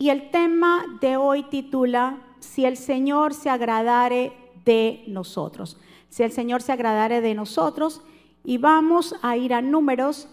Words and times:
Y 0.00 0.08
el 0.08 0.30
tema 0.30 0.86
de 1.02 1.18
hoy 1.18 1.42
titula, 1.42 2.22
si 2.38 2.64
el 2.64 2.78
Señor 2.78 3.34
se 3.34 3.50
agradare 3.50 4.32
de 4.64 5.04
nosotros. 5.06 5.78
Si 6.08 6.22
el 6.22 6.32
Señor 6.32 6.62
se 6.62 6.72
agradare 6.72 7.20
de 7.20 7.34
nosotros. 7.34 8.00
Y 8.42 8.56
vamos 8.56 9.14
a 9.20 9.36
ir 9.36 9.52
a 9.52 9.60
números 9.60 10.26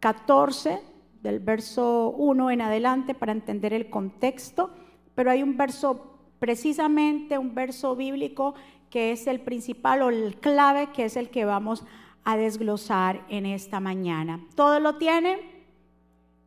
14, 0.00 0.80
del 1.22 1.38
verso 1.38 2.10
1 2.18 2.50
en 2.50 2.60
adelante, 2.60 3.14
para 3.14 3.30
entender 3.30 3.72
el 3.72 3.88
contexto. 3.88 4.70
Pero 5.14 5.30
hay 5.30 5.44
un 5.44 5.56
verso, 5.56 6.18
precisamente 6.40 7.38
un 7.38 7.54
verso 7.54 7.94
bíblico, 7.94 8.56
que 8.90 9.12
es 9.12 9.28
el 9.28 9.38
principal 9.38 10.02
o 10.02 10.08
el 10.08 10.40
clave, 10.40 10.90
que 10.90 11.04
es 11.04 11.16
el 11.16 11.30
que 11.30 11.44
vamos 11.44 11.84
a 12.24 12.36
desglosar 12.36 13.24
en 13.28 13.46
esta 13.46 13.78
mañana. 13.78 14.44
¿Todo 14.56 14.80
lo 14.80 14.96
tiene? 14.96 15.53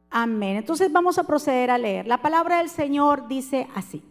Amén. 0.10 0.58
Entonces 0.58 0.92
vamos 0.92 1.18
a 1.18 1.24
proceder 1.24 1.70
a 1.70 1.78
leer. 1.78 2.08
La 2.08 2.22
palabra 2.22 2.60
del 2.60 2.70
Señor 2.70 3.28
dice 3.28 3.68
así. 3.76 4.04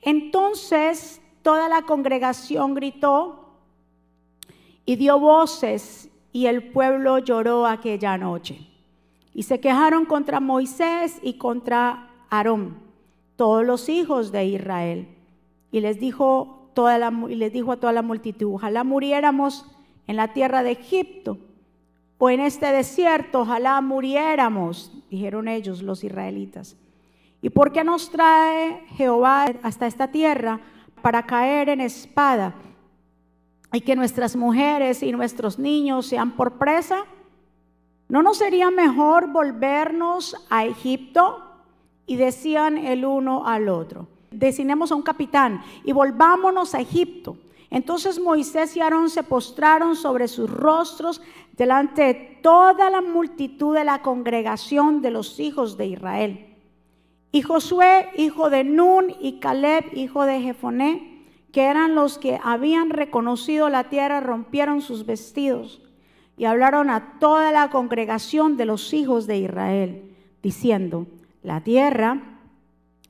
Entonces 0.00 1.20
toda 1.42 1.68
la 1.68 1.82
congregación 1.82 2.74
gritó 2.74 3.56
y 4.84 4.96
dio 4.96 5.18
voces 5.18 6.08
y 6.32 6.46
el 6.46 6.72
pueblo 6.72 7.18
lloró 7.18 7.66
aquella 7.66 8.16
noche. 8.18 8.66
Y 9.34 9.44
se 9.44 9.60
quejaron 9.60 10.04
contra 10.04 10.40
Moisés 10.40 11.18
y 11.22 11.34
contra 11.34 12.10
Aarón, 12.28 12.78
todos 13.36 13.64
los 13.64 13.88
hijos 13.88 14.32
de 14.32 14.44
Israel. 14.46 15.08
Y 15.70 15.80
les 15.80 15.98
dijo, 16.00 16.70
toda 16.74 16.98
la, 16.98 17.12
y 17.28 17.36
les 17.36 17.52
dijo 17.52 17.72
a 17.72 17.76
toda 17.76 17.92
la 17.92 18.02
multitud, 18.02 18.54
ojalá 18.54 18.84
muriéramos 18.84 19.66
en 20.06 20.16
la 20.16 20.32
tierra 20.32 20.62
de 20.62 20.72
Egipto 20.72 21.38
o 22.24 22.30
en 22.30 22.38
este 22.38 22.66
desierto, 22.66 23.40
ojalá 23.40 23.80
muriéramos, 23.80 24.92
dijeron 25.10 25.48
ellos, 25.48 25.82
los 25.82 26.04
israelitas. 26.04 26.76
¿Y 27.40 27.50
por 27.50 27.72
qué 27.72 27.82
nos 27.82 28.10
trae 28.10 28.84
Jehová 28.90 29.46
hasta 29.64 29.88
esta 29.88 30.06
tierra 30.06 30.60
para 31.02 31.26
caer 31.26 31.68
en 31.68 31.80
espada 31.80 32.54
y 33.72 33.80
que 33.80 33.96
nuestras 33.96 34.36
mujeres 34.36 35.02
y 35.02 35.10
nuestros 35.10 35.58
niños 35.58 36.06
sean 36.06 36.36
por 36.36 36.58
presa? 36.58 37.06
¿No 38.08 38.22
nos 38.22 38.38
sería 38.38 38.70
mejor 38.70 39.32
volvernos 39.32 40.36
a 40.48 40.64
Egipto? 40.64 41.42
Y 42.06 42.14
decían 42.14 42.78
el 42.78 43.04
uno 43.04 43.48
al 43.48 43.68
otro. 43.68 44.06
Decinemos 44.30 44.92
a 44.92 44.94
un 44.94 45.02
capitán 45.02 45.60
y 45.82 45.90
volvámonos 45.90 46.76
a 46.76 46.80
Egipto. 46.82 47.36
Entonces 47.72 48.20
Moisés 48.20 48.76
y 48.76 48.80
Aarón 48.80 49.08
se 49.08 49.22
postraron 49.22 49.96
sobre 49.96 50.28
sus 50.28 50.50
rostros 50.50 51.22
delante 51.56 52.02
de 52.02 52.14
toda 52.42 52.90
la 52.90 53.00
multitud 53.00 53.74
de 53.74 53.82
la 53.82 54.02
congregación 54.02 55.00
de 55.00 55.10
los 55.10 55.40
hijos 55.40 55.78
de 55.78 55.86
Israel. 55.86 56.54
Y 57.32 57.40
Josué, 57.40 58.10
hijo 58.18 58.50
de 58.50 58.62
Nun, 58.62 59.14
y 59.18 59.40
Caleb, 59.40 59.86
hijo 59.94 60.24
de 60.24 60.42
Jefoné, 60.42 61.24
que 61.50 61.62
eran 61.62 61.94
los 61.94 62.18
que 62.18 62.38
habían 62.44 62.90
reconocido 62.90 63.70
la 63.70 63.84
tierra, 63.84 64.20
rompieron 64.20 64.82
sus 64.82 65.06
vestidos 65.06 65.80
y 66.36 66.44
hablaron 66.44 66.90
a 66.90 67.18
toda 67.20 67.52
la 67.52 67.70
congregación 67.70 68.58
de 68.58 68.66
los 68.66 68.92
hijos 68.92 69.26
de 69.26 69.38
Israel, 69.38 70.14
diciendo, 70.42 71.06
la 71.42 71.62
tierra 71.62 72.38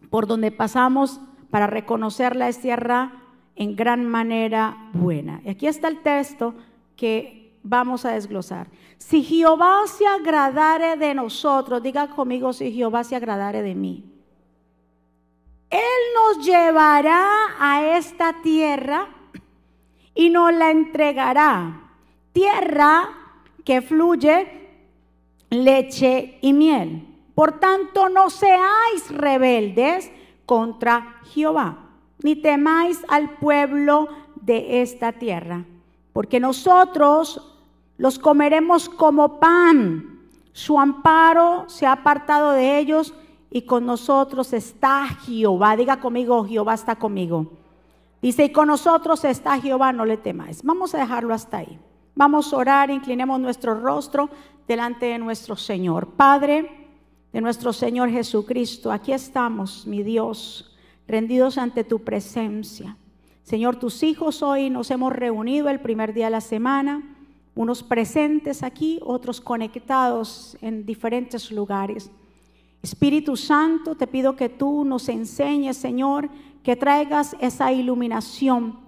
por 0.09 0.29
donde 0.29 0.53
pasamos 0.53 1.21
para 1.51 1.67
reconocerla 1.67 2.49
es 2.49 2.61
tierra 2.61 3.22
en 3.57 3.77
gran 3.77 4.07
manera 4.07 4.91
buena. 4.93 5.41
Y 5.45 5.51
aquí 5.51 5.67
está 5.67 5.89
el 5.89 6.01
texto 6.01 6.55
que 6.97 7.57
vamos 7.63 8.05
a 8.05 8.13
desglosar. 8.13 8.69
Si 8.99 9.23
Jehová 9.23 9.83
se 9.87 10.07
agradare 10.07 10.97
de 10.97 11.15
nosotros, 11.15 11.83
diga 11.83 12.09
conmigo 12.09 12.53
si 12.53 12.73
Jehová 12.73 13.05
se 13.05 13.17
agradare 13.17 13.63
de 13.63 13.75
mí. 13.75 14.05
Él 15.71 15.81
nos 16.15 16.45
llevará 16.45 17.29
a 17.59 17.97
esta 17.97 18.43
tierra 18.43 19.09
y 20.15 20.31
nos 20.31 20.53
la 20.53 20.71
entregará. 20.71 21.91
Tierra 22.33 23.09
que 23.65 23.81
fluye 23.81 24.61
leche 25.51 26.39
y 26.43 26.53
miel. 26.53 27.09
Por 27.35 27.59
tanto, 27.59 28.09
no 28.09 28.29
seáis 28.29 29.11
rebeldes 29.11 30.11
contra 30.45 31.21
Jehová 31.33 31.82
ni 32.23 32.37
temáis 32.37 33.05
al 33.09 33.31
pueblo 33.31 34.09
de 34.41 34.83
esta 34.83 35.13
tierra, 35.13 35.65
porque 36.13 36.41
nosotros 36.41 37.41
los 37.99 38.19
comeremos 38.19 38.89
como 38.89 39.39
pan. 39.39 40.21
Su 40.53 40.79
amparo 40.79 41.65
se 41.69 41.87
ha 41.87 41.93
apartado 41.93 42.53
de 42.53 42.79
ellos 42.79 43.15
y 43.51 43.63
con 43.63 43.87
nosotros 43.87 44.53
está 44.53 45.07
Jehová. 45.07 45.77
Diga 45.77 46.01
conmigo, 46.01 46.45
Jehová 46.45 46.75
está 46.75 46.97
conmigo. 46.97 47.53
Dice, 48.21 48.45
y 48.45 48.53
con 48.53 48.69
nosotros 48.69 49.25
está 49.25 49.61
Jehová, 49.61 49.93
no 49.93 50.05
le 50.05 50.17
temáis. 50.17 50.63
Vamos 50.63 50.95
a 50.95 50.99
dejarlo 50.99 51.35
hasta 51.35 51.59
ahí. 51.59 51.79
Vamos 52.15 52.53
a 52.53 52.57
orar, 52.57 52.91
inclinemos 52.91 53.41
nuestro 53.41 53.75
rostro 53.75 54.29
delante 54.69 55.07
de 55.07 55.19
nuestro 55.19 55.57
Señor. 55.57 56.09
Padre 56.09 56.89
de 57.33 57.41
nuestro 57.41 57.73
Señor 57.73 58.11
Jesucristo, 58.11 58.93
aquí 58.93 59.13
estamos, 59.13 59.87
mi 59.87 60.03
Dios 60.03 60.72
rendidos 61.13 61.59
ante 61.59 61.85
tu 61.85 61.99
presencia. 61.99 62.97
Señor, 63.43 63.77
tus 63.77 64.03
hijos 64.03 64.43
hoy 64.43 64.71
nos 64.71 64.91
hemos 64.91 65.13
reunido 65.13 65.69
el 65.69 65.79
primer 65.79 66.15
día 66.15 66.25
de 66.25 66.31
la 66.31 66.41
semana, 66.41 67.03
unos 67.55 67.83
presentes 67.83 68.63
aquí, 68.63 68.99
otros 69.05 69.43
conectados 69.43 70.57
en 70.63 70.87
diferentes 70.87 71.53
lugares. 71.53 72.11
Espíritu 72.83 73.37
Santo, 73.37 73.95
te 73.95 74.07
pido 74.07 74.37
que 74.37 74.49
tú 74.49 74.87
nos 74.87 75.11
enseñes, 75.11 75.77
Señor, 75.77 76.31
que 76.63 76.77
traigas 76.77 77.37
esa 77.41 77.71
iluminación, 77.73 78.79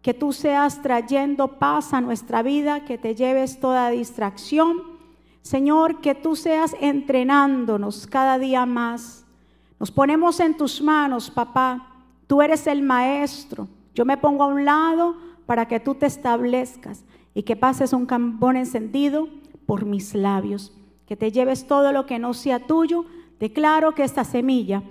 que 0.00 0.14
tú 0.14 0.32
seas 0.32 0.80
trayendo 0.80 1.58
paz 1.58 1.92
a 1.92 2.00
nuestra 2.00 2.42
vida, 2.42 2.86
que 2.86 2.96
te 2.96 3.14
lleves 3.14 3.60
toda 3.60 3.90
distracción. 3.90 4.78
Señor, 5.42 6.00
que 6.00 6.14
tú 6.14 6.36
seas 6.36 6.74
entrenándonos 6.80 8.06
cada 8.06 8.38
día 8.38 8.64
más 8.64 9.25
nos 9.78 9.90
ponemos 9.90 10.40
en 10.40 10.56
tus 10.56 10.80
manos, 10.80 11.30
papá. 11.30 11.92
Tú 12.26 12.42
eres 12.42 12.66
el 12.66 12.82
maestro. 12.82 13.68
Yo 13.94 14.04
me 14.04 14.16
pongo 14.16 14.44
a 14.44 14.48
un 14.48 14.64
lado 14.64 15.16
para 15.44 15.68
que 15.68 15.80
tú 15.80 15.94
te 15.94 16.06
establezcas 16.06 17.04
y 17.34 17.42
que 17.42 17.56
pases 17.56 17.92
un 17.92 18.06
cambón 18.06 18.56
encendido 18.56 19.28
por 19.66 19.84
mis 19.84 20.14
labios. 20.14 20.72
Que 21.06 21.16
te 21.16 21.30
lleves 21.30 21.66
todo 21.66 21.92
lo 21.92 22.06
que 22.06 22.18
no 22.18 22.34
sea 22.34 22.66
tuyo. 22.66 23.04
Declaro 23.38 23.94
que 23.94 24.02
esta 24.02 24.24
semilla 24.24 24.82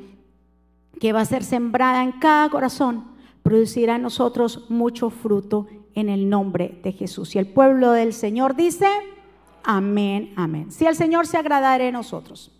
que 0.99 1.13
va 1.13 1.21
a 1.21 1.25
ser 1.25 1.43
sembrada 1.43 2.03
en 2.03 2.13
cada 2.13 2.49
corazón 2.49 3.05
producirá 3.43 3.95
en 3.95 4.03
nosotros 4.03 4.65
mucho 4.69 5.09
fruto 5.09 5.67
en 5.93 6.09
el 6.09 6.29
nombre 6.29 6.79
de 6.83 6.91
Jesús. 6.91 7.35
Y 7.35 7.39
el 7.39 7.47
pueblo 7.47 7.91
del 7.91 8.13
Señor 8.13 8.55
dice, 8.55 8.87
amén, 9.63 10.33
amén. 10.35 10.71
Si 10.71 10.85
el 10.85 10.95
Señor 10.95 11.27
se 11.27 11.37
agradare 11.37 11.87
en 11.87 11.93
nosotros. 11.93 12.54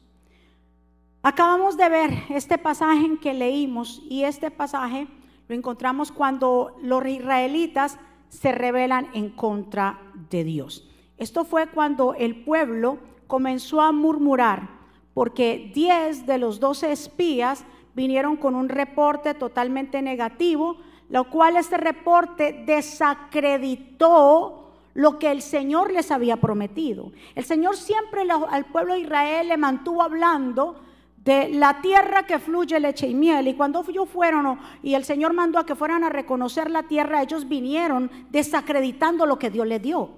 Acabamos 1.28 1.76
de 1.76 1.90
ver 1.90 2.12
este 2.30 2.60
pasaje 2.60 3.04
en 3.04 3.18
que 3.18 3.34
leímos 3.34 4.04
y 4.08 4.26
este 4.26 4.52
pasaje 4.52 5.08
lo 5.48 5.56
encontramos 5.56 6.12
cuando 6.12 6.78
los 6.84 7.04
israelitas 7.08 7.98
se 8.30 8.52
rebelan 8.52 9.08
en 9.16 9.32
contra 9.32 10.00
de 10.30 10.44
Dios. 10.44 10.88
Esto 11.18 11.44
fue 11.44 11.66
cuando 11.66 12.14
el 12.14 12.44
pueblo 12.44 13.00
comenzó 13.26 13.82
a 13.82 13.92
murmurar 13.92 14.70
porque 15.16 15.72
10 15.74 16.28
de 16.28 16.38
los 16.38 16.60
12 16.60 16.92
espías 16.92 17.66
vinieron 17.96 18.38
con 18.38 18.54
un 18.54 18.70
reporte 18.70 19.34
totalmente 19.34 20.04
negativo, 20.04 20.78
lo 21.10 21.32
cual 21.32 21.58
este 21.58 21.78
reporte 21.78 22.66
desacreditó 22.68 24.74
lo 24.94 25.18
que 25.18 25.32
el 25.32 25.42
Señor 25.42 25.92
les 25.92 26.12
había 26.12 26.38
prometido. 26.38 27.12
El 27.34 27.46
Señor 27.46 27.78
siempre 27.78 28.22
al 28.30 28.66
pueblo 28.66 28.94
de 28.94 29.00
Israel 29.00 29.48
le 29.48 29.58
mantuvo 29.58 30.04
hablando 30.04 30.85
de 31.26 31.50
la 31.50 31.82
tierra 31.82 32.28
que 32.28 32.38
fluye 32.38 32.80
leche 32.80 33.08
y 33.08 33.16
miel. 33.16 33.48
Y 33.48 33.56
cuando 33.56 33.84
ellos 33.88 34.08
fueron 34.08 34.60
y 34.84 34.94
el 34.94 35.04
Señor 35.04 35.34
mandó 35.34 35.60
a 35.60 35.66
que 35.66 35.76
fueran 35.76 36.04
a 36.04 36.10
reconocer 36.10 36.70
la 36.70 36.84
tierra, 36.84 37.24
ellos 37.24 37.50
vinieron 37.50 38.12
desacreditando 38.30 39.26
lo 39.26 39.40
que 39.40 39.50
Dios 39.50 39.68
les 39.68 39.82
dio, 39.82 40.12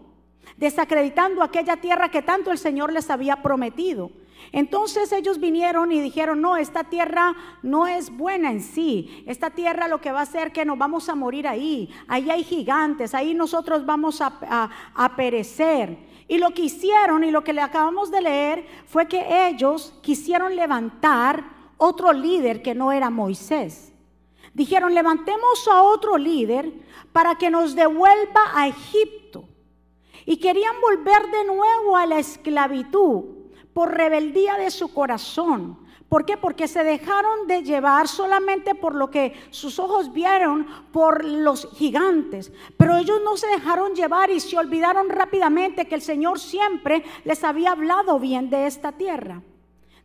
desacreditando 0.57 1.41
aquella 1.41 1.77
tierra 1.77 2.11
que 2.11 2.21
tanto 2.21 2.51
el 2.51 2.57
Señor 2.57 2.91
les 2.91 3.09
había 3.09 3.41
prometido. 3.41 4.11
Entonces 4.51 5.11
ellos 5.11 5.39
vinieron 5.39 5.91
y 5.91 5.99
dijeron, 5.99 6.41
no, 6.41 6.57
esta 6.57 6.83
tierra 6.85 7.35
no 7.63 7.87
es 7.87 8.15
buena 8.15 8.51
en 8.51 8.61
sí. 8.61 9.23
Esta 9.25 9.49
tierra 9.49 9.87
lo 9.87 9.99
que 9.99 10.11
va 10.11 10.19
a 10.19 10.23
hacer 10.23 10.51
que 10.51 10.65
nos 10.65 10.77
vamos 10.77 11.09
a 11.09 11.15
morir 11.15 11.47
ahí. 11.47 11.89
Ahí 12.07 12.29
hay 12.29 12.43
gigantes, 12.43 13.13
ahí 13.13 13.33
nosotros 13.33 13.85
vamos 13.85 14.21
a, 14.21 14.69
a 14.93 15.15
perecer. 15.15 15.97
Y 16.27 16.37
lo 16.37 16.51
que 16.51 16.63
hicieron 16.63 17.23
y 17.23 17.31
lo 17.31 17.43
que 17.43 17.53
le 17.53 17.61
acabamos 17.61 18.11
de 18.11 18.21
leer 18.21 18.67
fue 18.85 19.07
que 19.07 19.47
ellos 19.47 19.93
quisieron 20.01 20.55
levantar 20.55 21.43
otro 21.77 22.11
líder 22.11 22.61
que 22.61 22.75
no 22.75 22.91
era 22.91 23.09
Moisés. 23.09 23.93
Dijeron, 24.53 24.93
levantemos 24.93 25.67
a 25.71 25.83
otro 25.83 26.17
líder 26.17 26.73
para 27.11 27.35
que 27.35 27.49
nos 27.49 27.75
devuelva 27.75 28.51
a 28.53 28.67
Egipto. 28.67 29.47
Y 30.25 30.37
querían 30.37 30.75
volver 30.81 31.31
de 31.31 31.45
nuevo 31.45 31.95
a 31.95 32.05
la 32.05 32.19
esclavitud 32.19 33.23
por 33.73 33.95
rebeldía 33.95 34.55
de 34.55 34.71
su 34.71 34.93
corazón, 34.93 35.77
¿Por 36.09 36.25
qué? 36.25 36.37
Porque 36.37 36.69
se 36.69 36.83
dejaron 36.83 37.47
de 37.47 37.63
llevar 37.63 38.07
solamente 38.07 38.75
por 38.75 38.95
lo 38.95 39.09
que 39.11 39.33
sus 39.49 39.77
ojos 39.77 40.13
vieron 40.13 40.65
por 40.93 41.25
los 41.25 41.69
gigantes. 41.75 42.53
Pero 42.77 42.95
ellos 42.95 43.19
no 43.25 43.35
se 43.35 43.47
dejaron 43.47 43.93
llevar 43.93 44.29
y 44.29 44.39
se 44.39 44.57
olvidaron 44.57 45.09
rápidamente 45.09 45.85
que 45.85 45.95
el 45.95 46.01
Señor 46.01 46.39
siempre 46.39 47.03
les 47.25 47.43
había 47.43 47.71
hablado 47.71 48.19
bien 48.19 48.49
de 48.49 48.67
esta 48.67 48.93
tierra. 48.93 49.41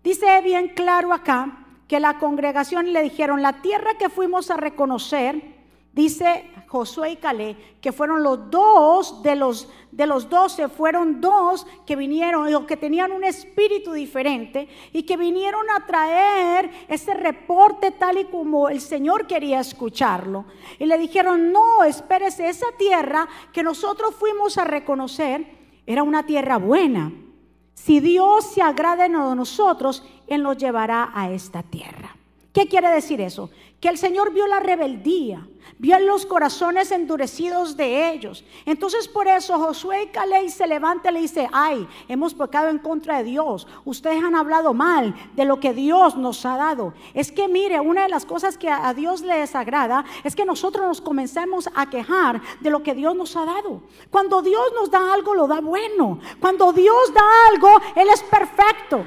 Dice 0.02 0.40
bien 0.42 0.70
claro 0.74 1.12
acá 1.12 1.66
que 1.86 2.00
la 2.00 2.18
congregación 2.18 2.92
le 2.92 3.02
dijeron, 3.02 3.40
la 3.40 3.62
tierra 3.62 3.94
que 3.96 4.08
fuimos 4.08 4.50
a 4.50 4.56
reconocer, 4.56 5.40
dice 5.92 6.50
Josué 6.72 7.10
y 7.10 7.16
Calé, 7.16 7.54
que 7.82 7.92
fueron 7.92 8.22
los 8.22 8.50
dos 8.50 9.22
de 9.22 9.36
los, 9.36 9.68
de 9.90 10.06
los 10.06 10.30
doce, 10.30 10.70
fueron 10.70 11.20
dos 11.20 11.66
que 11.84 11.96
vinieron, 11.96 12.54
o 12.54 12.66
que 12.66 12.78
tenían 12.78 13.12
un 13.12 13.24
espíritu 13.24 13.92
diferente 13.92 14.70
y 14.90 15.02
que 15.02 15.18
vinieron 15.18 15.66
a 15.68 15.84
traer 15.84 16.70
ese 16.88 17.12
reporte 17.12 17.90
tal 17.90 18.16
y 18.16 18.24
como 18.24 18.70
el 18.70 18.80
Señor 18.80 19.26
quería 19.26 19.60
escucharlo. 19.60 20.46
Y 20.78 20.86
le 20.86 20.96
dijeron, 20.96 21.52
no, 21.52 21.84
espérese, 21.84 22.48
esa 22.48 22.72
tierra 22.78 23.28
que 23.52 23.62
nosotros 23.62 24.14
fuimos 24.14 24.56
a 24.56 24.64
reconocer 24.64 25.46
era 25.84 26.02
una 26.02 26.24
tierra 26.24 26.56
buena. 26.56 27.12
Si 27.74 28.00
Dios 28.00 28.46
se 28.46 28.62
agrada 28.62 29.04
en 29.04 29.12
nosotros, 29.12 30.02
Él 30.26 30.42
nos 30.42 30.56
llevará 30.56 31.10
a 31.12 31.30
esta 31.30 31.62
tierra. 31.62 32.16
¿Qué 32.52 32.68
quiere 32.68 32.90
decir 32.90 33.20
eso? 33.20 33.48
Que 33.80 33.88
el 33.88 33.96
Señor 33.96 34.32
vio 34.32 34.46
la 34.46 34.60
rebeldía, 34.60 35.48
vio 35.78 35.98
los 36.00 36.26
corazones 36.26 36.92
endurecidos 36.92 37.78
de 37.78 38.10
ellos. 38.10 38.44
Entonces 38.66 39.08
por 39.08 39.26
eso 39.26 39.58
Josué 39.58 40.02
y 40.02 40.06
Caleb 40.08 40.50
se 40.50 40.66
levanta 40.66 41.10
y 41.10 41.14
le 41.14 41.20
dice, 41.20 41.48
ay, 41.50 41.88
hemos 42.08 42.34
pecado 42.34 42.68
en 42.68 42.78
contra 42.78 43.18
de 43.18 43.24
Dios. 43.24 43.66
Ustedes 43.86 44.22
han 44.22 44.34
hablado 44.34 44.74
mal 44.74 45.14
de 45.34 45.46
lo 45.46 45.60
que 45.60 45.72
Dios 45.72 46.16
nos 46.18 46.44
ha 46.44 46.58
dado. 46.58 46.92
Es 47.14 47.32
que 47.32 47.48
mire, 47.48 47.80
una 47.80 48.02
de 48.02 48.10
las 48.10 48.26
cosas 48.26 48.58
que 48.58 48.68
a 48.68 48.92
Dios 48.92 49.22
le 49.22 49.38
desagrada 49.38 50.04
es 50.22 50.36
que 50.36 50.44
nosotros 50.44 50.86
nos 50.86 51.00
comencemos 51.00 51.70
a 51.74 51.88
quejar 51.88 52.42
de 52.60 52.70
lo 52.70 52.82
que 52.82 52.94
Dios 52.94 53.16
nos 53.16 53.34
ha 53.34 53.46
dado. 53.46 53.80
Cuando 54.10 54.42
Dios 54.42 54.62
nos 54.74 54.90
da 54.90 55.14
algo, 55.14 55.34
lo 55.34 55.48
da 55.48 55.62
bueno. 55.62 56.20
Cuando 56.38 56.74
Dios 56.74 57.14
da 57.14 57.48
algo, 57.50 57.70
Él 57.96 58.08
es 58.12 58.22
perfecto. 58.22 59.04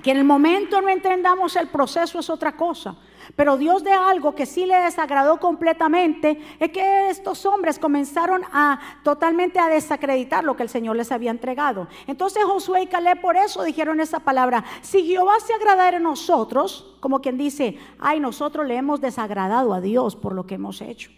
Que 0.00 0.10
en 0.10 0.16
el 0.16 0.24
momento 0.24 0.80
no 0.80 0.88
entendamos 0.88 1.54
el 1.56 1.68
proceso 1.68 2.18
es 2.18 2.30
otra 2.30 2.56
cosa. 2.56 2.96
Pero 3.36 3.56
Dios 3.56 3.84
de 3.84 3.92
algo 3.92 4.34
que 4.34 4.46
sí 4.46 4.66
le 4.66 4.76
desagradó 4.76 5.38
completamente 5.38 6.40
es 6.58 6.70
que 6.70 7.10
estos 7.10 7.44
hombres 7.46 7.78
comenzaron 7.78 8.42
a 8.52 8.80
totalmente 9.02 9.58
a 9.58 9.68
desacreditar 9.68 10.44
lo 10.44 10.56
que 10.56 10.62
el 10.62 10.68
Señor 10.68 10.96
les 10.96 11.12
había 11.12 11.30
entregado. 11.30 11.88
Entonces 12.06 12.42
Josué 12.44 12.82
y 12.82 12.86
Caleb 12.86 13.20
por 13.20 13.36
eso 13.36 13.62
dijeron 13.62 14.00
esa 14.00 14.20
palabra. 14.20 14.64
Si 14.80 15.06
Jehová 15.06 15.34
se 15.40 15.54
agradara 15.54 15.98
en 15.98 16.02
nosotros, 16.02 16.96
como 17.00 17.20
quien 17.20 17.38
dice, 17.38 17.78
ay, 17.98 18.18
nosotros 18.18 18.66
le 18.66 18.76
hemos 18.76 19.00
desagradado 19.00 19.72
a 19.74 19.80
Dios 19.80 20.16
por 20.16 20.34
lo 20.34 20.46
que 20.46 20.56
hemos 20.56 20.80
hecho. 20.80 21.10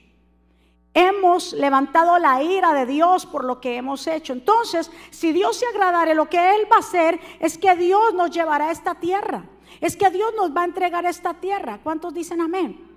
Hemos 0.97 1.53
levantado 1.53 2.21
la 2.21 2.41
ira 2.41 2.73
de 2.73 2.87
Dios 2.87 3.27
por 3.27 3.45
lo 3.45 3.61
que 3.61 3.77
hemos 3.77 4.07
hecho. 4.07 4.33
Entonces, 4.33 4.93
si 5.11 5.33
Dios 5.33 5.57
se 5.57 5.67
agradare, 5.67 6.15
lo 6.15 6.31
que 6.31 6.55
Él 6.55 6.69
va 6.71 6.77
a 6.77 6.79
hacer 6.81 7.19
es 7.41 7.59
que 7.59 7.75
Dios 7.75 8.15
nos 8.15 8.31
llevará 8.31 8.69
a 8.69 8.71
esta 8.71 8.95
tierra. 8.95 9.45
Es 9.81 9.97
que 9.97 10.09
Dios 10.11 10.33
nos 10.37 10.57
va 10.57 10.63
a 10.63 10.67
entregar 10.67 11.05
esta 11.05 11.35
tierra. 11.35 11.81
¿Cuántos 11.83 12.15
dicen 12.15 12.41
amén? 12.41 12.95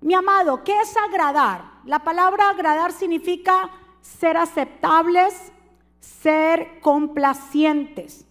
Mi 0.00 0.14
amado, 0.14 0.62
¿qué 0.62 0.80
es 0.80 0.96
agradar? 0.96 1.64
La 1.84 1.98
palabra 1.98 2.50
agradar 2.50 2.92
significa 2.92 3.70
ser 4.00 4.36
aceptables, 4.36 5.52
ser 5.98 6.80
complacientes. 6.80 8.24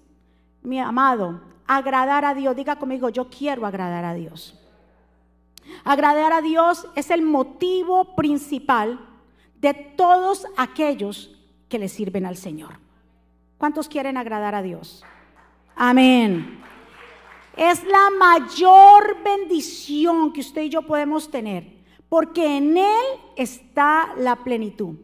Mi 0.62 0.80
amado, 0.80 1.42
agradar 1.68 2.24
a 2.24 2.34
Dios. 2.34 2.56
Diga 2.56 2.78
conmigo, 2.78 3.10
yo 3.10 3.30
quiero 3.30 3.66
agradar 3.66 4.06
a 4.06 4.14
Dios. 4.14 4.61
Agradar 5.84 6.34
a 6.34 6.42
Dios 6.42 6.88
es 6.96 7.10
el 7.12 7.22
motivo 7.22 8.16
principal 8.16 9.00
de 9.60 9.74
todos 9.74 10.46
aquellos 10.58 11.36
que 11.70 11.80
le 11.80 11.88
sirven 11.88 12.26
al 12.26 12.38
Señor. 12.38 12.80
¿Cuántos 13.58 13.88
quieren 13.88 14.18
agradar 14.18 14.56
a 14.56 14.62
Dios? 14.62 15.04
Amén. 15.76 16.60
Es 17.56 17.84
la 17.84 18.10
mayor 18.18 19.24
bendición 19.24 20.34
que 20.34 20.42
usted 20.42 20.64
y 20.64 20.70
yo 20.70 20.82
podemos 20.82 21.30
tener, 21.30 21.66
porque 22.10 22.58
en 22.58 22.78
Él 22.78 23.06
está 23.36 24.14
la 24.18 24.38
plenitud. 24.38 24.96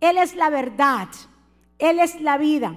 Él 0.00 0.18
es 0.18 0.34
la 0.34 0.50
verdad, 0.50 1.08
Él 1.78 1.98
es 1.98 2.20
la 2.20 2.38
vida. 2.38 2.76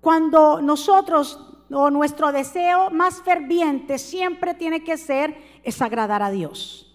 Cuando 0.00 0.62
nosotros 0.62 1.50
o 1.72 1.90
nuestro 1.90 2.32
deseo 2.32 2.90
más 2.90 3.22
ferviente 3.22 3.98
siempre 3.98 4.54
tiene 4.54 4.82
que 4.82 4.96
ser 4.96 5.36
es 5.62 5.80
agradar 5.82 6.22
a 6.22 6.30
Dios. 6.30 6.86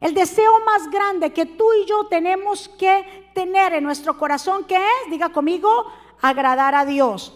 El 0.00 0.14
deseo 0.14 0.52
más 0.64 0.90
grande 0.90 1.32
que 1.32 1.46
tú 1.46 1.64
y 1.72 1.86
yo 1.86 2.06
tenemos 2.06 2.68
que 2.68 3.30
tener 3.34 3.74
en 3.74 3.84
nuestro 3.84 4.16
corazón, 4.16 4.64
que 4.64 4.76
es, 4.76 5.10
diga 5.10 5.30
conmigo, 5.30 5.86
agradar 6.20 6.74
a 6.74 6.84
Dios. 6.84 7.34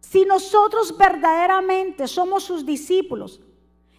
Si 0.00 0.24
nosotros 0.24 0.96
verdaderamente 0.96 2.06
somos 2.08 2.44
sus 2.44 2.64
discípulos 2.64 3.40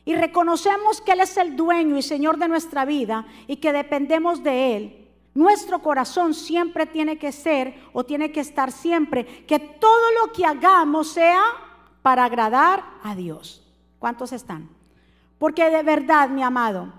y 0.05 0.15
reconocemos 0.15 1.01
que 1.01 1.11
Él 1.11 1.21
es 1.21 1.37
el 1.37 1.55
dueño 1.55 1.97
y 1.97 2.01
Señor 2.01 2.37
de 2.37 2.47
nuestra 2.47 2.85
vida 2.85 3.25
y 3.47 3.57
que 3.57 3.71
dependemos 3.71 4.43
de 4.43 4.75
Él, 4.75 5.07
nuestro 5.33 5.81
corazón 5.81 6.33
siempre 6.33 6.85
tiene 6.85 7.17
que 7.17 7.31
ser 7.31 7.75
o 7.93 8.03
tiene 8.03 8.31
que 8.31 8.39
estar 8.39 8.71
siempre 8.71 9.25
que 9.45 9.59
todo 9.59 10.11
lo 10.21 10.31
que 10.31 10.45
hagamos 10.45 11.07
sea 11.09 11.43
para 12.01 12.25
agradar 12.25 12.83
a 13.03 13.15
Dios. 13.15 13.63
¿Cuántos 13.97 14.33
están? 14.33 14.69
Porque 15.43 15.69
de 15.69 15.83
verdad, 15.83 16.29
mi 16.29 16.41
amado, 16.41 16.93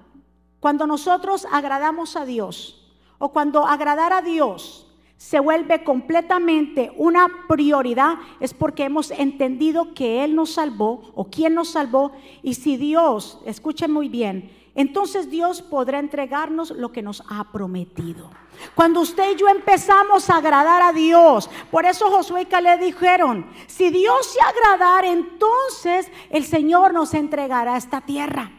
cuando 0.60 0.86
nosotros 0.86 1.46
agradamos 1.50 2.14
a 2.14 2.26
Dios 2.26 2.94
o 3.16 3.30
cuando 3.30 3.64
agradar 3.66 4.12
a 4.12 4.20
Dios 4.20 4.86
se 5.16 5.40
vuelve 5.40 5.82
completamente 5.82 6.92
una 6.98 7.26
prioridad, 7.48 8.16
es 8.40 8.52
porque 8.52 8.84
hemos 8.84 9.10
entendido 9.12 9.94
que 9.94 10.24
Él 10.24 10.34
nos 10.34 10.50
salvó 10.50 11.10
o 11.14 11.30
quién 11.30 11.54
nos 11.54 11.70
salvó. 11.70 12.12
Y 12.42 12.52
si 12.52 12.76
Dios, 12.76 13.40
escuchen 13.46 13.90
muy 13.90 14.10
bien, 14.10 14.52
entonces 14.74 15.30
Dios 15.30 15.62
podrá 15.62 15.98
entregarnos 15.98 16.70
lo 16.70 16.92
que 16.92 17.00
nos 17.00 17.22
ha 17.30 17.50
prometido. 17.50 18.28
Cuando 18.74 19.00
usted 19.00 19.32
y 19.32 19.36
yo 19.36 19.48
empezamos 19.48 20.28
a 20.30 20.36
agradar 20.36 20.82
a 20.82 20.92
Dios, 20.92 21.48
por 21.70 21.86
eso 21.86 22.10
Josué 22.10 22.42
y 22.42 22.46
Caleb 22.46 22.80
dijeron, 22.80 23.46
si 23.66 23.90
Dios 23.90 24.26
se 24.26 24.40
agradar, 24.40 25.04
entonces 25.04 26.10
el 26.30 26.44
Señor 26.44 26.92
nos 26.92 27.14
entregará 27.14 27.76
esta 27.76 28.00
tierra. 28.00 28.50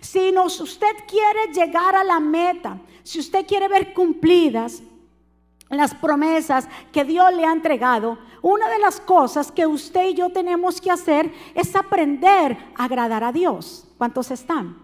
Si 0.00 0.32
nos, 0.32 0.60
usted 0.60 0.94
quiere 1.06 1.52
llegar 1.52 1.94
a 1.94 2.04
la 2.04 2.20
meta, 2.20 2.78
si 3.02 3.20
usted 3.20 3.46
quiere 3.46 3.68
ver 3.68 3.92
cumplidas 3.92 4.82
las 5.70 5.94
promesas 5.94 6.68
que 6.92 7.04
Dios 7.04 7.34
le 7.34 7.44
ha 7.44 7.52
entregado, 7.52 8.18
una 8.42 8.68
de 8.68 8.78
las 8.78 9.00
cosas 9.00 9.50
que 9.50 9.66
usted 9.66 10.08
y 10.08 10.14
yo 10.14 10.30
tenemos 10.30 10.80
que 10.80 10.90
hacer 10.90 11.32
es 11.54 11.74
aprender 11.74 12.56
a 12.76 12.84
agradar 12.84 13.24
a 13.24 13.32
Dios. 13.32 13.86
¿Cuántos 13.96 14.30
están? 14.30 14.83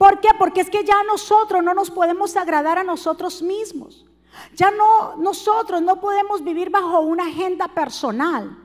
¿Por 0.00 0.18
qué? 0.18 0.30
Porque 0.38 0.62
es 0.62 0.70
que 0.70 0.82
ya 0.82 1.02
nosotros 1.02 1.62
no 1.62 1.74
nos 1.74 1.90
podemos 1.90 2.34
agradar 2.34 2.78
a 2.78 2.84
nosotros 2.84 3.42
mismos. 3.42 4.06
Ya 4.54 4.70
no, 4.70 5.16
nosotros 5.18 5.82
no 5.82 6.00
podemos 6.00 6.42
vivir 6.42 6.70
bajo 6.70 7.00
una 7.00 7.26
agenda 7.26 7.68
personal. 7.68 8.56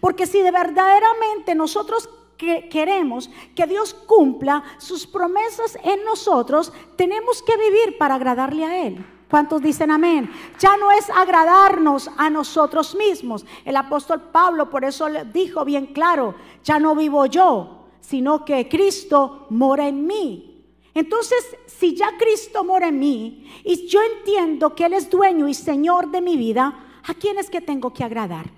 Porque 0.00 0.26
si 0.26 0.40
de 0.40 0.50
verdaderamente 0.50 1.54
nosotros 1.54 2.10
queremos 2.36 3.30
que 3.54 3.68
Dios 3.68 3.94
cumpla 3.94 4.64
sus 4.78 5.06
promesas 5.06 5.78
en 5.84 6.02
nosotros, 6.02 6.72
tenemos 6.96 7.44
que 7.44 7.56
vivir 7.56 7.96
para 7.96 8.16
agradarle 8.16 8.64
a 8.64 8.84
Él. 8.84 9.06
¿Cuántos 9.30 9.62
dicen 9.62 9.92
amén? 9.92 10.32
Ya 10.58 10.76
no 10.76 10.90
es 10.90 11.08
agradarnos 11.10 12.10
a 12.16 12.28
nosotros 12.28 12.96
mismos. 12.96 13.46
El 13.64 13.76
apóstol 13.76 14.20
Pablo 14.32 14.68
por 14.68 14.84
eso 14.84 15.06
dijo 15.32 15.64
bien 15.64 15.86
claro, 15.94 16.34
ya 16.64 16.80
no 16.80 16.96
vivo 16.96 17.26
yo, 17.26 17.86
sino 18.00 18.44
que 18.44 18.68
Cristo 18.68 19.46
mora 19.48 19.86
en 19.86 20.08
mí. 20.08 20.51
Entonces, 20.94 21.56
si 21.66 21.96
ya 21.96 22.18
Cristo 22.18 22.64
mora 22.64 22.88
en 22.88 22.98
mí 22.98 23.50
y 23.64 23.86
yo 23.86 24.00
entiendo 24.02 24.74
que 24.74 24.86
Él 24.86 24.92
es 24.92 25.08
dueño 25.08 25.48
y 25.48 25.54
Señor 25.54 26.10
de 26.10 26.20
mi 26.20 26.36
vida, 26.36 27.00
¿a 27.06 27.14
quién 27.14 27.38
es 27.38 27.48
que 27.48 27.60
tengo 27.60 27.92
que 27.92 28.04
agradar? 28.04 28.50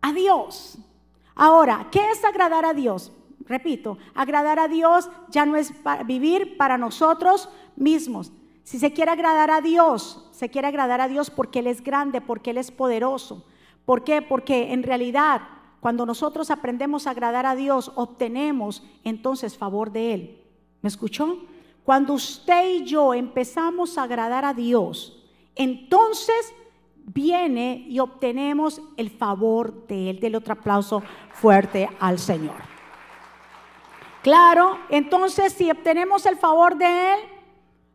A 0.00 0.12
Dios. 0.12 0.78
Ahora, 1.34 1.88
¿qué 1.90 2.10
es 2.10 2.24
agradar 2.24 2.64
a 2.64 2.74
Dios? 2.74 3.12
Repito, 3.40 3.98
agradar 4.14 4.58
a 4.58 4.68
Dios 4.68 5.08
ya 5.28 5.46
no 5.46 5.56
es 5.56 5.72
vivir 6.06 6.56
para 6.56 6.78
nosotros 6.78 7.48
mismos. 7.76 8.32
Si 8.62 8.78
se 8.78 8.92
quiere 8.92 9.12
agradar 9.12 9.50
a 9.50 9.60
Dios, 9.60 10.28
se 10.32 10.48
quiere 10.48 10.68
agradar 10.68 11.00
a 11.00 11.08
Dios 11.08 11.30
porque 11.30 11.60
Él 11.60 11.66
es 11.66 11.82
grande, 11.82 12.20
porque 12.20 12.50
Él 12.50 12.58
es 12.58 12.70
poderoso. 12.70 13.44
¿Por 13.84 14.02
qué? 14.02 14.22
Porque 14.22 14.72
en 14.72 14.82
realidad, 14.82 15.42
cuando 15.80 16.06
nosotros 16.06 16.50
aprendemos 16.50 17.06
a 17.06 17.10
agradar 17.10 17.46
a 17.46 17.54
Dios, 17.54 17.92
obtenemos 17.94 18.84
entonces 19.04 19.56
favor 19.56 19.92
de 19.92 20.14
Él. 20.14 20.45
¿Me 20.82 20.88
escuchó? 20.88 21.38
Cuando 21.84 22.14
usted 22.14 22.68
y 22.68 22.84
yo 22.84 23.14
empezamos 23.14 23.96
a 23.96 24.02
agradar 24.02 24.44
a 24.44 24.54
Dios, 24.54 25.22
entonces 25.54 26.52
viene 27.06 27.86
y 27.88 28.00
obtenemos 28.00 28.82
el 28.96 29.10
favor 29.10 29.86
de 29.86 30.10
Él. 30.10 30.20
Dele 30.20 30.38
otro 30.38 30.54
aplauso 30.54 31.02
fuerte 31.32 31.88
al 32.00 32.18
Señor. 32.18 32.56
Claro, 34.22 34.78
entonces 34.88 35.52
si 35.52 35.70
obtenemos 35.70 36.26
el 36.26 36.36
favor 36.36 36.76
de 36.76 37.14
Él, 37.14 37.20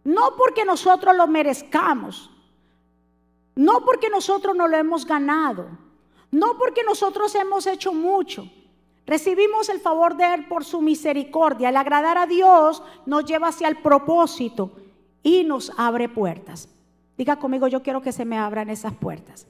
no 0.06 0.36
porque 0.38 0.64
nosotros 0.64 1.16
lo 1.16 1.28
merezcamos, 1.28 2.32
no 3.56 3.84
porque 3.84 4.10
nosotros 4.10 4.56
no 4.56 4.68
lo 4.68 4.78
hemos 4.78 5.06
ganado, 5.06 5.68
no 6.32 6.58
porque 6.58 6.84
nosotros 6.84 7.36
hemos 7.36 7.68
hecho 7.68 7.94
mucho. 7.94 8.50
Recibimos 9.12 9.68
el 9.68 9.82
favor 9.82 10.16
de 10.16 10.24
Él 10.34 10.46
por 10.46 10.64
su 10.64 10.80
misericordia. 10.80 11.68
El 11.68 11.76
agradar 11.76 12.18
a 12.18 12.28
Dios 12.28 12.82
nos 13.06 13.26
lleva 13.26 13.50
hacia 13.50 13.68
el 13.68 13.76
propósito 13.76 14.72
y 15.22 15.44
nos 15.44 15.74
abre 15.78 16.08
puertas. 16.08 16.70
Diga 17.18 17.36
conmigo, 17.36 17.68
yo 17.68 17.84
quiero 17.84 18.02
que 18.02 18.14
se 18.14 18.24
me 18.24 18.38
abran 18.38 18.70
esas 18.70 18.94
puertas. 18.94 19.48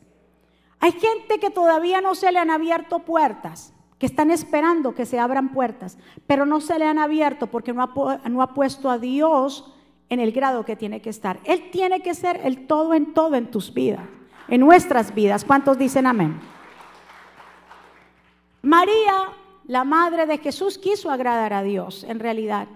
Hay 0.80 0.94
gente 0.94 1.40
que 1.40 1.52
todavía 1.52 2.02
no 2.02 2.16
se 2.16 2.32
le 2.32 2.40
han 2.40 2.50
abierto 2.50 3.06
puertas, 3.06 3.72
que 4.00 4.08
están 4.08 4.32
esperando 4.32 4.96
que 4.96 5.06
se 5.06 5.20
abran 5.20 5.50
puertas, 5.50 6.00
pero 6.26 6.48
no 6.48 6.60
se 6.60 6.80
le 6.80 6.86
han 6.86 6.98
abierto 6.98 7.46
porque 7.46 7.72
no 7.72 7.84
ha, 7.84 8.30
no 8.30 8.42
ha 8.42 8.56
puesto 8.56 8.90
a 8.90 8.98
Dios 8.98 9.72
en 10.10 10.20
el 10.20 10.32
grado 10.32 10.66
que 10.66 10.76
tiene 10.76 11.04
que 11.04 11.12
estar. 11.12 11.40
Él 11.44 11.70
tiene 11.70 12.02
que 12.02 12.16
ser 12.16 12.42
el 12.46 12.66
todo 12.66 12.96
en 12.96 13.14
todo 13.14 13.36
en 13.36 13.52
tus 13.52 13.72
vidas, 13.72 14.08
en 14.48 14.60
nuestras 14.60 15.14
vidas. 15.14 15.46
¿Cuántos 15.46 15.78
dicen 15.78 16.08
amén? 16.08 16.42
María, 18.64 19.36
la 19.72 19.86
madre 19.86 20.26
de 20.26 20.38
Jesús, 20.38 20.78
quiso 20.78 21.10
agradar 21.10 21.54
a 21.54 21.64
Dios 21.64 22.04
en 22.04 22.20
realidad. 22.20 22.68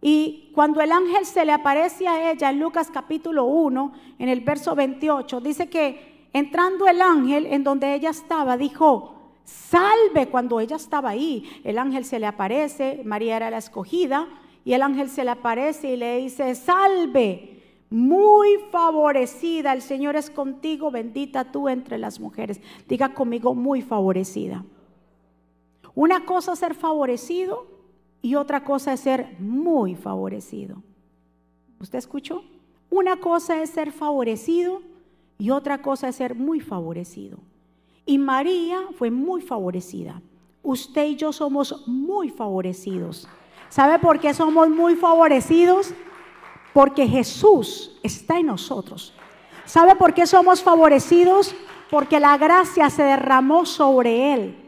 Y 0.00 0.52
cuando 0.54 0.80
el 0.80 0.92
ángel 0.92 1.26
se 1.26 1.44
le 1.44 1.50
aparece 1.50 2.06
a 2.06 2.30
ella 2.30 2.50
en 2.50 2.60
Lucas 2.60 2.92
capítulo 2.92 3.46
1, 3.46 3.92
en 4.20 4.28
el 4.28 4.42
verso 4.42 4.76
28, 4.76 5.40
dice 5.40 5.68
que 5.68 6.28
entrando 6.32 6.86
el 6.86 7.02
ángel 7.02 7.44
en 7.46 7.64
donde 7.64 7.92
ella 7.92 8.10
estaba, 8.10 8.56
dijo, 8.56 9.32
salve 9.42 10.28
cuando 10.28 10.60
ella 10.60 10.76
estaba 10.76 11.08
ahí. 11.08 11.60
El 11.64 11.76
ángel 11.76 12.04
se 12.04 12.20
le 12.20 12.26
aparece, 12.26 13.02
María 13.04 13.36
era 13.36 13.50
la 13.50 13.58
escogida, 13.58 14.28
y 14.64 14.74
el 14.74 14.82
ángel 14.82 15.08
se 15.08 15.24
le 15.24 15.32
aparece 15.32 15.94
y 15.94 15.96
le 15.96 16.18
dice, 16.18 16.54
salve, 16.54 17.64
muy 17.90 18.60
favorecida, 18.70 19.72
el 19.72 19.82
Señor 19.82 20.14
es 20.14 20.30
contigo, 20.30 20.92
bendita 20.92 21.50
tú 21.50 21.68
entre 21.68 21.98
las 21.98 22.20
mujeres. 22.20 22.60
Diga 22.86 23.12
conmigo, 23.12 23.56
muy 23.56 23.82
favorecida. 23.82 24.64
Una 25.98 26.24
cosa 26.24 26.52
es 26.52 26.60
ser 26.60 26.76
favorecido 26.76 27.66
y 28.22 28.36
otra 28.36 28.62
cosa 28.62 28.92
es 28.92 29.00
ser 29.00 29.34
muy 29.40 29.96
favorecido. 29.96 30.80
¿Usted 31.80 31.98
escuchó? 31.98 32.44
Una 32.88 33.16
cosa 33.16 33.60
es 33.60 33.70
ser 33.70 33.90
favorecido 33.90 34.80
y 35.38 35.50
otra 35.50 35.82
cosa 35.82 36.06
es 36.06 36.14
ser 36.14 36.36
muy 36.36 36.60
favorecido. 36.60 37.38
Y 38.06 38.16
María 38.16 38.78
fue 38.96 39.10
muy 39.10 39.40
favorecida. 39.42 40.22
Usted 40.62 41.04
y 41.04 41.16
yo 41.16 41.32
somos 41.32 41.88
muy 41.88 42.30
favorecidos. 42.30 43.26
¿Sabe 43.68 43.98
por 43.98 44.20
qué 44.20 44.32
somos 44.34 44.68
muy 44.70 44.94
favorecidos? 44.94 45.92
Porque 46.72 47.08
Jesús 47.08 47.98
está 48.04 48.38
en 48.38 48.46
nosotros. 48.46 49.14
¿Sabe 49.64 49.96
por 49.96 50.14
qué 50.14 50.28
somos 50.28 50.62
favorecidos? 50.62 51.56
Porque 51.90 52.20
la 52.20 52.38
gracia 52.38 52.88
se 52.88 53.02
derramó 53.02 53.66
sobre 53.66 54.32
Él. 54.32 54.67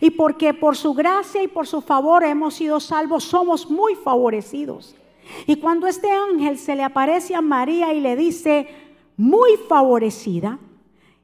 Y 0.00 0.10
porque 0.10 0.54
por 0.54 0.76
su 0.76 0.94
gracia 0.94 1.42
y 1.42 1.48
por 1.48 1.66
su 1.66 1.80
favor 1.80 2.24
hemos 2.24 2.54
sido 2.54 2.80
salvos, 2.80 3.24
somos 3.24 3.70
muy 3.70 3.94
favorecidos. 3.94 4.96
Y 5.46 5.56
cuando 5.56 5.86
este 5.86 6.10
ángel 6.10 6.58
se 6.58 6.76
le 6.76 6.82
aparece 6.82 7.34
a 7.34 7.40
María 7.40 7.92
y 7.92 8.00
le 8.00 8.16
dice, 8.16 8.68
muy 9.16 9.56
favorecida, 9.68 10.58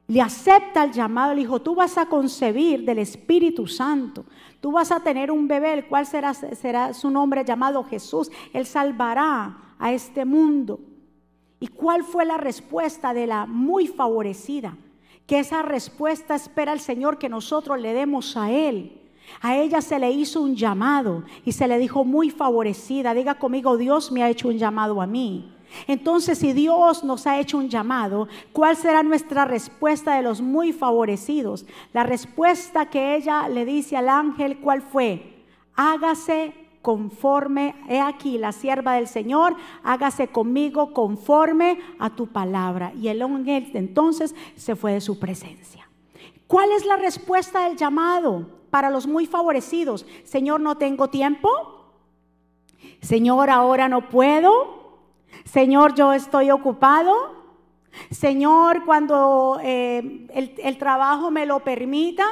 le 0.07 0.21
acepta 0.21 0.83
el 0.83 0.91
llamado, 0.91 1.33
le 1.33 1.41
dijo, 1.41 1.61
tú 1.61 1.75
vas 1.75 1.97
a 1.97 2.07
concebir 2.07 2.83
del 2.83 2.99
Espíritu 2.99 3.67
Santo, 3.67 4.25
tú 4.59 4.71
vas 4.71 4.91
a 4.91 5.01
tener 5.01 5.31
un 5.31 5.47
bebé, 5.47 5.73
el 5.73 5.85
cual 5.85 6.05
será, 6.05 6.33
será 6.33 6.93
su 6.93 7.09
nombre 7.09 7.45
llamado 7.45 7.83
Jesús, 7.83 8.29
él 8.53 8.65
salvará 8.65 9.75
a 9.79 9.93
este 9.93 10.25
mundo. 10.25 10.79
¿Y 11.59 11.67
cuál 11.67 12.03
fue 12.03 12.25
la 12.25 12.37
respuesta 12.37 13.13
de 13.13 13.27
la 13.27 13.45
muy 13.45 13.87
favorecida? 13.87 14.75
Que 15.27 15.39
esa 15.39 15.61
respuesta 15.61 16.35
espera 16.35 16.73
el 16.73 16.79
Señor 16.79 17.17
que 17.17 17.29
nosotros 17.29 17.79
le 17.79 17.93
demos 17.93 18.35
a 18.37 18.51
Él. 18.51 19.01
A 19.39 19.55
ella 19.55 19.81
se 19.81 19.97
le 19.97 20.11
hizo 20.11 20.41
un 20.41 20.55
llamado 20.55 21.23
y 21.45 21.53
se 21.53 21.67
le 21.67 21.77
dijo 21.77 22.03
muy 22.03 22.29
favorecida. 22.29 23.13
Diga 23.13 23.35
conmigo, 23.35 23.77
Dios 23.77 24.11
me 24.11 24.23
ha 24.23 24.29
hecho 24.29 24.49
un 24.49 24.57
llamado 24.57 25.01
a 25.01 25.07
mí. 25.07 25.55
Entonces, 25.87 26.37
si 26.37 26.51
Dios 26.53 27.03
nos 27.03 27.25
ha 27.27 27.39
hecho 27.39 27.57
un 27.57 27.69
llamado, 27.69 28.27
¿cuál 28.51 28.75
será 28.75 29.03
nuestra 29.03 29.45
respuesta 29.45 30.15
de 30.15 30.21
los 30.21 30.41
muy 30.41 30.73
favorecidos? 30.73 31.65
La 31.93 32.03
respuesta 32.03 32.89
que 32.89 33.15
ella 33.15 33.47
le 33.47 33.63
dice 33.63 33.95
al 33.95 34.09
ángel, 34.09 34.59
¿cuál 34.59 34.81
fue? 34.81 35.45
Hágase 35.75 36.53
conforme, 36.81 37.75
he 37.87 37.99
aquí 37.99 38.37
la 38.37 38.51
sierva 38.51 38.93
del 38.93 39.07
Señor, 39.07 39.55
hágase 39.83 40.29
conmigo 40.29 40.93
conforme 40.93 41.79
a 41.99 42.09
tu 42.15 42.27
palabra. 42.27 42.91
Y 42.99 43.07
el 43.07 43.21
ángel 43.21 43.71
entonces 43.73 44.35
se 44.55 44.75
fue 44.75 44.93
de 44.93 45.01
su 45.01 45.19
presencia. 45.19 45.87
¿Cuál 46.47 46.71
es 46.71 46.85
la 46.85 46.97
respuesta 46.97 47.67
del 47.67 47.77
llamado 47.77 48.47
para 48.71 48.89
los 48.89 49.07
muy 49.07 49.25
favorecidos? 49.25 50.05
Señor, 50.23 50.59
no 50.59 50.77
tengo 50.77 51.09
tiempo. 51.09 51.49
Señor, 53.01 53.49
ahora 53.49 53.87
no 53.87 54.09
puedo. 54.09 54.99
Señor, 55.45 55.95
yo 55.95 56.13
estoy 56.13 56.51
ocupado. 56.51 57.39
Señor, 58.09 58.85
cuando 58.85 59.59
eh, 59.63 60.27
el, 60.33 60.55
el 60.57 60.77
trabajo 60.77 61.31
me 61.31 61.45
lo 61.45 61.59
permita. 61.61 62.25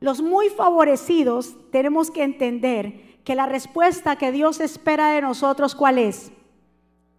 Los 0.00 0.20
muy 0.20 0.50
favorecidos 0.50 1.56
tenemos 1.70 2.10
que 2.10 2.24
entender 2.24 3.03
que 3.24 3.34
la 3.34 3.46
respuesta 3.46 4.16
que 4.16 4.32
Dios 4.32 4.60
espera 4.60 5.08
de 5.08 5.22
nosotros, 5.22 5.74
¿cuál 5.74 5.98
es? 5.98 6.30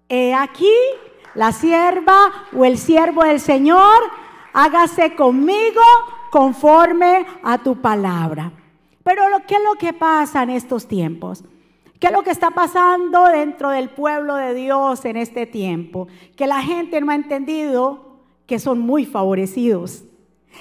He 0.07 0.33
aquí 0.33 0.71
la 1.33 1.51
sierva 1.51 2.31
o 2.55 2.63
el 2.63 2.77
siervo 2.77 3.23
del 3.23 3.39
Señor, 3.39 3.97
hágase 4.53 5.15
conmigo 5.15 5.81
conforme 6.31 7.25
a 7.43 7.57
tu 7.57 7.81
palabra. 7.81 8.51
Pero 9.03 9.23
¿qué 9.47 9.55
es 9.55 9.63
lo 9.63 9.75
que 9.75 9.93
pasa 9.93 10.43
en 10.43 10.51
estos 10.51 10.87
tiempos? 10.87 11.43
¿Qué 11.99 12.07
es 12.07 12.13
lo 12.13 12.23
que 12.23 12.31
está 12.31 12.51
pasando 12.51 13.25
dentro 13.25 13.69
del 13.69 13.89
pueblo 13.89 14.35
de 14.35 14.53
Dios 14.53 15.05
en 15.05 15.17
este 15.17 15.45
tiempo? 15.45 16.07
Que 16.35 16.47
la 16.47 16.61
gente 16.61 16.99
no 17.01 17.11
ha 17.11 17.15
entendido 17.15 18.19
que 18.45 18.59
son 18.59 18.79
muy 18.79 19.05
favorecidos 19.05 20.03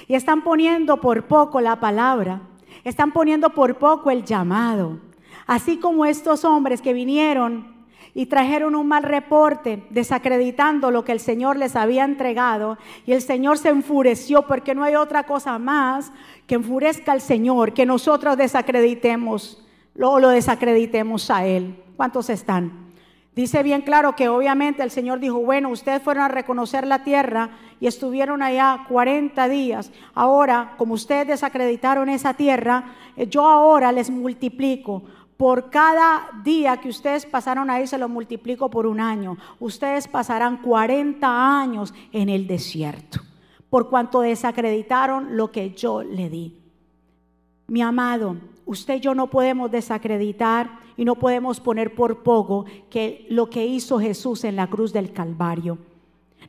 y 0.07 0.15
están 0.15 0.43
poniendo 0.43 0.99
por 1.01 1.27
poco 1.27 1.61
la 1.61 1.79
palabra, 1.79 2.41
están 2.83 3.11
poniendo 3.11 3.49
por 3.51 3.77
poco 3.77 4.11
el 4.11 4.23
llamado. 4.23 4.99
Así 5.47 5.77
como 5.77 6.05
estos 6.05 6.43
hombres 6.43 6.81
que 6.81 6.93
vinieron 6.93 7.75
y 8.13 8.27
trajeron 8.27 8.75
un 8.75 8.87
mal 8.87 9.03
reporte 9.03 9.83
desacreditando 9.89 10.89
lo 10.89 11.03
que 11.03 11.11
el 11.11 11.19
Señor 11.19 11.57
les 11.57 11.75
había 11.75 12.05
entregado 12.05 12.77
y 13.05 13.11
el 13.11 13.21
Señor 13.21 13.57
se 13.57 13.69
enfureció 13.69 14.47
porque 14.47 14.73
no 14.73 14.83
hay 14.83 14.95
otra 14.95 15.23
cosa 15.23 15.59
más 15.59 16.11
que 16.47 16.55
enfurezca 16.55 17.11
al 17.11 17.21
Señor, 17.21 17.73
que 17.73 17.85
nosotros 17.85 18.37
desacreditemos, 18.37 19.63
lo, 19.93 20.19
lo 20.19 20.29
desacreditemos 20.29 21.29
a 21.29 21.45
Él. 21.45 21.75
¿Cuántos 21.97 22.29
están? 22.29 22.85
Dice 23.35 23.63
bien 23.63 23.81
claro 23.81 24.15
que 24.15 24.29
obviamente 24.29 24.81
el 24.81 24.91
Señor 24.91 25.19
dijo, 25.19 25.39
bueno, 25.39 25.67
ustedes 25.69 26.01
fueron 26.01 26.23
a 26.23 26.29
reconocer 26.29 26.87
la 26.87 27.03
tierra 27.03 27.49
y 27.81 27.87
estuvieron 27.87 28.41
allá 28.41 28.85
40 28.87 29.49
días. 29.49 29.91
Ahora, 30.13 30.75
como 30.77 30.93
ustedes 30.93 31.27
desacreditaron 31.27 32.07
esa 32.07 32.33
tierra, 32.35 32.95
eh, 33.17 33.27
yo 33.27 33.45
ahora 33.45 33.91
les 33.91 34.09
multiplico 34.09 35.03
por 35.37 35.69
cada 35.69 36.29
día 36.43 36.77
que 36.77 36.89
ustedes 36.89 37.25
pasaron 37.25 37.69
ahí, 37.69 37.87
se 37.87 37.97
lo 37.97 38.07
multiplico 38.07 38.69
por 38.69 38.85
un 38.85 38.99
año. 38.99 39.37
Ustedes 39.59 40.07
pasarán 40.07 40.61
40 40.61 41.59
años 41.59 41.93
en 42.11 42.29
el 42.29 42.47
desierto, 42.47 43.19
por 43.69 43.89
cuanto 43.89 44.21
desacreditaron 44.21 45.35
lo 45.35 45.51
que 45.51 45.71
yo 45.71 46.03
le 46.03 46.29
di. 46.29 46.61
Mi 47.67 47.81
amado, 47.81 48.37
usted 48.65 48.95
y 48.95 48.99
yo 49.01 49.15
no 49.15 49.29
podemos 49.29 49.71
desacreditar 49.71 50.79
y 50.95 51.03
no 51.03 51.15
podemos 51.15 51.59
poner 51.59 51.93
por 51.95 52.23
poco 52.23 52.65
que 52.89 53.25
lo 53.29 53.49
que 53.49 53.65
hizo 53.65 53.99
Jesús 53.99 54.43
en 54.43 54.55
la 54.55 54.67
cruz 54.67 54.93
del 54.93 55.11
Calvario. 55.11 55.77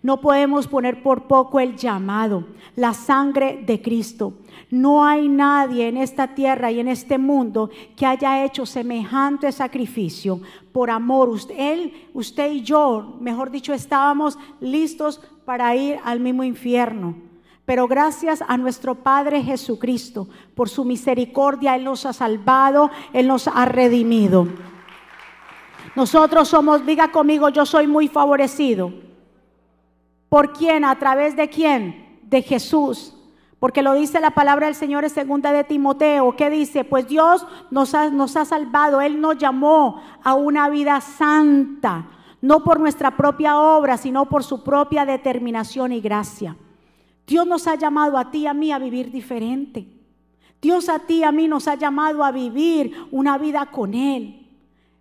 No 0.03 0.21
podemos 0.21 0.67
poner 0.67 1.03
por 1.03 1.25
poco 1.25 1.61
el 1.61 1.77
llamado, 1.77 2.45
la 2.75 2.95
sangre 2.95 3.63
de 3.67 3.81
Cristo. 3.81 4.35
No 4.71 5.05
hay 5.05 5.29
nadie 5.29 5.89
en 5.89 5.97
esta 5.97 6.35
tierra 6.35 6.71
y 6.71 6.81
en 6.81 6.89
este 6.89 7.19
mundo 7.19 7.71
que 7.97 8.07
haya 8.07 8.45
hecho 8.45 8.67
semejante 8.67 9.53
sacrificio 9.53 10.41
por 10.73 10.91
amor. 10.91 11.31
Él, 11.57 12.09
usted 12.15 12.53
y 12.53 12.63
yo, 12.63 13.17
mejor 13.21 13.51
dicho, 13.51 13.73
estábamos 13.73 14.39
listos 14.61 15.21
para 15.45 15.75
ir 15.75 15.99
al 16.05 16.21
mismo 16.21 16.45
infierno. 16.45 17.15
Pero 17.65 17.89
gracias 17.89 18.45
a 18.47 18.57
nuestro 18.57 18.95
Padre 18.95 19.43
Jesucristo, 19.43 20.29
por 20.55 20.69
su 20.69 20.85
misericordia, 20.85 21.75
Él 21.75 21.85
nos 21.85 22.07
ha 22.07 22.13
salvado, 22.13 22.91
Él 23.13 23.27
nos 23.27 23.49
ha 23.49 23.65
redimido. 23.65 24.47
Nosotros 25.97 26.49
somos, 26.49 26.85
diga 26.85 27.11
conmigo, 27.11 27.49
yo 27.49 27.67
soy 27.67 27.87
muy 27.87 28.07
favorecido 28.07 29.06
¿Por 30.29 30.53
quién? 30.53 30.85
¿A 30.85 30.99
través 30.99 31.37
de 31.37 31.49
quién? 31.49 32.21
De 32.23 32.43
Jesús. 32.43 33.15
Porque 33.59 33.83
lo 33.83 33.95
dice 33.95 34.21
la 34.21 34.33
palabra 34.33 34.67
del 34.67 34.75
Señor 34.75 35.05
en 35.05 35.11
segunda 35.11 35.53
de 35.53 35.65
Timoteo. 35.65 36.37
¿Qué 36.37 36.51
dice? 36.51 36.85
Pues 36.85 37.09
Dios 37.09 37.47
nos 37.71 37.95
ha, 37.95 38.45
salvado. 38.45 39.01
Él 39.01 39.21
nos 39.21 39.39
llamó 39.39 40.03
a 40.23 40.35
una 40.35 40.69
vida 40.69 41.01
santa. 41.01 42.09
No 42.43 42.63
por 42.63 42.79
nuestra 42.79 43.17
propia 43.17 43.59
obra, 43.59 43.97
sino 43.97 44.27
por 44.29 44.45
su 44.45 44.63
propia 44.63 45.07
determinación 45.07 45.93
y 45.93 46.01
gracia. 46.01 46.57
Dios 47.27 47.47
nos 47.47 47.67
ha 47.67 47.77
llamado 47.77 48.19
a 48.19 48.31
ti 48.31 48.41
y 48.41 48.47
a 48.47 48.55
mí 48.55 48.73
a 48.73 48.79
vivir 48.79 49.11
diferente. 49.11 49.89
Dios 50.61 50.89
a 50.89 51.01
ti 51.01 51.19
y 51.19 51.25
a 51.25 51.33
mí 51.33 51.49
nos 51.49 51.67
ha 51.67 51.77
llamado 51.77 52.23
a 52.25 52.31
vivir 52.31 52.95
una 53.11 53.39
vida 53.39 53.67
con 53.67 53.95
Él. 53.95 54.49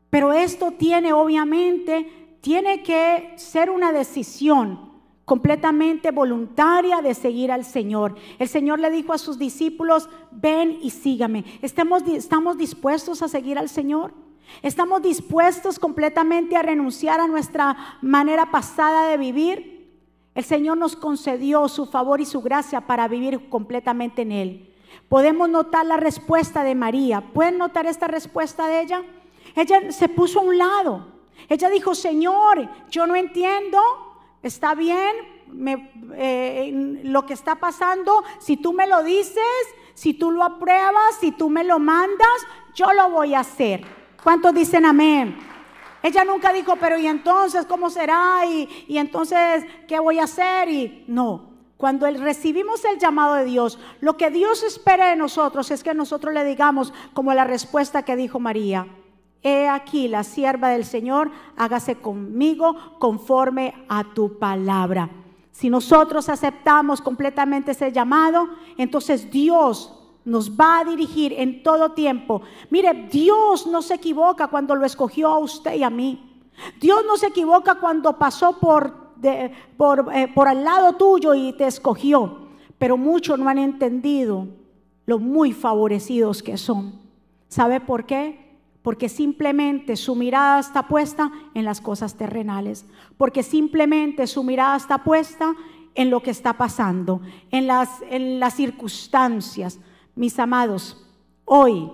Pero 0.09 0.31
esto 0.31 0.71
tiene, 0.71 1.11
obviamente, 1.11 2.37
tiene 2.41 2.83
que 2.83 3.33
ser 3.35 3.69
una 3.69 3.91
decisión 3.91 4.94
completamente 5.25 6.11
voluntaria 6.11 7.01
de 7.01 7.15
seguir 7.15 7.51
al 7.51 7.65
Señor. 7.65 8.15
El 8.37 8.47
Señor 8.47 8.79
le 8.79 8.91
dijo 8.91 9.11
a 9.11 9.17
sus 9.17 9.39
discípulos, 9.39 10.07
ven 10.31 10.77
y 10.81 10.91
sígame. 10.91 11.43
¿Estamos, 11.61 12.03
estamos 12.07 12.57
dispuestos 12.57 13.21
a 13.23 13.27
seguir 13.27 13.57
al 13.57 13.67
Señor? 13.67 14.13
¿Estamos 14.61 15.01
dispuestos 15.01 15.79
completamente 15.79 16.55
a 16.55 16.61
renunciar 16.61 17.19
a 17.19 17.27
nuestra 17.27 17.97
manera 18.01 18.51
pasada 18.51 19.09
de 19.09 19.17
vivir? 19.17 19.75
El 20.35 20.43
Señor 20.43 20.77
nos 20.77 20.95
concedió 20.95 21.67
su 21.69 21.87
favor 21.87 22.21
y 22.21 22.25
su 22.25 22.41
gracia 22.41 22.81
para 22.81 23.07
vivir 23.07 23.49
completamente 23.49 24.21
en 24.21 24.31
Él. 24.31 24.73
Podemos 25.09 25.49
notar 25.49 25.85
la 25.85 25.97
respuesta 25.97 26.63
de 26.63 26.75
María. 26.75 27.21
¿Pueden 27.33 27.57
notar 27.57 27.87
esta 27.87 28.07
respuesta 28.07 28.67
de 28.67 28.81
ella? 28.81 29.03
Ella 29.55 29.91
se 29.91 30.07
puso 30.07 30.39
a 30.39 30.43
un 30.43 30.57
lado. 30.57 31.07
Ella 31.49 31.69
dijo, 31.69 31.95
Señor, 31.95 32.69
yo 32.89 33.07
no 33.07 33.15
entiendo 33.15 33.79
está 34.45 34.75
bien, 34.75 35.15
eh, 36.15 37.01
lo 37.03 37.25
que 37.25 37.33
está 37.33 37.55
pasando, 37.55 38.23
si 38.39 38.57
tú 38.57 38.73
me 38.73 38.85
lo 38.85 39.03
dices, 39.03 39.43
si 39.95 40.13
tú 40.13 40.29
lo 40.29 40.43
apruebas, 40.43 41.15
si 41.19 41.31
tú 41.31 41.49
me 41.49 41.63
lo 41.63 41.79
mandas, 41.79 42.27
yo 42.75 42.93
lo 42.93 43.09
voy 43.09 43.33
a 43.33 43.39
hacer. 43.39 43.83
¿Cuántos 44.23 44.53
dicen 44.53 44.85
amén? 44.85 45.35
Ella 46.03 46.23
nunca 46.23 46.53
dijo, 46.53 46.75
pero 46.75 46.99
¿y 46.99 47.07
entonces 47.07 47.65
cómo 47.65 47.89
será? 47.89 48.45
¿Y, 48.45 48.85
y 48.87 48.99
entonces 48.99 49.65
qué 49.87 49.99
voy 49.99 50.19
a 50.19 50.25
hacer? 50.25 50.69
Y 50.69 51.05
no, 51.07 51.49
cuando 51.77 52.05
recibimos 52.05 52.85
el 52.85 52.99
llamado 52.99 53.33
de 53.33 53.45
Dios, 53.45 53.79
lo 53.99 54.15
que 54.15 54.29
Dios 54.29 54.61
espera 54.61 55.07
de 55.07 55.15
nosotros 55.15 55.71
es 55.71 55.83
que 55.83 55.95
nosotros 55.95 56.35
le 56.35 56.45
digamos 56.45 56.93
como 57.13 57.33
la 57.33 57.45
respuesta 57.45 58.03
que 58.05 58.15
dijo 58.15 58.39
María. 58.39 58.87
He 59.47 59.69
aquí 59.69 60.07
la 60.07 60.23
sierva 60.23 60.69
del 60.69 60.85
Señor, 60.85 61.29
hágase 61.55 61.97
conmigo 61.97 62.75
conforme 62.97 63.75
a 63.87 64.03
tu 64.03 64.39
palabra. 64.39 65.07
Si 65.51 65.69
nosotros 65.69 66.29
aceptamos 66.29 66.99
completamente 66.99 67.73
ese 67.73 67.91
llamado, 67.91 68.49
entonces 68.75 69.29
Dios 69.29 69.93
nos 70.25 70.49
va 70.49 70.79
a 70.79 70.85
dirigir 70.85 71.31
en 71.37 71.61
todo 71.61 71.91
tiempo. 71.91 72.41
Mire, 72.71 73.07
Dios 73.11 73.67
no 73.67 73.83
se 73.83 73.93
equivoca 73.93 74.47
cuando 74.47 74.73
lo 74.73 74.83
escogió 74.83 75.29
a 75.29 75.37
usted 75.37 75.75
y 75.75 75.83
a 75.83 75.91
mí. 75.91 76.47
Dios 76.81 77.03
no 77.05 77.15
se 77.15 77.27
equivoca 77.27 77.75
cuando 77.75 78.17
pasó 78.17 78.57
por, 78.59 79.11
por, 79.77 80.11
eh, 80.11 80.27
por 80.33 80.47
al 80.47 80.63
lado 80.63 80.93
tuyo 80.93 81.35
y 81.35 81.53
te 81.53 81.67
escogió. 81.67 82.47
Pero 82.79 82.97
muchos 82.97 83.37
no 83.37 83.47
han 83.47 83.59
entendido 83.59 84.47
lo 85.05 85.19
muy 85.19 85.53
favorecidos 85.53 86.41
que 86.41 86.57
son. 86.57 86.99
¿Sabe 87.47 87.79
por 87.79 88.07
qué? 88.07 88.44
Porque 88.85 89.09
simplemente 89.09 89.95
su 89.95 90.13
mirada 90.13 90.59
está 90.59 90.87
puesta 90.87 91.31
en 91.55 91.65
las 91.65 91.81
cosas 91.81 92.13
terrenales, 92.13 92.85
porque 93.17 93.41
simplemente 93.41 94.27
su 94.27 94.43
mirada 94.43 94.77
está 94.77 95.03
puesta 95.03 95.55
en 95.95 96.11
lo 96.11 96.21
que 96.21 96.29
está 96.29 96.53
pasando, 96.53 97.19
en 97.49 97.65
las, 97.65 97.89
circunstancias. 98.53 99.79
Mis 100.13 100.37
amados, 100.37 101.03
hoy 101.45 101.89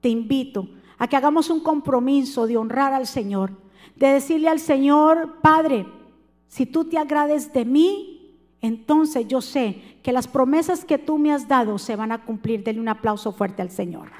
te 0.00 0.08
invito 0.08 0.68
a 0.98 1.08
que 1.08 1.16
hagamos 1.16 1.50
un 1.50 1.64
compromiso 1.64 2.46
de 2.46 2.56
honrar 2.56 2.94
al 2.94 3.08
Señor, 3.08 3.50
de 3.96 4.06
decirle 4.12 4.50
al 4.50 4.60
Señor, 4.60 5.40
Padre, 5.42 5.84
si 6.46 6.64
tú 6.64 6.84
te 6.84 6.96
agrades 6.96 7.52
de 7.52 7.64
mí, 7.64 8.36
entonces 8.60 9.26
yo 9.26 9.40
sé 9.40 9.98
que 10.04 10.12
las 10.12 10.28
promesas 10.28 10.84
que 10.84 10.96
tú 10.96 11.18
me 11.18 11.32
has 11.32 11.48
dado 11.48 11.76
se 11.76 11.96
van 11.96 12.12
a 12.12 12.24
cumplir. 12.24 12.62
Denle 12.62 12.80
un 12.80 12.88
aplauso 12.88 13.32
fuerte 13.32 13.62
al 13.62 13.70
Señor. 13.70 14.12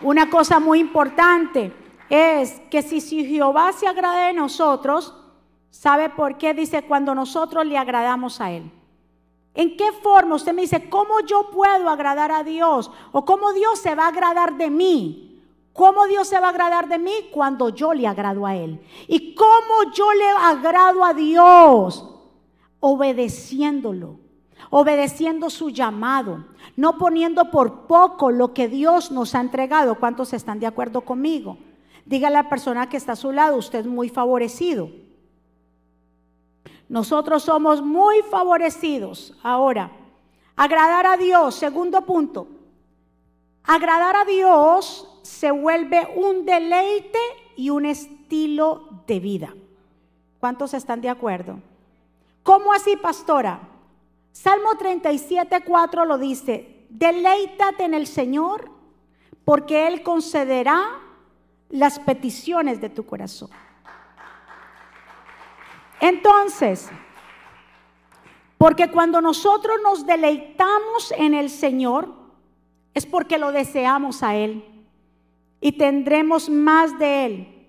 Una 0.00 0.28
cosa 0.28 0.60
muy 0.60 0.78
importante 0.78 1.72
es 2.10 2.60
que 2.70 2.82
si, 2.82 3.00
Jehová 3.00 3.72
se 3.72 3.86
agrada 3.86 4.26
de 4.26 4.34
nosotros, 4.34 5.14
¿sabe 5.70 6.10
por 6.10 6.36
qué? 6.36 6.54
Dice 6.54 6.82
cuando 6.82 7.14
nosotros 7.14 7.66
le 7.66 7.78
agradamos 7.78 8.40
a 8.40 8.50
Él. 8.50 8.70
¿En 9.54 9.76
qué 9.76 9.90
forma? 10.02 10.34
Usted 10.34 10.52
me 10.52 10.62
dice, 10.62 10.90
¿cómo 10.90 11.20
yo 11.20 11.50
puedo 11.50 11.88
agradar 11.88 12.30
a 12.30 12.42
Dios? 12.42 12.90
¿O 13.10 13.24
cómo 13.24 13.54
Dios 13.54 13.78
se 13.78 13.94
va 13.94 14.04
a 14.04 14.08
agradar 14.08 14.58
de 14.58 14.68
mí? 14.68 15.42
¿Cómo 15.72 16.06
Dios 16.06 16.28
se 16.28 16.38
va 16.40 16.48
a 16.48 16.50
agradar 16.50 16.88
de 16.88 16.98
mí? 16.98 17.12
Cuando 17.32 17.70
yo 17.70 17.94
le 17.94 18.06
agrado 18.06 18.46
a 18.46 18.54
Él. 18.54 18.78
¿Y 19.08 19.34
cómo 19.34 19.92
yo 19.94 20.12
le 20.12 20.28
agrado 20.28 21.04
a 21.04 21.14
Dios? 21.14 22.06
Obedeciéndolo 22.80 24.18
obedeciendo 24.70 25.50
su 25.50 25.70
llamado, 25.70 26.44
no 26.76 26.98
poniendo 26.98 27.50
por 27.50 27.86
poco 27.86 28.30
lo 28.30 28.52
que 28.52 28.68
Dios 28.68 29.10
nos 29.10 29.34
ha 29.34 29.40
entregado. 29.40 29.96
¿Cuántos 29.96 30.32
están 30.32 30.60
de 30.60 30.66
acuerdo 30.66 31.00
conmigo? 31.00 31.58
Dígale 32.04 32.36
a 32.36 32.42
la 32.42 32.48
persona 32.48 32.88
que 32.88 32.98
está 32.98 33.12
a 33.12 33.16
su 33.16 33.32
lado, 33.32 33.56
usted 33.56 33.80
es 33.80 33.86
muy 33.86 34.08
favorecido. 34.08 34.90
Nosotros 36.88 37.42
somos 37.42 37.82
muy 37.82 38.22
favorecidos. 38.30 39.34
Ahora, 39.42 39.90
agradar 40.54 41.06
a 41.06 41.16
Dios, 41.16 41.56
segundo 41.56 42.02
punto. 42.02 42.46
Agradar 43.64 44.14
a 44.14 44.24
Dios 44.24 45.08
se 45.22 45.50
vuelve 45.50 46.06
un 46.14 46.44
deleite 46.44 47.18
y 47.56 47.70
un 47.70 47.86
estilo 47.86 49.02
de 49.08 49.18
vida. 49.18 49.54
¿Cuántos 50.38 50.74
están 50.74 51.00
de 51.00 51.08
acuerdo? 51.08 51.58
¿Cómo 52.44 52.72
así, 52.72 52.96
pastora? 52.96 53.58
Salmo 54.36 54.76
37, 54.76 55.62
4 55.64 56.04
lo 56.04 56.18
dice, 56.18 56.84
deleítate 56.90 57.84
en 57.84 57.94
el 57.94 58.06
Señor 58.06 58.70
porque 59.46 59.86
Él 59.88 60.02
concederá 60.02 61.00
las 61.70 61.98
peticiones 61.98 62.78
de 62.78 62.90
tu 62.90 63.06
corazón. 63.06 63.48
Entonces, 66.02 66.90
porque 68.58 68.90
cuando 68.90 69.22
nosotros 69.22 69.78
nos 69.82 70.04
deleitamos 70.04 71.14
en 71.16 71.32
el 71.32 71.48
Señor, 71.48 72.12
es 72.92 73.06
porque 73.06 73.38
lo 73.38 73.52
deseamos 73.52 74.22
a 74.22 74.36
Él 74.36 74.62
y 75.62 75.72
tendremos 75.72 76.50
más 76.50 76.98
de 76.98 77.24
Él. 77.24 77.68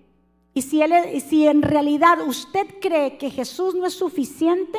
Y 0.52 0.60
si, 0.60 0.82
él, 0.82 0.92
si 1.22 1.48
en 1.48 1.62
realidad 1.62 2.20
usted 2.26 2.66
cree 2.78 3.16
que 3.16 3.30
Jesús 3.30 3.74
no 3.74 3.86
es 3.86 3.94
suficiente, 3.94 4.78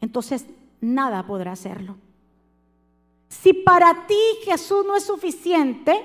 entonces 0.00 0.46
nada 0.84 1.26
podrá 1.26 1.52
hacerlo. 1.52 1.96
Si 3.28 3.52
para 3.52 4.06
ti 4.06 4.20
Jesús 4.44 4.84
no 4.86 4.96
es 4.96 5.04
suficiente, 5.04 6.04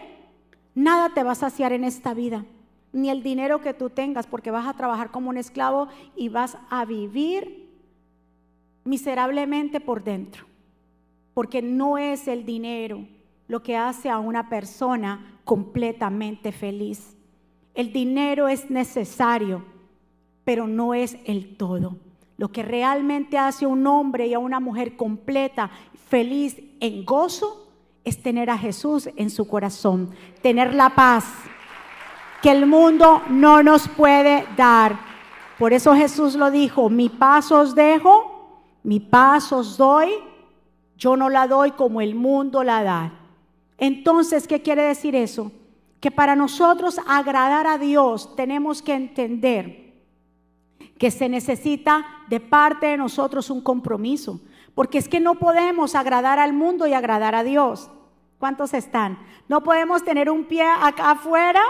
nada 0.73 1.13
te 1.13 1.23
va 1.23 1.31
a 1.31 1.35
saciar 1.35 1.73
en 1.73 1.83
esta 1.83 2.13
vida, 2.13 2.45
ni 2.91 3.09
el 3.09 3.21
dinero 3.21 3.61
que 3.61 3.73
tú 3.73 3.89
tengas, 3.89 4.25
porque 4.25 4.51
vas 4.51 4.67
a 4.67 4.73
trabajar 4.73 5.11
como 5.11 5.29
un 5.29 5.37
esclavo 5.37 5.89
y 6.15 6.29
vas 6.29 6.57
a 6.69 6.85
vivir 6.85 7.69
miserablemente 8.83 9.79
por 9.79 10.03
dentro, 10.03 10.45
porque 11.33 11.61
no 11.61 11.97
es 11.97 12.27
el 12.27 12.45
dinero 12.45 13.05
lo 13.47 13.61
que 13.61 13.77
hace 13.77 14.09
a 14.09 14.19
una 14.19 14.49
persona 14.49 15.39
completamente 15.43 16.51
feliz. 16.51 17.15
El 17.73 17.91
dinero 17.93 18.47
es 18.47 18.69
necesario, 18.69 19.63
pero 20.43 20.67
no 20.67 20.93
es 20.93 21.17
el 21.25 21.57
todo. 21.57 21.97
Lo 22.39 22.53
que 22.53 22.63
realmente 22.63 23.37
hace 23.37 23.65
a 23.65 23.67
un 23.67 23.85
hombre 23.85 24.27
y 24.27 24.33
a 24.33 24.39
una 24.39 24.61
mujer 24.61 24.95
completa, 24.95 25.69
feliz, 26.07 26.55
en 26.79 27.03
gozo, 27.03 27.67
es 28.05 28.23
tener 28.23 28.49
a 28.49 28.57
Jesús 28.57 29.09
en 29.17 29.29
su 29.29 29.45
corazón, 29.45 30.11
tener 30.41 30.73
la 30.73 30.95
paz 30.95 31.25
que 32.41 32.49
el 32.49 32.65
mundo 32.65 33.21
no 33.27 33.61
nos 33.61 33.89
puede 33.89 34.45
dar. 34.55 34.97
Por 35.57 35.73
eso 35.73 35.93
Jesús 35.93 36.35
lo 36.35 36.49
dijo, 36.49 36.89
mi 36.89 37.09
paz 37.09 37.51
os 37.51 37.75
dejo, 37.75 38.61
mi 38.83 39.01
paz 39.01 39.51
os 39.51 39.75
doy, 39.75 40.07
yo 40.95 41.17
no 41.17 41.27
la 41.27 41.45
doy 41.45 41.71
como 41.71 41.99
el 41.99 42.15
mundo 42.15 42.63
la 42.63 42.83
da. 42.83 43.13
Entonces, 43.77 44.47
¿qué 44.47 44.61
quiere 44.61 44.83
decir 44.83 45.13
eso? 45.13 45.51
Que 45.99 46.09
para 46.09 46.37
nosotros 46.37 47.01
agradar 47.05 47.67
a 47.67 47.77
Dios 47.77 48.33
tenemos 48.37 48.81
que 48.81 48.93
entender 48.93 49.88
que 50.97 51.11
se 51.11 51.29
necesita 51.29 52.05
de 52.27 52.39
parte 52.39 52.87
de 52.87 52.97
nosotros 52.97 53.49
un 53.49 53.61
compromiso, 53.61 54.41
porque 54.75 54.97
es 54.97 55.07
que 55.07 55.19
no 55.19 55.35
podemos 55.35 55.95
agradar 55.95 56.39
al 56.39 56.53
mundo 56.53 56.87
y 56.87 56.93
agradar 56.93 57.35
a 57.35 57.43
Dios. 57.43 57.89
¿Cuántos 58.37 58.73
están? 58.73 59.19
No 59.47 59.63
podemos 59.63 60.03
tener 60.03 60.29
un 60.29 60.45
pie 60.45 60.63
acá 60.63 61.11
afuera 61.11 61.61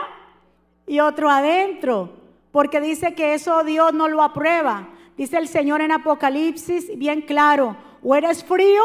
y 0.86 1.00
otro 1.00 1.30
adentro, 1.30 2.12
porque 2.52 2.82
dice 2.82 3.16
que 3.16 3.34
eso 3.34 3.64
Dios 3.64 3.94
no 3.94 4.08
lo 4.08 4.22
aprueba. 4.22 4.90
Dice 5.18 5.38
el 5.38 5.48
Señor 5.48 5.82
en 5.82 5.92
Apocalipsis 5.92 6.98
bien 6.98 7.22
claro, 7.22 7.76
O 8.04 8.16
eres 8.16 8.44
frío 8.44 8.84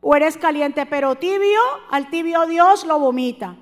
o 0.00 0.14
eres 0.14 0.38
caliente, 0.38 0.86
pero 0.86 1.16
tibio, 1.16 1.60
al 1.90 2.08
tibio 2.08 2.46
Dios 2.46 2.86
lo 2.86 2.98
vomita. 2.98 3.56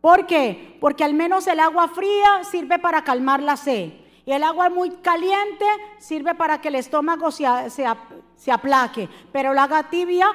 ¿Por 0.00 0.26
qué? 0.26 0.76
Porque 0.80 1.04
al 1.04 1.14
menos 1.14 1.46
el 1.46 1.60
agua 1.60 1.88
fría 1.88 2.42
sirve 2.50 2.78
para 2.78 3.04
calmar 3.04 3.42
la 3.42 3.56
sed. 3.56 3.92
Y 4.28 4.32
el 4.32 4.44
agua 4.44 4.68
muy 4.68 4.90
caliente 4.90 5.64
sirve 5.96 6.34
para 6.34 6.60
que 6.60 6.68
el 6.68 6.74
estómago 6.74 7.30
se, 7.30 7.46
se 7.70 8.52
aplaque. 8.52 9.08
Pero 9.32 9.52
el 9.52 9.58
agua 9.58 9.84
tibia, 9.84 10.26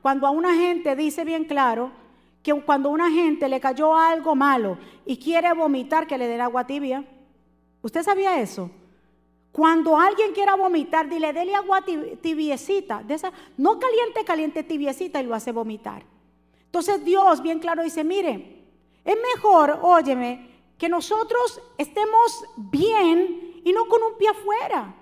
cuando 0.00 0.26
a 0.26 0.30
una 0.30 0.54
gente 0.54 0.96
dice 0.96 1.22
bien 1.22 1.44
claro 1.44 1.90
que 2.42 2.54
cuando 2.62 2.88
a 2.88 2.92
una 2.92 3.10
gente 3.10 3.50
le 3.50 3.60
cayó 3.60 3.94
algo 3.94 4.34
malo 4.34 4.78
y 5.04 5.18
quiere 5.18 5.52
vomitar, 5.52 6.06
que 6.06 6.16
le 6.16 6.28
den 6.28 6.40
agua 6.40 6.66
tibia. 6.66 7.04
¿Usted 7.82 8.02
sabía 8.02 8.40
eso? 8.40 8.70
Cuando 9.52 9.98
alguien 9.98 10.32
quiera 10.32 10.54
vomitar, 10.54 11.06
dile, 11.10 11.34
dele 11.34 11.54
agua 11.54 11.84
tibiecita, 12.22 13.02
de 13.02 13.12
esa, 13.12 13.32
no 13.58 13.78
caliente, 13.78 14.24
caliente, 14.24 14.62
tibiecita 14.62 15.20
y 15.20 15.26
lo 15.26 15.34
hace 15.34 15.52
vomitar. 15.52 16.04
Entonces 16.64 17.04
Dios 17.04 17.42
bien 17.42 17.58
claro 17.58 17.82
dice, 17.82 18.02
mire, 18.02 18.64
es 19.04 19.16
mejor, 19.34 19.78
óyeme, 19.82 20.51
que 20.82 20.88
nosotros 20.88 21.62
estemos 21.78 22.44
bien 22.56 23.60
y 23.62 23.72
no 23.72 23.86
con 23.86 24.02
un 24.02 24.18
pie 24.18 24.30
afuera. 24.30 24.92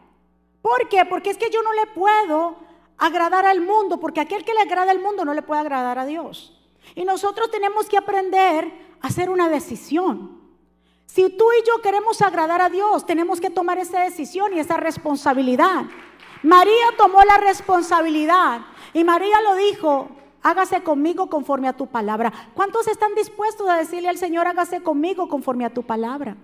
¿Por 0.61 0.91
qué? 0.91 1.07
Porque 1.07 1.31
es 1.31 1.39
que 1.39 1.49
yo 1.49 1.63
no 1.63 1.73
le 1.73 1.87
puedo 1.87 2.57
agradar 2.99 3.47
al 3.47 3.63
mundo, 3.63 3.99
porque 3.99 4.21
aquel 4.21 4.45
que 4.45 4.53
le 4.53 4.61
agrada 4.61 4.91
al 4.91 5.01
mundo 5.01 5.25
no 5.25 5.33
le 5.33 5.41
puede 5.41 5.63
agradar 5.63 5.99
a 5.99 6.05
Dios. 6.05 6.55
Y 6.95 7.07
nosotros 7.07 7.51
tenemos 7.51 7.89
que 7.89 7.97
aprender 7.97 8.71
a 9.01 9.07
hacer 9.07 9.31
una 9.31 9.49
decisión. 9.49 10.39
Si 11.07 11.31
tú 11.31 11.47
y 11.59 11.67
yo 11.67 11.81
queremos 11.81 12.21
agradar 12.21 12.61
a 12.61 12.69
Dios, 12.69 13.07
tenemos 13.07 13.41
que 13.41 13.49
tomar 13.49 13.79
esa 13.79 14.03
decisión 14.03 14.53
y 14.53 14.59
esa 14.59 14.77
responsabilidad. 14.77 15.85
María 16.43 16.89
tomó 16.99 17.25
la 17.25 17.39
responsabilidad 17.39 18.67
y 18.93 19.03
María 19.03 19.41
lo 19.41 19.55
dijo, 19.55 20.11
hágase 20.43 20.83
conmigo 20.83 21.29
conforme 21.29 21.69
a 21.69 21.77
tu 21.77 21.87
palabra. 21.87 22.33
¿Cuántos 22.55 22.87
están 22.89 23.15
dispuestos 23.15 23.69
a 23.69 23.77
decirle 23.77 24.09
al 24.09 24.19
Señor, 24.19 24.47
hágase 24.47 24.83
conmigo 24.83 25.29
conforme 25.29 25.65
a 25.65 25.75
tu 25.75 25.83
palabra? 25.83 26.37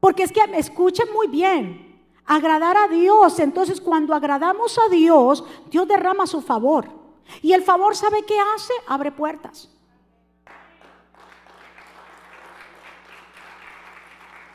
Porque 0.00 0.22
es 0.22 0.32
que 0.32 0.40
escuchen 0.54 1.06
muy 1.12 1.26
bien, 1.26 2.00
agradar 2.24 2.76
a 2.76 2.88
Dios, 2.88 3.38
entonces 3.40 3.80
cuando 3.80 4.14
agradamos 4.14 4.78
a 4.78 4.88
Dios, 4.88 5.44
Dios 5.70 5.88
derrama 5.88 6.26
su 6.26 6.40
favor. 6.40 6.86
Y 7.42 7.52
el 7.52 7.62
favor, 7.62 7.96
¿sabe 7.96 8.22
qué 8.24 8.38
hace? 8.54 8.72
Abre 8.86 9.12
puertas. 9.12 9.68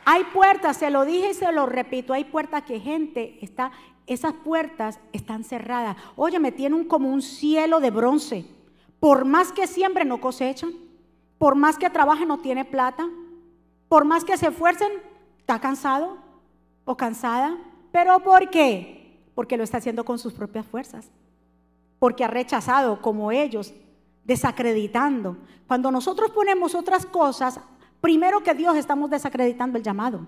Hay 0.06 0.26
puertas, 0.26 0.78
se 0.78 0.90
lo 0.90 1.06
dije 1.06 1.30
y 1.30 1.34
se 1.34 1.52
lo 1.52 1.66
repito, 1.66 2.14
hay 2.14 2.26
puertas 2.26 2.64
que 2.64 2.80
gente 2.80 3.38
está, 3.42 3.72
esas 4.08 4.34
puertas 4.34 5.00
están 5.12 5.44
cerradas. 5.44 5.98
Óyeme, 6.16 6.52
tienen 6.52 6.86
como 6.86 7.10
un 7.10 7.22
cielo 7.22 7.80
de 7.80 7.92
bronce. 7.92 8.46
Por 9.00 9.26
más 9.26 9.52
que 9.52 9.68
siempre 9.68 10.06
no 10.06 10.22
cosechan, 10.22 10.72
por 11.38 11.56
más 11.56 11.78
que 11.78 11.90
trabajen 11.90 12.28
no 12.28 12.40
tiene 12.40 12.66
plata, 12.66 13.08
por 13.90 14.06
más 14.06 14.24
que 14.24 14.38
se 14.38 14.48
esfuercen, 14.48 14.92
está 15.40 15.60
cansado 15.60 16.18
o 16.86 16.96
cansada. 16.96 17.58
¿Pero 17.92 18.20
por 18.22 18.50
qué? 18.50 19.22
Porque 19.36 19.58
lo 19.58 19.64
está 19.64 19.78
haciendo 19.78 20.06
con 20.06 20.20
sus 20.20 20.34
propias 20.34 20.66
fuerzas. 20.66 21.10
Porque 22.00 22.24
ha 22.24 22.28
rechazado 22.28 23.02
como 23.02 23.32
ellos, 23.32 23.74
desacreditando. 24.24 25.38
Cuando 25.68 25.92
nosotros 25.92 26.32
ponemos 26.32 26.76
otras 26.76 27.06
cosas 27.06 27.60
Primero 28.04 28.44
que 28.44 28.54
Dios 28.54 28.76
estamos 28.76 29.10
desacreditando 29.10 29.78
el 29.78 29.84
llamado. 29.86 30.28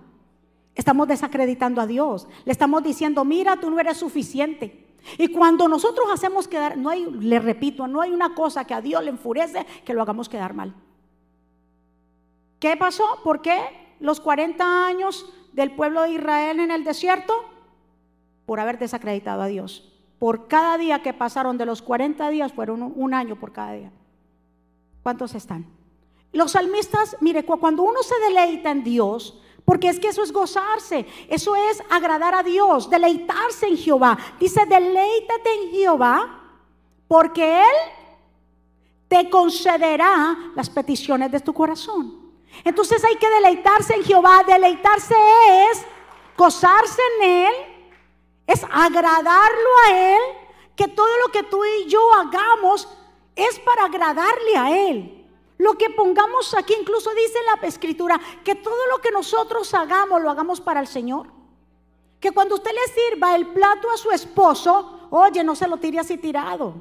Estamos 0.75 1.07
desacreditando 1.07 1.81
a 1.81 1.87
Dios. 1.87 2.27
Le 2.43 2.51
estamos 2.51 2.83
diciendo, 2.83 3.23
mira, 3.23 3.57
tú 3.59 3.71
no 3.71 3.79
eres 3.79 3.97
suficiente. 3.97 4.85
Y 5.17 5.29
cuando 5.29 5.67
nosotros 5.67 6.07
hacemos 6.11 6.47
quedar, 6.47 6.77
no 6.77 6.89
hay, 6.89 7.05
le 7.05 7.39
repito, 7.39 7.87
no 7.87 8.01
hay 8.01 8.11
una 8.11 8.35
cosa 8.35 8.65
que 8.65 8.73
a 8.73 8.81
Dios 8.81 9.03
le 9.03 9.11
enfurece 9.11 9.65
que 9.85 9.93
lo 9.93 10.01
hagamos 10.01 10.27
quedar 10.27 10.53
mal. 10.53 10.75
¿Qué 12.59 12.75
pasó? 12.75 13.03
¿Por 13.23 13.41
qué 13.41 13.59
los 13.99 14.19
40 14.19 14.87
años 14.87 15.31
del 15.53 15.71
pueblo 15.71 16.01
de 16.01 16.13
Israel 16.13 16.59
en 16.59 16.71
el 16.71 16.83
desierto? 16.83 17.33
Por 18.45 18.59
haber 18.59 18.77
desacreditado 18.77 19.43
a 19.43 19.47
Dios. 19.47 19.93
Por 20.19 20.47
cada 20.47 20.77
día 20.77 21.01
que 21.01 21.13
pasaron 21.13 21.57
de 21.57 21.65
los 21.65 21.81
40 21.81 22.29
días 22.29 22.51
fueron 22.51 22.81
un 22.95 23.13
año 23.13 23.39
por 23.39 23.51
cada 23.53 23.73
día. 23.73 23.91
¿Cuántos 25.03 25.35
están? 25.35 25.67
Los 26.31 26.53
salmistas, 26.53 27.15
mire, 27.21 27.45
cuando 27.45 27.83
uno 27.83 28.01
se 28.01 28.15
deleita 28.27 28.71
en 28.71 28.83
Dios, 28.83 29.41
porque 29.65 29.89
es 29.89 29.99
que 29.99 30.09
eso 30.09 30.21
es 30.21 30.31
gozarse, 30.31 31.07
eso 31.27 31.55
es 31.55 31.81
agradar 31.89 32.35
a 32.35 32.43
Dios, 32.43 32.87
deleitarse 32.87 33.67
en 33.67 33.77
Jehová. 33.77 34.17
Dice, 34.39 34.63
deleítate 34.67 35.53
en 35.53 35.71
Jehová, 35.71 36.43
porque 37.07 37.61
Él 37.61 37.75
te 39.07 39.29
concederá 39.29 40.37
las 40.55 40.69
peticiones 40.69 41.31
de 41.31 41.39
tu 41.39 41.51
corazón. 41.51 42.25
Entonces 42.63 43.03
hay 43.03 43.15
que 43.15 43.29
deleitarse 43.29 43.95
en 43.95 44.03
Jehová. 44.03 44.43
Deleitarse 44.45 45.15
es 45.71 45.85
gozarse 46.37 47.01
en 47.19 47.29
Él, 47.29 47.53
es 48.47 48.63
agradarlo 48.71 49.69
a 49.87 49.91
Él, 49.91 50.21
que 50.75 50.87
todo 50.87 51.17
lo 51.25 51.31
que 51.31 51.43
tú 51.43 51.63
y 51.63 51.87
yo 51.87 52.13
hagamos 52.13 52.87
es 53.35 53.59
para 53.59 53.85
agradarle 53.85 54.57
a 54.57 54.89
Él. 54.89 55.24
Lo 55.57 55.77
que 55.77 55.89
pongamos 55.89 56.53
aquí, 56.53 56.75
incluso 56.79 57.09
dice 57.11 57.39
la 57.45 57.67
escritura, 57.67 58.19
que 58.43 58.55
todo 58.55 58.87
lo 58.91 58.99
que 58.99 59.11
nosotros 59.11 59.73
hagamos, 59.73 60.21
lo 60.21 60.29
hagamos 60.29 60.59
para 60.59 60.81
el 60.81 60.87
Señor. 60.87 61.27
Que 62.19 62.31
cuando 62.31 62.55
usted 62.55 62.71
le 62.71 62.93
sirva 62.93 63.35
el 63.35 63.47
plato 63.47 63.89
a 63.89 63.97
su 63.97 64.11
esposo, 64.11 65.07
oye, 65.11 65.43
no 65.43 65.55
se 65.55 65.67
lo 65.67 65.77
tire 65.77 65.99
así 65.99 66.17
tirado. 66.17 66.73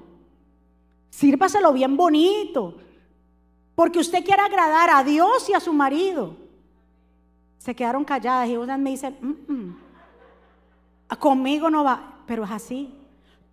Sírvaselo 1.10 1.72
bien 1.72 1.96
bonito. 1.96 2.74
Porque 3.74 4.00
usted 4.00 4.24
quiere 4.24 4.42
agradar 4.42 4.90
a 4.90 5.04
Dios 5.04 5.48
y 5.48 5.54
a 5.54 5.60
su 5.60 5.72
marido. 5.72 6.36
Se 7.58 7.74
quedaron 7.74 8.04
calladas 8.04 8.48
y 8.48 8.56
unas 8.56 8.78
me 8.78 8.90
dicen, 8.90 9.16
mm, 9.20 9.52
mm, 9.52 9.76
conmigo 11.18 11.70
no 11.70 11.84
va, 11.84 12.18
pero 12.26 12.44
es 12.44 12.50
así. 12.50 12.92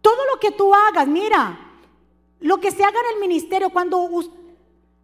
Todo 0.01 0.25
lo 0.33 0.39
que 0.39 0.51
tú 0.51 0.73
hagas, 0.73 1.07
mira, 1.07 1.59
lo 2.39 2.59
que 2.59 2.71
se 2.71 2.83
haga 2.83 2.99
en 2.99 3.15
el 3.15 3.21
ministerio, 3.21 3.69
cuando 3.69 3.99
usted 3.99 4.40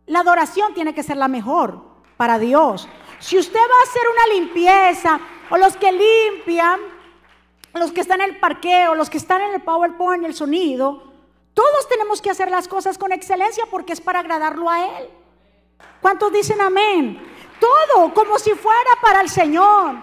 la 0.07 0.21
adoración 0.21 0.73
tiene 0.73 0.93
que 0.93 1.03
ser 1.03 1.17
la 1.17 1.27
mejor 1.27 1.81
para 2.15 2.39
Dios. 2.39 2.87
Si 3.19 3.37
usted 3.37 3.59
va 3.59 3.79
a 3.79 3.83
hacer 3.83 4.01
una 4.11 4.33
limpieza, 4.35 5.19
o 5.49 5.57
los 5.57 5.77
que 5.77 5.91
limpian, 5.91 6.79
los 7.73 7.91
que 7.91 8.01
están 8.01 8.21
en 8.21 8.31
el 8.31 8.39
parqueo, 8.39 8.95
los 8.95 9.09
que 9.09 9.17
están 9.17 9.41
en 9.41 9.53
el 9.53 9.61
PowerPoint, 9.61 10.25
el 10.25 10.33
sonido, 10.33 11.03
todos 11.53 11.87
tenemos 11.89 12.21
que 12.21 12.29
hacer 12.29 12.49
las 12.49 12.67
cosas 12.67 12.97
con 12.97 13.11
excelencia 13.11 13.65
porque 13.69 13.93
es 13.93 14.01
para 14.01 14.19
agradarlo 14.19 14.69
a 14.69 14.99
Él. 14.99 15.09
¿Cuántos 16.01 16.31
dicen 16.31 16.61
amén? 16.61 17.19
Todo 17.59 18.13
como 18.13 18.37
si 18.39 18.51
fuera 18.51 18.91
para 19.01 19.21
el 19.21 19.29
Señor. 19.29 19.95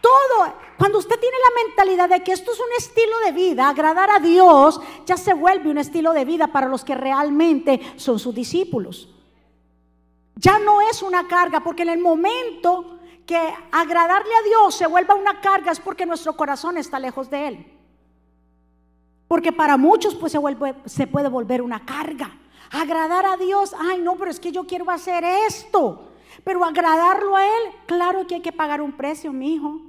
Todo. 0.00 0.54
Cuando 0.76 0.98
usted 0.98 1.18
tiene 1.18 1.36
la 1.38 1.64
mentalidad 1.64 2.08
de 2.08 2.22
que 2.22 2.32
esto 2.32 2.52
es 2.52 2.60
un 2.60 2.66
estilo 2.76 3.18
de 3.20 3.32
vida, 3.32 3.68
agradar 3.68 4.10
a 4.10 4.18
Dios, 4.18 4.80
ya 5.06 5.16
se 5.16 5.32
vuelve 5.32 5.70
un 5.70 5.78
estilo 5.78 6.12
de 6.12 6.24
vida 6.24 6.48
para 6.48 6.68
los 6.68 6.84
que 6.84 6.94
realmente 6.94 7.80
son 7.96 8.18
sus 8.18 8.34
discípulos. 8.34 9.13
Ya 10.36 10.58
no 10.58 10.80
es 10.80 11.02
una 11.02 11.26
carga, 11.28 11.60
porque 11.60 11.82
en 11.82 11.90
el 11.90 12.00
momento 12.00 12.98
que 13.26 13.38
agradarle 13.72 14.34
a 14.34 14.42
Dios 14.42 14.74
se 14.74 14.86
vuelva 14.86 15.14
una 15.14 15.40
carga 15.40 15.72
es 15.72 15.80
porque 15.80 16.06
nuestro 16.06 16.36
corazón 16.36 16.76
está 16.76 16.98
lejos 16.98 17.30
de 17.30 17.48
Él. 17.48 17.66
Porque 19.28 19.52
para 19.52 19.76
muchos 19.76 20.14
pues 20.14 20.36
se, 20.86 21.06
puede 21.06 21.28
volver 21.28 21.62
una 21.62 21.84
carga. 21.84 22.30
Agradar 22.70 23.24
a 23.26 23.36
Dios, 23.36 23.74
ay 23.78 24.00
no, 24.00 24.16
pero 24.16 24.30
es 24.30 24.40
que 24.40 24.52
yo 24.52 24.66
quiero 24.66 24.90
hacer 24.90 25.24
esto. 25.24 26.10
Pero 26.42 26.64
agradarlo 26.64 27.36
a 27.36 27.44
Él, 27.44 27.62
claro 27.86 28.26
que 28.26 28.36
hay 28.36 28.40
que 28.40 28.52
pagar 28.52 28.82
un 28.82 28.92
precio, 28.92 29.32
mi 29.32 29.54
hijo. 29.54 29.80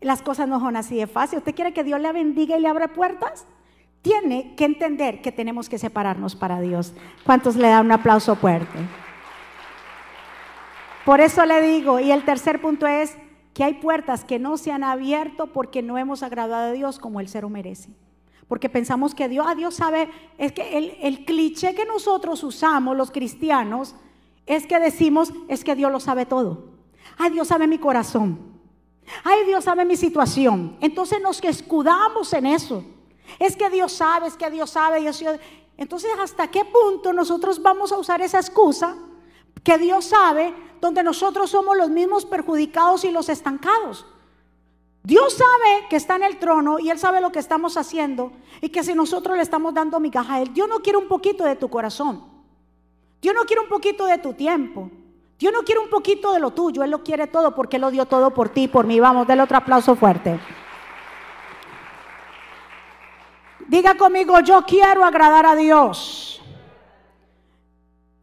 Las 0.00 0.22
cosas 0.22 0.46
no 0.46 0.60
son 0.60 0.76
así 0.76 0.96
de 0.96 1.06
fácil. 1.06 1.38
¿Usted 1.38 1.54
quiere 1.54 1.72
que 1.72 1.82
Dios 1.82 2.00
le 2.00 2.12
bendiga 2.12 2.56
y 2.56 2.60
le 2.60 2.68
abra 2.68 2.92
puertas? 2.92 3.46
Tiene 4.02 4.54
que 4.54 4.66
entender 4.66 5.22
que 5.22 5.32
tenemos 5.32 5.68
que 5.68 5.78
separarnos 5.78 6.36
para 6.36 6.60
Dios. 6.60 6.92
¿Cuántos 7.24 7.56
le 7.56 7.68
dan 7.68 7.86
un 7.86 7.92
aplauso 7.92 8.36
fuerte? 8.36 8.78
Por 11.04 11.20
eso 11.20 11.44
le 11.44 11.60
digo, 11.60 12.00
y 12.00 12.10
el 12.12 12.24
tercer 12.24 12.60
punto 12.60 12.86
es 12.86 13.14
que 13.52 13.62
hay 13.62 13.74
puertas 13.74 14.24
que 14.24 14.38
no 14.38 14.56
se 14.56 14.72
han 14.72 14.82
abierto 14.82 15.48
porque 15.48 15.82
no 15.82 15.98
hemos 15.98 16.22
agradado 16.22 16.70
a 16.70 16.72
Dios 16.72 16.98
como 16.98 17.20
el 17.20 17.28
ser 17.28 17.46
merece. 17.46 17.90
Porque 18.48 18.68
pensamos 18.68 19.14
que 19.14 19.28
Dios, 19.28 19.46
a 19.46 19.50
ah, 19.50 19.54
Dios 19.54 19.74
sabe, 19.74 20.10
es 20.38 20.52
que 20.52 20.76
el, 20.76 20.96
el 21.00 21.24
cliché 21.24 21.74
que 21.74 21.84
nosotros 21.84 22.42
usamos 22.42 22.96
los 22.96 23.10
cristianos 23.10 23.94
es 24.46 24.66
que 24.66 24.78
decimos, 24.78 25.32
es 25.48 25.64
que 25.64 25.74
Dios 25.74 25.90
lo 25.90 26.00
sabe 26.00 26.26
todo. 26.26 26.74
Ay, 27.16 27.30
Dios 27.30 27.48
sabe 27.48 27.66
mi 27.66 27.78
corazón. 27.78 28.38
Ay, 29.22 29.44
Dios 29.46 29.64
sabe 29.64 29.84
mi 29.84 29.96
situación. 29.96 30.76
Entonces 30.80 31.20
nos 31.22 31.42
escudamos 31.42 32.32
en 32.32 32.46
eso. 32.46 32.84
Es 33.38 33.56
que 33.56 33.70
Dios 33.70 33.92
sabe, 33.92 34.26
es 34.26 34.36
que 34.36 34.50
Dios 34.50 34.70
sabe. 34.70 35.06
Eso. 35.06 35.24
Entonces, 35.76 36.10
¿hasta 36.22 36.50
qué 36.50 36.64
punto 36.64 37.12
nosotros 37.12 37.62
vamos 37.62 37.92
a 37.92 37.98
usar 37.98 38.20
esa 38.20 38.38
excusa 38.38 38.96
que 39.62 39.78
Dios 39.78 40.06
sabe 40.06 40.54
donde 40.80 41.02
nosotros 41.02 41.50
somos 41.50 41.76
los 41.76 41.90
mismos 41.90 42.26
perjudicados 42.26 43.04
y 43.04 43.10
los 43.10 43.28
estancados. 43.28 44.04
Dios 45.02 45.34
sabe 45.34 45.86
que 45.88 45.96
está 45.96 46.16
en 46.16 46.24
el 46.24 46.38
trono 46.38 46.78
y 46.78 46.90
Él 46.90 46.98
sabe 46.98 47.20
lo 47.20 47.30
que 47.30 47.38
estamos 47.38 47.76
haciendo 47.76 48.32
y 48.60 48.70
que 48.70 48.82
si 48.82 48.94
nosotros 48.94 49.36
le 49.36 49.42
estamos 49.42 49.74
dando 49.74 50.00
migaja 50.00 50.34
a 50.34 50.42
Él, 50.42 50.52
Dios 50.54 50.68
no 50.68 50.80
quiere 50.80 50.98
un 50.98 51.08
poquito 51.08 51.44
de 51.44 51.56
tu 51.56 51.68
corazón. 51.68 52.24
Dios 53.20 53.34
no 53.34 53.44
quiere 53.44 53.62
un 53.62 53.68
poquito 53.68 54.06
de 54.06 54.18
tu 54.18 54.32
tiempo. 54.32 54.90
Dios 55.38 55.52
no 55.52 55.62
quiere 55.62 55.80
un 55.80 55.90
poquito 55.90 56.32
de 56.32 56.40
lo 56.40 56.52
tuyo. 56.52 56.82
Él 56.82 56.90
lo 56.90 57.02
quiere 57.02 57.26
todo 57.26 57.54
porque 57.54 57.76
Él 57.76 57.82
lo 57.82 57.90
dio 57.90 58.06
todo 58.06 58.32
por 58.32 58.48
ti 58.48 58.64
y 58.64 58.68
por 58.68 58.86
mí. 58.86 59.00
Vamos, 59.00 59.26
denle 59.26 59.44
otro 59.44 59.58
aplauso 59.58 59.94
fuerte. 59.94 60.38
Diga 63.66 63.94
conmigo, 63.96 64.40
yo 64.40 64.62
quiero 64.66 65.04
agradar 65.04 65.46
a 65.46 65.56
Dios. 65.56 66.42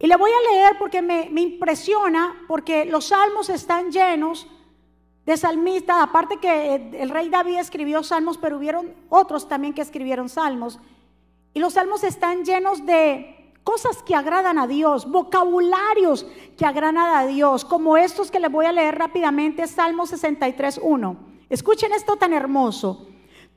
Y 0.02 0.08
le 0.08 0.16
voy 0.16 0.32
a 0.32 0.50
leer 0.50 0.78
porque 0.80 1.00
me, 1.00 1.30
impresiona, 1.40 2.34
porque 2.48 2.84
los 2.84 3.06
salmos 3.06 3.48
están 3.48 3.92
llenos 3.92 4.48
de 5.24 5.36
salmistas, 5.36 5.98
aparte 6.00 6.38
que 6.38 6.74
el 6.74 7.08
rey 7.08 7.28
David 7.28 7.60
escribió 7.60 8.02
salmos, 8.02 8.36
pero 8.36 8.56
hubieron 8.56 8.92
otros 9.08 9.46
también 9.46 9.72
que 9.72 9.80
escribieron 9.80 10.28
salmos. 10.28 10.80
Y 11.54 11.60
los 11.60 11.74
salmos 11.74 12.02
están 12.02 12.44
llenos 12.44 12.84
de 12.84 13.54
cosas 13.62 14.02
que 14.02 14.16
agradan 14.16 14.58
a 14.58 14.66
Dios, 14.66 15.08
vocabularios 15.08 16.26
que 16.58 16.66
agradan 16.66 16.98
a 16.98 17.24
Dios, 17.24 17.64
como 17.64 17.96
estos 17.96 18.32
que 18.32 18.40
les 18.40 18.50
voy 18.50 18.66
a 18.66 18.72
leer 18.72 18.98
rápidamente, 18.98 19.68
Salmo 19.68 20.04
63.1. 20.04 21.16
Escuchen 21.48 21.92
esto 21.92 22.16
tan 22.16 22.32
hermoso. 22.32 23.06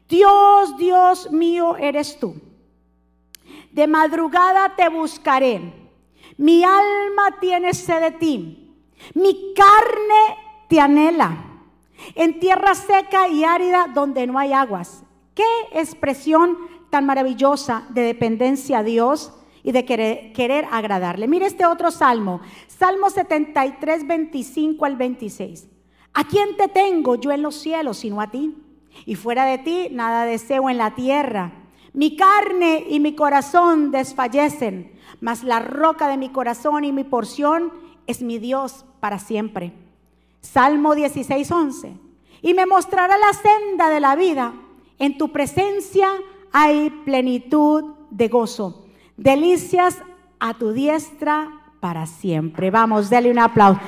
Dios, 0.08 0.78
Dios 0.78 1.32
mío 1.32 1.76
eres 1.76 2.20
tú. 2.20 2.36
De 3.72 3.88
madrugada 3.88 4.76
te 4.76 4.88
buscaré. 4.90 5.85
Mi 6.38 6.64
alma 6.64 7.40
tiene 7.40 7.74
sed 7.74 8.02
de 8.02 8.12
ti. 8.12 8.76
Mi 9.14 9.54
carne 9.54 10.38
te 10.68 10.80
anhela 10.80 11.38
en 12.14 12.40
tierra 12.40 12.76
seca 12.76 13.28
y 13.28 13.44
árida 13.44 13.88
donde 13.94 14.28
no 14.28 14.38
hay 14.38 14.54
aguas. 14.54 15.04
Qué 15.34 15.44
expresión 15.74 16.58
tan 16.90 17.06
maravillosa 17.06 17.86
de 17.90 18.02
dependencia 18.02 18.80
a 18.80 18.84
Dios 18.84 19.34
y 19.64 19.72
de 19.72 19.84
querer, 19.84 20.68
agradarle. 20.72 21.28
Mire 21.28 21.48
este 21.48 21.66
otro 21.66 21.92
salmo, 21.92 22.42
Salmo 22.68 23.10
73, 23.10 24.08
25 24.08 24.86
al 24.86 24.96
26. 24.96 25.68
¿A 26.14 26.24
quién 26.26 26.56
te 26.56 26.68
tengo 26.68 27.16
yo 27.16 27.32
en 27.32 27.42
los 27.42 27.56
cielos 27.56 27.98
sino 27.98 28.22
a 28.22 28.30
ti? 28.30 28.56
Y 29.06 29.16
fuera 29.16 29.46
de 29.46 29.58
ti 29.58 29.88
nada 29.92 30.26
deseo 30.26 30.70
en 30.70 30.78
la 30.78 30.96
tierra. 30.96 31.65
Mi 31.96 32.18
carne 32.18 32.86
y 32.90 33.00
mi 33.00 33.16
corazón 33.16 33.90
desfallecen, 33.90 34.92
mas 35.22 35.46
la 35.46 35.60
roca 35.60 36.10
de 36.10 36.18
mi 36.18 36.28
corazón 36.28 36.84
y 36.84 36.92
mi 36.92 37.06
porción 37.06 37.72
es 38.06 38.22
mi 38.22 38.38
Dios 38.38 38.84
para 39.00 39.18
siempre. 39.18 39.72
Salmo 40.42 40.94
16, 40.94 41.50
11. 41.50 41.94
Y 42.42 42.54
me 42.54 42.66
mostrará 42.66 43.18
la 43.18 43.32
senda 43.32 43.90
de 43.90 44.02
la 44.02 44.18
vida. 44.18 44.54
En 45.00 45.18
tu 45.18 45.32
presencia 45.32 46.10
hay 46.52 46.90
plenitud 47.06 47.94
de 48.10 48.28
gozo. 48.28 48.88
Delicias 49.16 50.02
a 50.38 50.54
tu 50.54 50.74
diestra 50.74 51.50
para 51.80 52.06
siempre. 52.08 52.72
Vamos, 52.72 53.10
dale 53.10 53.32
un 53.32 53.40
aplauso. 53.40 53.80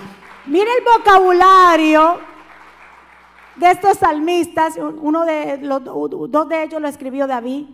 Mire 0.46 0.70
el 0.78 0.84
vocabulario 0.98 2.20
de 3.58 3.70
estos 3.70 3.98
salmistas. 3.98 4.78
Uno 4.78 5.26
de 5.26 5.58
los 5.58 5.84
dos 5.84 6.48
de 6.48 6.64
ellos 6.64 6.82
lo 6.82 6.88
escribió 6.88 7.28
David. 7.28 7.66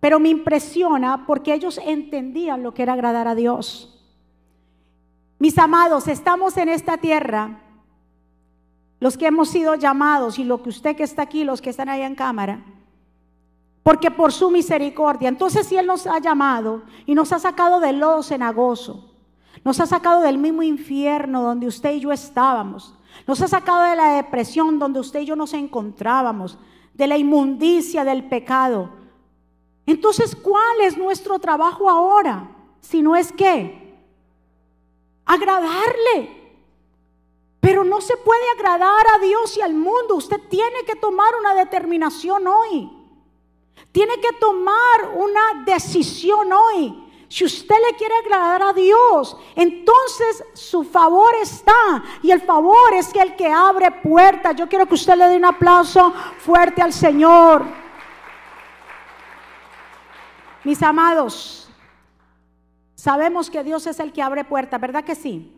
Pero 0.00 0.20
me 0.20 0.28
impresiona 0.28 1.26
porque 1.26 1.54
ellos 1.54 1.80
entendían 1.84 2.62
lo 2.62 2.72
que 2.74 2.82
era 2.82 2.92
agradar 2.92 3.26
a 3.28 3.34
Dios. 3.34 3.94
Mis 5.38 5.58
amados, 5.58 6.08
estamos 6.08 6.56
en 6.56 6.68
esta 6.68 6.98
tierra 6.98 7.62
los 9.00 9.16
que 9.16 9.26
hemos 9.26 9.48
sido 9.48 9.74
llamados 9.76 10.38
y 10.38 10.44
lo 10.44 10.62
que 10.62 10.70
usted 10.70 10.96
que 10.96 11.04
está 11.04 11.22
aquí, 11.22 11.44
los 11.44 11.62
que 11.62 11.70
están 11.70 11.88
allá 11.88 12.06
en 12.06 12.16
cámara, 12.16 12.64
porque 13.82 14.10
por 14.10 14.32
su 14.32 14.50
misericordia. 14.50 15.28
Entonces, 15.28 15.66
si 15.66 15.76
Él 15.76 15.86
nos 15.86 16.06
ha 16.06 16.18
llamado 16.18 16.82
y 17.06 17.14
nos 17.14 17.32
ha 17.32 17.38
sacado 17.38 17.80
del 17.80 18.00
lodo 18.00 18.22
cenagoso, 18.22 19.14
nos 19.64 19.80
ha 19.80 19.86
sacado 19.86 20.20
del 20.20 20.38
mismo 20.38 20.62
infierno 20.62 21.42
donde 21.42 21.66
usted 21.66 21.92
y 21.92 22.00
yo 22.00 22.12
estábamos, 22.12 22.94
nos 23.26 23.40
ha 23.40 23.48
sacado 23.48 23.82
de 23.82 23.96
la 23.96 24.14
depresión 24.14 24.78
donde 24.78 25.00
usted 25.00 25.20
y 25.20 25.26
yo 25.26 25.36
nos 25.36 25.54
encontrábamos, 25.54 26.58
de 26.94 27.06
la 27.06 27.16
inmundicia 27.16 28.04
del 28.04 28.28
pecado. 28.28 28.90
Entonces, 29.88 30.36
¿cuál 30.36 30.82
es 30.82 30.98
nuestro 30.98 31.38
trabajo 31.38 31.88
ahora? 31.88 32.46
Si 32.82 33.00
no 33.00 33.16
es 33.16 33.32
que 33.32 33.96
agradarle, 35.24 36.52
pero 37.58 37.84
no 37.84 38.02
se 38.02 38.14
puede 38.18 38.50
agradar 38.54 39.06
a 39.14 39.18
Dios 39.18 39.56
y 39.56 39.62
al 39.62 39.72
mundo. 39.72 40.16
Usted 40.16 40.42
tiene 40.50 40.84
que 40.86 40.94
tomar 40.94 41.34
una 41.40 41.54
determinación 41.54 42.46
hoy. 42.46 42.90
Tiene 43.90 44.20
que 44.20 44.34
tomar 44.38 45.14
una 45.14 45.64
decisión 45.64 46.52
hoy. 46.52 47.10
Si 47.28 47.46
usted 47.46 47.76
le 47.90 47.96
quiere 47.96 48.14
agradar 48.16 48.62
a 48.62 48.72
Dios, 48.74 49.38
entonces 49.56 50.44
su 50.52 50.84
favor 50.84 51.34
está. 51.40 52.04
Y 52.22 52.30
el 52.30 52.42
favor 52.42 52.92
es 52.92 53.08
que 53.08 53.22
el 53.22 53.36
que 53.36 53.50
abre 53.50 53.90
puertas. 53.90 54.54
Yo 54.54 54.68
quiero 54.68 54.84
que 54.84 54.96
usted 54.96 55.16
le 55.16 55.28
dé 55.28 55.36
un 55.38 55.46
aplauso 55.46 56.12
fuerte 56.40 56.82
al 56.82 56.92
Señor. 56.92 57.87
Mis 60.64 60.82
amados, 60.82 61.68
sabemos 62.94 63.50
que 63.50 63.62
Dios 63.62 63.86
es 63.86 64.00
el 64.00 64.12
que 64.12 64.22
abre 64.22 64.44
puertas, 64.44 64.80
¿verdad 64.80 65.04
que 65.04 65.14
sí? 65.14 65.56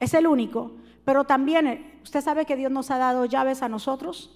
Es 0.00 0.14
el 0.14 0.26
único. 0.26 0.72
Pero 1.04 1.24
también, 1.24 1.66
eh, 1.66 2.00
¿usted 2.02 2.22
sabe 2.22 2.46
que 2.46 2.56
Dios 2.56 2.72
nos 2.72 2.90
ha 2.90 2.98
dado 2.98 3.26
llaves 3.26 3.62
a 3.62 3.68
nosotros? 3.68 4.30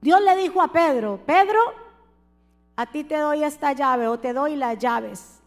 Dios 0.00 0.20
le 0.22 0.36
dijo 0.36 0.62
a 0.62 0.68
Pedro, 0.68 1.20
Pedro, 1.26 1.60
a 2.76 2.86
ti 2.86 3.04
te 3.04 3.18
doy 3.18 3.44
esta 3.44 3.72
llave 3.72 4.08
o 4.08 4.18
te 4.18 4.32
doy 4.32 4.56
las 4.56 4.78
llaves. 4.78 5.40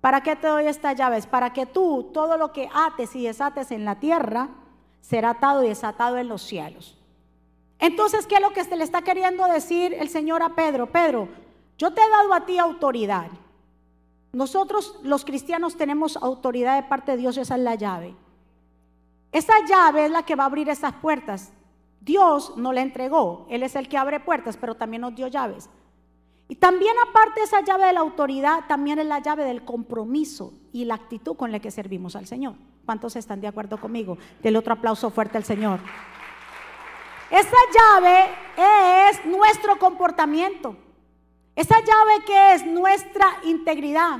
¿Para 0.00 0.22
qué 0.22 0.36
te 0.36 0.46
doy 0.46 0.66
estas 0.66 0.96
llaves? 0.96 1.26
Para 1.26 1.52
que 1.52 1.66
tú 1.66 2.10
todo 2.12 2.36
lo 2.36 2.52
que 2.52 2.68
ates 2.72 3.14
y 3.16 3.24
desates 3.24 3.70
en 3.70 3.84
la 3.84 3.98
tierra 3.98 4.48
será 5.00 5.30
atado 5.30 5.64
y 5.64 5.68
desatado 5.68 6.18
en 6.18 6.28
los 6.28 6.42
cielos. 6.42 6.96
Entonces, 7.78 8.26
¿qué 8.26 8.36
es 8.36 8.40
lo 8.40 8.50
que 8.50 8.64
se 8.64 8.76
le 8.76 8.84
está 8.84 9.02
queriendo 9.02 9.46
decir 9.46 9.94
el 9.94 10.08
Señor 10.08 10.42
a 10.42 10.50
Pedro? 10.50 10.86
Pedro, 10.86 11.28
yo 11.80 11.90
te 11.94 12.02
he 12.02 12.10
dado 12.10 12.34
a 12.34 12.44
ti 12.44 12.58
autoridad. 12.58 13.30
Nosotros 14.32 15.00
los 15.02 15.24
cristianos 15.24 15.78
tenemos 15.78 16.18
autoridad 16.18 16.76
de 16.76 16.86
parte 16.86 17.12
de 17.12 17.16
Dios, 17.16 17.38
esa 17.38 17.54
es 17.54 17.62
la 17.62 17.74
llave. 17.74 18.14
Esa 19.32 19.54
llave 19.66 20.04
es 20.04 20.10
la 20.10 20.22
que 20.22 20.36
va 20.36 20.42
a 20.42 20.48
abrir 20.48 20.68
esas 20.68 20.92
puertas. 20.96 21.54
Dios 22.02 22.52
no 22.58 22.74
la 22.74 22.82
entregó. 22.82 23.46
Él 23.48 23.62
es 23.62 23.76
el 23.76 23.88
que 23.88 23.96
abre 23.96 24.20
puertas, 24.20 24.58
pero 24.58 24.74
también 24.74 25.00
nos 25.00 25.14
dio 25.14 25.26
llaves. 25.28 25.70
Y 26.48 26.56
también 26.56 26.94
aparte 27.08 27.40
de 27.40 27.46
esa 27.46 27.62
llave 27.62 27.86
de 27.86 27.94
la 27.94 28.00
autoridad, 28.00 28.66
también 28.68 28.98
es 28.98 29.06
la 29.06 29.20
llave 29.20 29.44
del 29.44 29.64
compromiso 29.64 30.52
y 30.74 30.84
la 30.84 30.96
actitud 30.96 31.34
con 31.34 31.50
la 31.50 31.60
que 31.60 31.70
servimos 31.70 32.14
al 32.14 32.26
Señor. 32.26 32.56
¿Cuántos 32.84 33.16
están 33.16 33.40
de 33.40 33.48
acuerdo 33.48 33.80
conmigo? 33.80 34.18
Del 34.42 34.56
otro 34.56 34.74
aplauso 34.74 35.08
fuerte 35.08 35.38
al 35.38 35.44
Señor. 35.44 35.80
Esa 37.30 37.56
llave 37.72 39.08
es 39.08 39.24
nuestro 39.24 39.78
comportamiento. 39.78 40.76
Esa 41.56 41.78
llave 41.80 42.24
que 42.24 42.54
es 42.54 42.66
nuestra 42.66 43.26
integridad. 43.44 44.18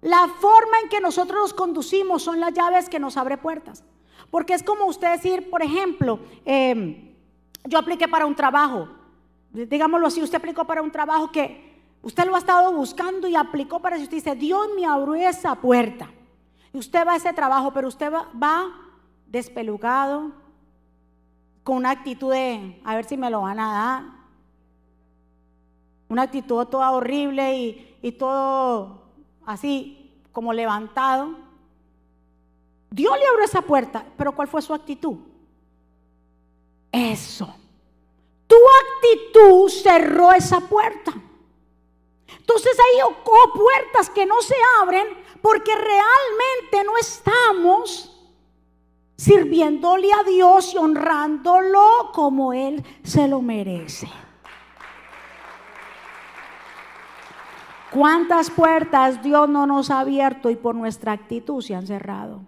La 0.00 0.28
forma 0.28 0.80
en 0.82 0.88
que 0.88 1.00
nosotros 1.00 1.40
nos 1.40 1.54
conducimos 1.54 2.22
son 2.22 2.40
las 2.40 2.52
llaves 2.52 2.88
que 2.88 2.98
nos 2.98 3.16
abre 3.16 3.38
puertas. 3.38 3.84
Porque 4.30 4.54
es 4.54 4.62
como 4.62 4.86
usted 4.86 5.12
decir, 5.12 5.50
por 5.50 5.62
ejemplo, 5.62 6.18
em, 6.44 7.14
yo 7.64 7.78
apliqué 7.78 8.08
para 8.08 8.26
un 8.26 8.34
trabajo, 8.34 8.88
digámoslo 9.52 10.06
así, 10.06 10.22
usted 10.22 10.38
aplicó 10.38 10.64
para 10.64 10.82
un 10.82 10.90
trabajo 10.90 11.30
que 11.30 11.80
usted 12.02 12.24
lo 12.24 12.34
ha 12.34 12.38
estado 12.38 12.72
buscando 12.72 13.28
y 13.28 13.36
aplicó 13.36 13.80
para 13.80 13.96
eso. 13.96 14.04
Usted 14.04 14.16
dice, 14.16 14.34
Dios 14.34 14.68
me 14.74 14.86
abrió 14.86 15.14
esa 15.14 15.54
puerta. 15.54 16.10
Y 16.72 16.78
usted 16.78 17.06
va 17.06 17.12
a 17.12 17.16
ese 17.16 17.32
trabajo, 17.32 17.72
pero 17.72 17.88
usted 17.88 18.12
va, 18.12 18.28
va 18.42 18.74
despelucado, 19.26 20.32
con 21.62 21.76
una 21.76 21.90
actitud 21.90 22.32
de, 22.32 22.80
a 22.84 22.96
ver 22.96 23.04
si 23.04 23.16
me 23.16 23.30
lo 23.30 23.42
van 23.42 23.60
a 23.60 23.72
dar. 23.72 24.21
Una 26.12 26.24
actitud 26.24 26.66
toda 26.66 26.90
horrible 26.90 27.56
y, 28.02 28.12
todo 28.12 29.00
así 29.46 30.12
como 30.30 30.52
levantado. 30.52 31.36
Dios 32.90 33.18
le 33.18 33.26
abrió 33.26 33.46
esa 33.46 33.62
puerta, 33.62 34.04
pero 34.18 34.32
¿cuál 34.32 34.46
fue 34.46 34.60
su 34.60 34.74
actitud? 34.74 35.16
Eso. 36.92 37.48
Tu 38.46 38.56
actitud 38.56 39.70
cerró 39.70 40.32
esa 40.32 40.60
puerta. 40.60 41.14
Entonces 42.28 42.76
hay 42.78 43.14
puertas 43.54 44.10
que 44.10 44.26
no 44.26 44.42
se 44.42 44.56
abren 44.82 45.06
porque 45.40 45.74
realmente 45.74 46.84
no 46.84 46.98
estamos 46.98 48.22
sirviéndole 49.16 50.12
a 50.12 50.24
Dios 50.24 50.74
y 50.74 50.76
honrándolo 50.76 52.10
como 52.12 52.52
Él 52.52 52.84
se 53.02 53.26
lo 53.28 53.40
merece. 53.40 54.10
¿Cuántas 57.92 58.50
puertas 58.50 59.22
Dios 59.22 59.48
no 59.48 59.66
nos 59.66 59.90
ha 59.90 60.00
abierto 60.00 60.50
y 60.50 60.56
por 60.56 60.74
nuestra 60.74 61.12
actitud 61.12 61.62
se 61.62 61.74
han 61.74 61.86
cerrado? 61.86 62.40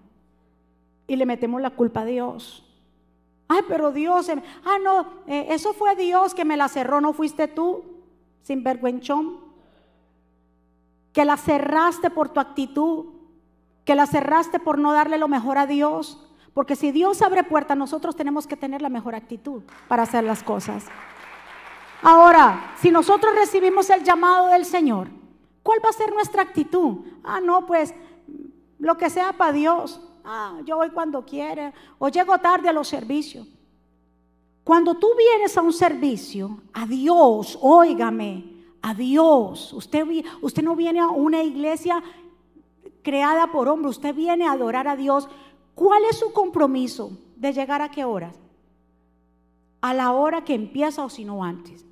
y 1.06 1.16
le 1.16 1.26
metemos 1.26 1.60
la 1.60 1.70
culpa 1.70 2.00
a 2.00 2.04
Dios. 2.04 2.64
Ay, 3.48 3.60
pero 3.68 3.92
Dios, 3.92 4.28
ah, 4.28 4.78
no, 4.82 5.06
eh, 5.26 5.48
eso 5.50 5.74
fue 5.74 5.96
Dios 5.96 6.34
que 6.34 6.44
me 6.44 6.56
la 6.56 6.68
cerró, 6.68 7.00
no 7.00 7.12
fuiste 7.12 7.46
tú, 7.46 7.84
sin 8.42 8.64
vergüenzón. 8.64 9.38
Que 11.12 11.24
la 11.24 11.36
cerraste 11.36 12.10
por 12.10 12.30
tu 12.30 12.40
actitud, 12.40 13.06
que 13.84 13.94
la 13.94 14.06
cerraste 14.06 14.58
por 14.58 14.78
no 14.78 14.92
darle 14.92 15.18
lo 15.18 15.28
mejor 15.28 15.58
a 15.58 15.66
Dios. 15.66 16.20
Porque 16.54 16.74
si 16.74 16.90
Dios 16.90 17.20
abre 17.20 17.44
puertas, 17.44 17.76
nosotros 17.76 18.16
tenemos 18.16 18.46
que 18.46 18.56
tener 18.56 18.80
la 18.80 18.88
mejor 18.88 19.14
actitud 19.14 19.62
para 19.88 20.04
hacer 20.04 20.24
las 20.24 20.42
cosas. 20.42 20.86
Ahora, 22.02 22.74
si 22.80 22.90
nosotros 22.90 23.34
recibimos 23.34 23.90
el 23.90 24.02
llamado 24.02 24.48
del 24.48 24.64
Señor, 24.64 25.08
¿cuál 25.64 25.80
va 25.84 25.88
a 25.88 25.92
ser 25.92 26.12
nuestra 26.12 26.42
actitud? 26.42 26.98
Ah, 27.24 27.40
no, 27.40 27.66
pues 27.66 27.92
lo 28.78 28.96
que 28.96 29.10
sea 29.10 29.32
para 29.32 29.52
Dios. 29.52 30.00
Ah, 30.24 30.60
yo 30.64 30.76
voy 30.76 30.90
cuando 30.90 31.24
quiera. 31.24 31.72
O 31.98 32.08
llego 32.08 32.38
tarde 32.38 32.68
a 32.68 32.72
los 32.72 32.86
servicios. 32.86 33.48
Cuando 34.62 34.94
tú 34.94 35.08
vienes 35.18 35.56
a 35.58 35.62
un 35.62 35.72
servicio, 35.72 36.62
a 36.72 36.86
Dios, 36.86 37.58
óigame, 37.60 38.44
a 38.80 38.94
Dios. 38.94 39.72
Usted, 39.72 40.06
usted 40.40 40.62
no 40.62 40.76
viene 40.76 41.00
a 41.00 41.08
una 41.08 41.42
iglesia 41.42 42.02
creada 43.02 43.52
por 43.52 43.68
hombre, 43.68 43.90
usted 43.90 44.14
viene 44.14 44.46
a 44.46 44.52
adorar 44.52 44.88
a 44.88 44.96
Dios. 44.96 45.28
¿Cuál 45.74 46.04
es 46.04 46.18
su 46.18 46.32
compromiso 46.32 47.18
de 47.36 47.52
llegar 47.52 47.82
a 47.82 47.90
qué 47.90 48.04
horas? 48.04 48.38
A 49.82 49.92
la 49.92 50.12
hora 50.12 50.44
que 50.44 50.54
empieza 50.54 51.04
o 51.04 51.10
si 51.10 51.24
no 51.24 51.44
antes. 51.44 51.84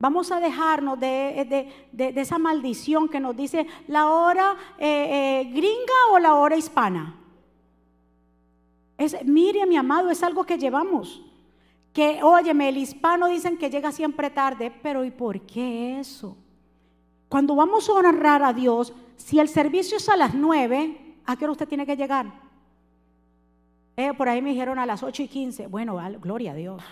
Vamos 0.00 0.32
a 0.32 0.40
dejarnos 0.40 0.98
de, 0.98 1.68
esa 2.16 2.38
maldición 2.38 3.06
que 3.06 3.20
nos 3.20 3.36
dice 3.36 3.66
la 3.86 4.08
hora 4.08 4.56
eh, 4.78 5.42
eh, 5.42 5.50
gringa 5.52 6.12
o 6.12 6.18
la 6.18 6.36
hora 6.36 6.56
hispana. 6.56 7.16
Es, 8.96 9.14
mire, 9.26 9.66
mi 9.66 9.76
amado, 9.76 10.08
es 10.08 10.22
algo 10.22 10.44
que 10.44 10.56
llevamos. 10.56 11.22
Que, 11.92 12.22
óyeme, 12.22 12.70
el 12.70 12.78
hispano 12.78 13.26
dicen 13.26 13.58
que 13.58 13.68
llega 13.68 13.92
siempre 13.92 14.30
tarde, 14.30 14.72
pero 14.82 15.04
¿y 15.04 15.10
por 15.10 15.38
qué 15.42 16.00
eso? 16.00 16.34
Cuando 17.28 17.54
vamos 17.54 17.86
a 17.90 17.92
honrar 17.92 18.42
a 18.42 18.54
Dios, 18.54 18.94
si 19.16 19.38
el 19.38 19.50
servicio 19.50 19.98
es 19.98 20.08
a 20.08 20.16
las 20.16 20.34
nueve, 20.34 21.16
¿a 21.26 21.36
qué 21.36 21.44
hora 21.44 21.52
usted 21.52 21.68
tiene 21.68 21.84
que 21.84 21.96
llegar? 21.96 22.26
Eh, 23.98 24.14
por 24.14 24.30
ahí 24.30 24.40
me 24.40 24.48
dijeron 24.48 24.78
a 24.78 24.86
las 24.86 25.02
ocho 25.02 25.22
y 25.22 25.28
quince. 25.28 25.66
Bueno, 25.66 26.00
gloria 26.22 26.52
a 26.52 26.54
Dios. 26.54 26.82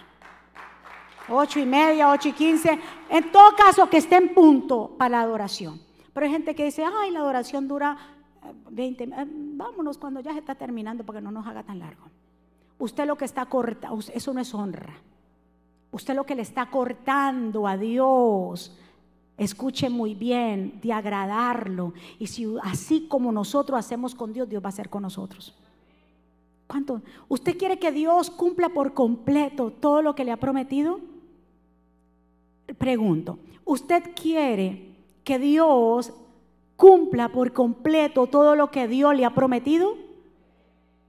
Ocho 1.31 1.61
y 1.61 1.67
media, 1.67 2.11
ocho 2.11 2.29
y 2.29 2.33
quince. 2.33 2.79
En 3.11 3.31
todo 3.31 3.55
caso, 3.57 3.89
que 3.89 3.99
esté 3.99 4.17
en 4.17 4.35
punto 4.35 4.95
para 4.97 5.19
la 5.19 5.21
adoración. 5.23 5.81
Pero 6.13 6.27
hay 6.27 6.33
gente 6.33 6.55
que 6.55 6.65
dice, 6.65 6.85
ay, 6.85 7.11
la 7.11 7.21
adoración 7.21 7.69
dura 7.69 7.97
20, 8.71 9.05
eh, 9.05 9.11
vámonos 9.55 9.99
cuando 9.99 10.21
ya 10.21 10.33
se 10.33 10.39
está 10.39 10.55
terminando 10.55 11.05
para 11.05 11.19
que 11.19 11.25
no 11.25 11.31
nos 11.31 11.47
haga 11.47 11.63
tan 11.63 11.79
largo. 11.79 12.05
Usted 12.79 13.07
lo 13.07 13.17
que 13.17 13.25
está 13.25 13.47
cortando, 13.47 13.99
eso 14.13 14.35
no 14.35 14.41
es 14.41 14.55
honra. 14.55 14.95
Usted 15.91 16.15
lo 16.15 16.25
que 16.25 16.35
le 16.35 16.43
está 16.43 16.67
cortando 16.71 17.67
a 17.67 17.77
Dios, 17.77 18.77
escuche 19.37 19.91
muy 19.91 20.15
bien, 20.15 20.81
de 20.83 20.93
agradarlo. 20.93 21.95
Y 22.19 22.27
si 22.27 22.47
así 22.63 23.07
como 23.09 23.33
nosotros 23.33 23.79
hacemos 23.79 24.15
con 24.15 24.33
Dios, 24.33 24.49
Dios 24.49 24.63
va 24.63 24.67
a 24.67 24.71
hacer 24.71 24.89
con 24.89 25.03
nosotros. 25.03 25.55
¿Cuánto? 26.67 27.01
¿Usted 27.29 27.57
quiere 27.57 27.79
que 27.79 27.91
Dios 27.91 28.31
cumpla 28.31 28.69
por 28.69 28.93
completo 28.93 29.71
todo 29.71 30.03
lo 30.03 30.15
que 30.15 30.25
le 30.25 30.33
ha 30.33 30.37
prometido? 30.37 31.01
Pregunto, 32.77 33.39
¿usted 33.65 34.11
quiere 34.15 34.95
que 35.25 35.39
Dios 35.39 36.13
cumpla 36.77 37.31
por 37.31 37.53
completo 37.53 38.27
todo 38.27 38.55
lo 38.55 38.71
que 38.71 38.87
Dios 38.89 39.15
le 39.17 39.25
ha 39.25 39.35
prometido? 39.35 39.97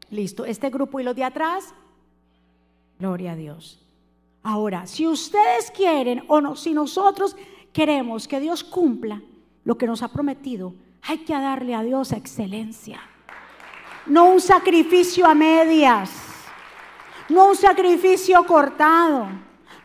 Listo, 0.09 0.45
este 0.45 0.69
grupo 0.69 0.99
y 0.99 1.03
los 1.03 1.15
de 1.15 1.23
atrás, 1.23 1.73
gloria 2.97 3.33
a 3.33 3.35
Dios. 3.35 3.79
Ahora, 4.41 4.87
si 4.87 5.05
ustedes 5.05 5.69
quieren 5.71 6.23
o 6.27 6.41
no, 6.41 6.55
si 6.55 6.73
nosotros 6.73 7.35
queremos 7.73 8.27
que 8.27 8.39
Dios 8.39 8.63
cumpla 8.63 9.21
lo 9.63 9.77
que 9.77 9.85
nos 9.85 10.01
ha 10.01 10.07
prometido, 10.07 10.73
hay 11.01 11.19
que 11.19 11.33
darle 11.33 11.75
a 11.75 11.83
Dios 11.83 12.11
excelencia. 12.11 13.01
No 14.05 14.31
un 14.31 14.41
sacrificio 14.41 15.27
a 15.27 15.35
medias, 15.35 16.09
no 17.29 17.49
un 17.49 17.55
sacrificio 17.55 18.43
cortado, 18.45 19.27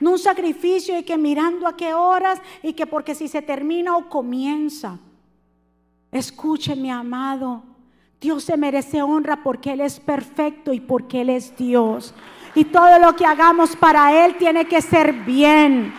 no 0.04 0.10
un 0.10 0.18
sacrificio 0.18 0.98
y 0.98 1.02
que 1.02 1.16
mirando 1.16 1.66
a 1.66 1.78
qué 1.78 1.94
horas 1.94 2.38
y 2.62 2.74
que 2.74 2.86
porque 2.86 3.14
si 3.14 3.26
se 3.26 3.40
termina 3.40 3.96
o 3.96 4.10
comienza. 4.10 4.98
Escuche, 6.12 6.76
mi 6.76 6.90
amado. 6.90 7.62
Dios 8.20 8.44
se 8.44 8.58
merece 8.58 9.00
honra 9.00 9.42
porque 9.42 9.72
Él 9.72 9.80
es 9.80 9.98
perfecto 9.98 10.74
y 10.74 10.80
porque 10.80 11.22
Él 11.22 11.30
es 11.30 11.56
Dios. 11.56 12.14
Y 12.54 12.66
todo 12.66 12.98
lo 12.98 13.16
que 13.16 13.24
hagamos 13.24 13.76
para 13.76 14.26
Él 14.26 14.36
tiene 14.36 14.66
que 14.66 14.82
ser 14.82 15.14
bien. 15.24 15.94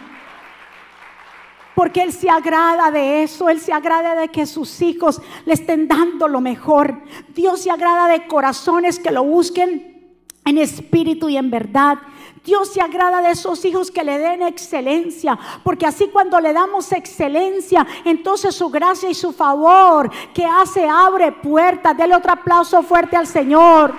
Porque 1.73 2.03
Él 2.03 2.13
se 2.13 2.29
agrada 2.29 2.91
de 2.91 3.23
eso, 3.23 3.49
Él 3.49 3.59
se 3.59 3.73
agrada 3.73 4.13
de 4.13 4.27
que 4.27 4.45
sus 4.45 4.83
hijos 4.83 5.19
le 5.45 5.53
estén 5.53 5.87
dando 5.87 6.27
lo 6.27 6.41
mejor. 6.41 7.01
Dios 7.33 7.63
se 7.63 7.71
agrada 7.71 8.07
de 8.07 8.27
corazones 8.27 8.99
que 8.99 9.09
lo 9.09 9.23
busquen 9.23 10.13
en 10.45 10.59
espíritu 10.59 11.27
y 11.27 11.37
en 11.37 11.49
verdad. 11.49 11.97
Dios 12.45 12.71
se 12.71 12.79
agrada 12.79 13.21
de 13.21 13.31
esos 13.31 13.65
hijos 13.65 13.89
que 13.89 14.03
le 14.03 14.19
den 14.19 14.43
excelencia, 14.43 15.37
porque 15.63 15.87
así 15.87 16.09
cuando 16.09 16.39
le 16.39 16.53
damos 16.53 16.91
excelencia, 16.91 17.85
entonces 18.05 18.53
su 18.53 18.69
gracia 18.69 19.09
y 19.09 19.15
su 19.15 19.33
favor 19.33 20.11
que 20.31 20.45
hace 20.45 20.87
abre 20.87 21.31
puertas. 21.31 21.97
Dele 21.97 22.15
otro 22.15 22.31
aplauso 22.31 22.83
fuerte 22.83 23.17
al 23.17 23.25
Señor. 23.25 23.93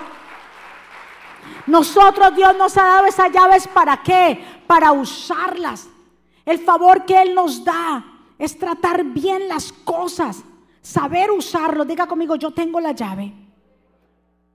Nosotros 1.67 2.33
Dios 2.33 2.55
nos 2.55 2.77
ha 2.77 2.83
dado 2.83 3.05
esas 3.07 3.31
llaves 3.33 3.67
para 3.67 4.01
qué? 4.01 4.41
Para 4.65 4.93
usarlas. 4.93 5.89
El 6.45 6.59
favor 6.59 7.03
que 7.03 7.21
Él 7.21 7.35
nos 7.35 7.65
da 7.65 8.01
es 8.39 8.57
tratar 8.57 9.03
bien 9.03 9.49
las 9.49 9.73
cosas, 9.73 10.41
saber 10.81 11.31
usarlo. 11.31 11.83
Diga 11.83 12.07
conmigo, 12.07 12.35
yo 12.37 12.51
tengo 12.51 12.79
la 12.79 12.93
llave. 12.93 13.46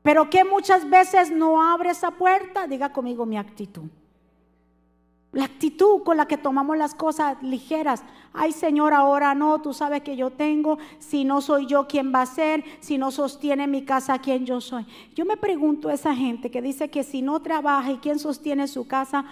Pero 0.03 0.29
que 0.29 0.45
muchas 0.45 0.88
veces 0.88 1.31
no 1.31 1.62
abre 1.62 1.91
esa 1.91 2.11
puerta, 2.11 2.67
diga 2.67 2.93
conmigo 2.93 3.25
mi 3.25 3.38
actitud. 3.38 3.88
La 5.31 5.45
actitud 5.45 6.03
con 6.03 6.19
la 6.19 6.27
que 6.27 6.37
tomamos 6.37 6.77
las 6.77 6.95
cosas 6.95 7.43
ligeras. 7.43 8.05
Ay 8.35 8.53
Señor, 8.53 8.93
ahora 8.93 9.35
no, 9.35 9.62
tú 9.62 9.73
sabes 9.73 10.03
que 10.03 10.17
yo 10.17 10.31
tengo, 10.31 10.79
si 10.99 11.25
no 11.25 11.41
soy 11.41 11.67
yo, 11.67 11.87
¿quién 11.87 12.12
va 12.12 12.23
a 12.23 12.27
ser? 12.27 12.65
Si 12.81 12.99
no 12.99 13.11
sostiene 13.11 13.67
mi 13.67 13.83
casa, 13.83 14.19
¿quién 14.19 14.45
yo 14.45 14.61
soy? 14.61 14.85
Yo 15.15 15.25
me 15.25 15.38
pregunto 15.38 15.88
a 15.88 15.95
esa 15.95 16.15
gente 16.15 16.51
que 16.51 16.61
dice 16.61 16.91
que 16.91 17.03
si 17.03 17.23
no 17.23 17.41
trabaja 17.41 17.93
y 17.93 17.99
quién 17.99 18.19
sostiene 18.19 18.69
su 18.69 18.87
casa, 18.87 19.25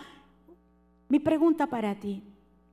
mi 1.08 1.18
pregunta 1.18 1.66
para 1.66 1.94
ti, 1.96 2.22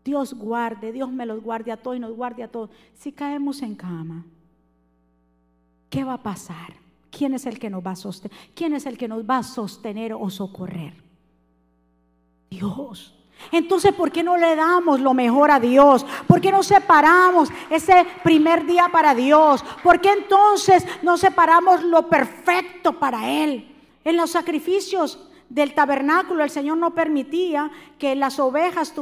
Dios 0.05 0.33
guarde, 0.33 0.93
Dios 0.93 1.11
me 1.11 1.25
los 1.25 1.43
guarde 1.43 1.71
a 1.71 1.77
todos 1.77 1.97
y 1.97 1.99
nos 1.99 2.15
guarde 2.15 2.43
a 2.43 2.47
todos. 2.47 2.69
Si 2.93 3.11
caemos 3.11 3.61
en 3.61 3.75
cama, 3.75 4.25
¿qué 5.89 6.05
va 6.05 6.13
a 6.13 6.23
pasar? 6.23 6.86
¿Quién 7.11 7.33
es 7.33 7.45
el 7.45 7.59
que 7.59 7.69
nos 7.69 7.85
va 7.85 7.91
a 7.91 7.95
sostener? 7.95 8.37
¿Quién 8.53 8.73
es 8.73 8.85
el 8.85 8.97
que 8.97 9.07
nos 9.07 9.23
va 9.23 9.37
a 9.37 9.43
sostener 9.43 10.13
o 10.13 10.29
socorrer? 10.29 10.93
Dios. 12.49 13.13
Entonces, 13.51 13.93
¿por 13.93 14.11
qué 14.11 14.23
no 14.23 14.37
le 14.37 14.55
damos 14.55 14.99
lo 14.99 15.13
mejor 15.13 15.51
a 15.51 15.59
Dios? 15.59 16.05
¿Por 16.27 16.41
qué 16.41 16.51
no 16.51 16.63
separamos 16.63 17.49
ese 17.69 18.05
primer 18.23 18.65
día 18.65 18.89
para 18.91 19.13
Dios? 19.13 19.63
¿Por 19.83 20.01
qué 20.01 20.11
entonces 20.11 20.85
no 21.01 21.17
separamos 21.17 21.83
lo 21.83 22.09
perfecto 22.09 22.93
para 22.93 23.29
Él? 23.29 23.75
En 24.03 24.17
los 24.17 24.31
sacrificios 24.31 25.19
del 25.49 25.73
tabernáculo 25.73 26.43
el 26.43 26.49
Señor 26.49 26.77
no 26.77 26.93
permitía 26.93 27.71
que 27.97 28.15
las 28.15 28.39
ovejas 28.39 28.93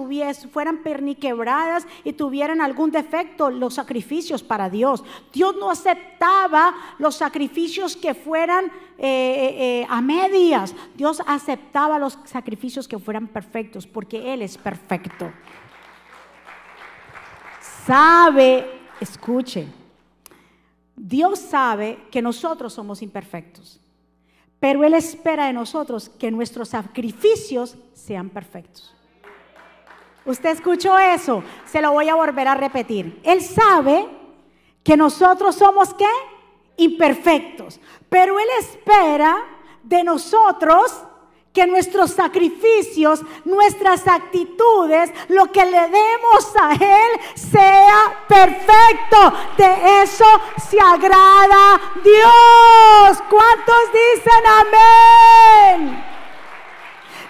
fueran 0.51 0.83
perniquebradas 0.83 1.87
y 2.03 2.13
tuvieran 2.13 2.61
algún 2.61 2.91
defecto 2.91 3.49
los 3.49 3.73
sacrificios 3.73 4.43
para 4.43 4.69
Dios. 4.69 5.03
Dios 5.33 5.55
no 5.59 5.71
aceptaba 5.71 6.75
los 6.99 7.15
sacrificios 7.15 7.95
que 7.95 8.13
fueran 8.13 8.65
eh, 8.65 8.71
eh, 8.99 9.81
eh, 9.81 9.87
a 9.89 10.01
medias. 10.01 10.75
Dios 10.95 11.21
aceptaba 11.25 11.97
los 11.97 12.19
sacrificios 12.25 12.87
que 12.87 12.99
fueran 12.99 13.27
perfectos 13.27 13.87
porque 13.87 14.33
Él 14.33 14.41
es 14.41 14.57
perfecto. 14.57 15.31
Sabe, 17.85 18.81
escuche, 18.99 19.67
Dios 20.95 21.39
sabe 21.39 21.99
que 22.11 22.21
nosotros 22.21 22.73
somos 22.73 23.01
imperfectos. 23.01 23.79
Pero 24.59 24.83
Él 24.83 24.93
espera 24.93 25.45
de 25.45 25.53
nosotros 25.53 26.09
que 26.09 26.31
nuestros 26.31 26.69
sacrificios 26.69 27.77
sean 27.93 28.29
perfectos. 28.29 28.95
¿Usted 30.25 30.49
escuchó 30.49 30.97
eso? 30.97 31.43
Se 31.65 31.81
lo 31.81 31.91
voy 31.91 32.09
a 32.09 32.15
volver 32.15 32.47
a 32.47 32.55
repetir. 32.55 33.19
Él 33.23 33.41
sabe 33.41 34.07
que 34.83 34.97
nosotros 34.97 35.55
somos 35.55 35.93
qué? 35.93 36.09
Imperfectos. 36.77 37.79
Pero 38.09 38.39
Él 38.39 38.47
espera 38.59 39.37
de 39.83 40.03
nosotros 40.03 41.03
que 41.55 41.65
nuestros 41.65 42.11
sacrificios, 42.11 43.21
nuestras 43.45 44.05
actitudes, 44.07 45.09
lo 45.29 45.49
que 45.53 45.65
le 45.65 45.87
demos 45.87 46.53
a 46.61 46.73
Él 46.73 47.19
sea 47.33 48.25
perfecto. 48.27 49.33
De 49.57 50.03
eso 50.03 50.25
se 50.69 50.77
agrada 50.79 51.79
Dios. 52.03 53.23
¿Cuántos 53.29 53.75
dicen 53.93 54.45
amén? 54.59 56.05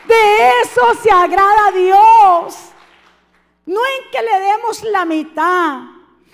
De 0.08 0.62
eso 0.64 0.82
se 1.04 1.12
agrada 1.12 1.72
Dios. 1.72 2.58
No 3.68 3.80
en 3.80 4.12
que 4.12 4.22
le 4.24 4.40
demos 4.40 4.84
la 4.86 5.06
mitad, 5.06 5.82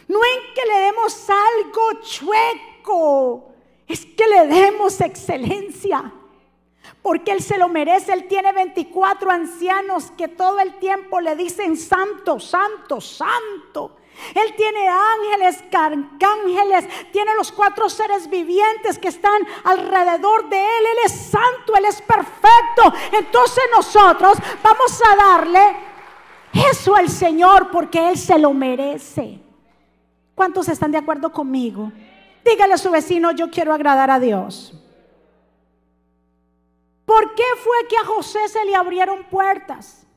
no 0.08 0.20
en 0.24 0.54
que 0.54 0.66
le 0.66 0.80
demos 0.80 1.30
algo 1.30 2.02
chueco, 2.02 3.52
es 3.86 4.06
que 4.06 4.28
le 4.28 4.48
demos 4.48 5.02
excelencia. 5.02 6.14
Porque 7.02 7.32
Él 7.32 7.42
se 7.42 7.58
lo 7.58 7.68
merece. 7.68 8.14
Él 8.14 8.28
tiene 8.28 8.54
24 8.54 9.32
ancianos 9.32 10.12
que 10.18 10.28
todo 10.28 10.60
el 10.60 10.78
tiempo 10.80 11.20
le 11.20 11.36
dicen 11.36 11.78
santo, 11.78 12.40
santo, 12.40 13.02
santo. 13.02 13.98
Él 14.36 14.54
tiene 14.56 14.88
ángeles, 14.88 15.64
arcángeles, 15.74 16.88
tiene 17.12 17.34
los 17.36 17.52
cuatro 17.52 17.90
seres 17.90 18.30
vivientes 18.30 19.00
que 19.00 19.08
están 19.08 19.42
alrededor 19.64 20.48
de 20.50 20.60
Él. 20.60 20.86
Él 20.92 20.98
es 21.06 21.12
santo, 21.12 21.76
Él 21.76 21.86
es 21.86 22.02
perfecto. 22.02 22.94
Entonces 23.14 23.64
nosotros 23.76 24.38
vamos 24.62 25.02
a 25.04 25.16
darle 25.16 25.76
eso 26.54 26.96
al 26.96 27.10
Señor 27.10 27.72
porque 27.72 28.10
Él 28.10 28.18
se 28.18 28.38
lo 28.38 28.54
merece. 28.54 29.40
¿Cuántos 30.36 30.70
están 30.70 30.92
de 30.92 30.98
acuerdo 30.98 31.32
conmigo? 31.32 31.92
Dígale 32.46 32.74
a 32.74 32.78
su 32.78 32.92
vecino, 32.92 33.32
yo 33.32 33.50
quiero 33.50 33.74
agradar 33.74 34.12
a 34.12 34.20
Dios. 34.20 34.74
¿Por 37.12 37.36
qué 37.36 37.44
fue 37.62 37.88
que 37.90 37.98
a 37.98 38.06
José 38.06 38.48
se 38.48 38.64
le 38.64 38.74
abrieron 38.74 39.26
puertas? 39.26 40.08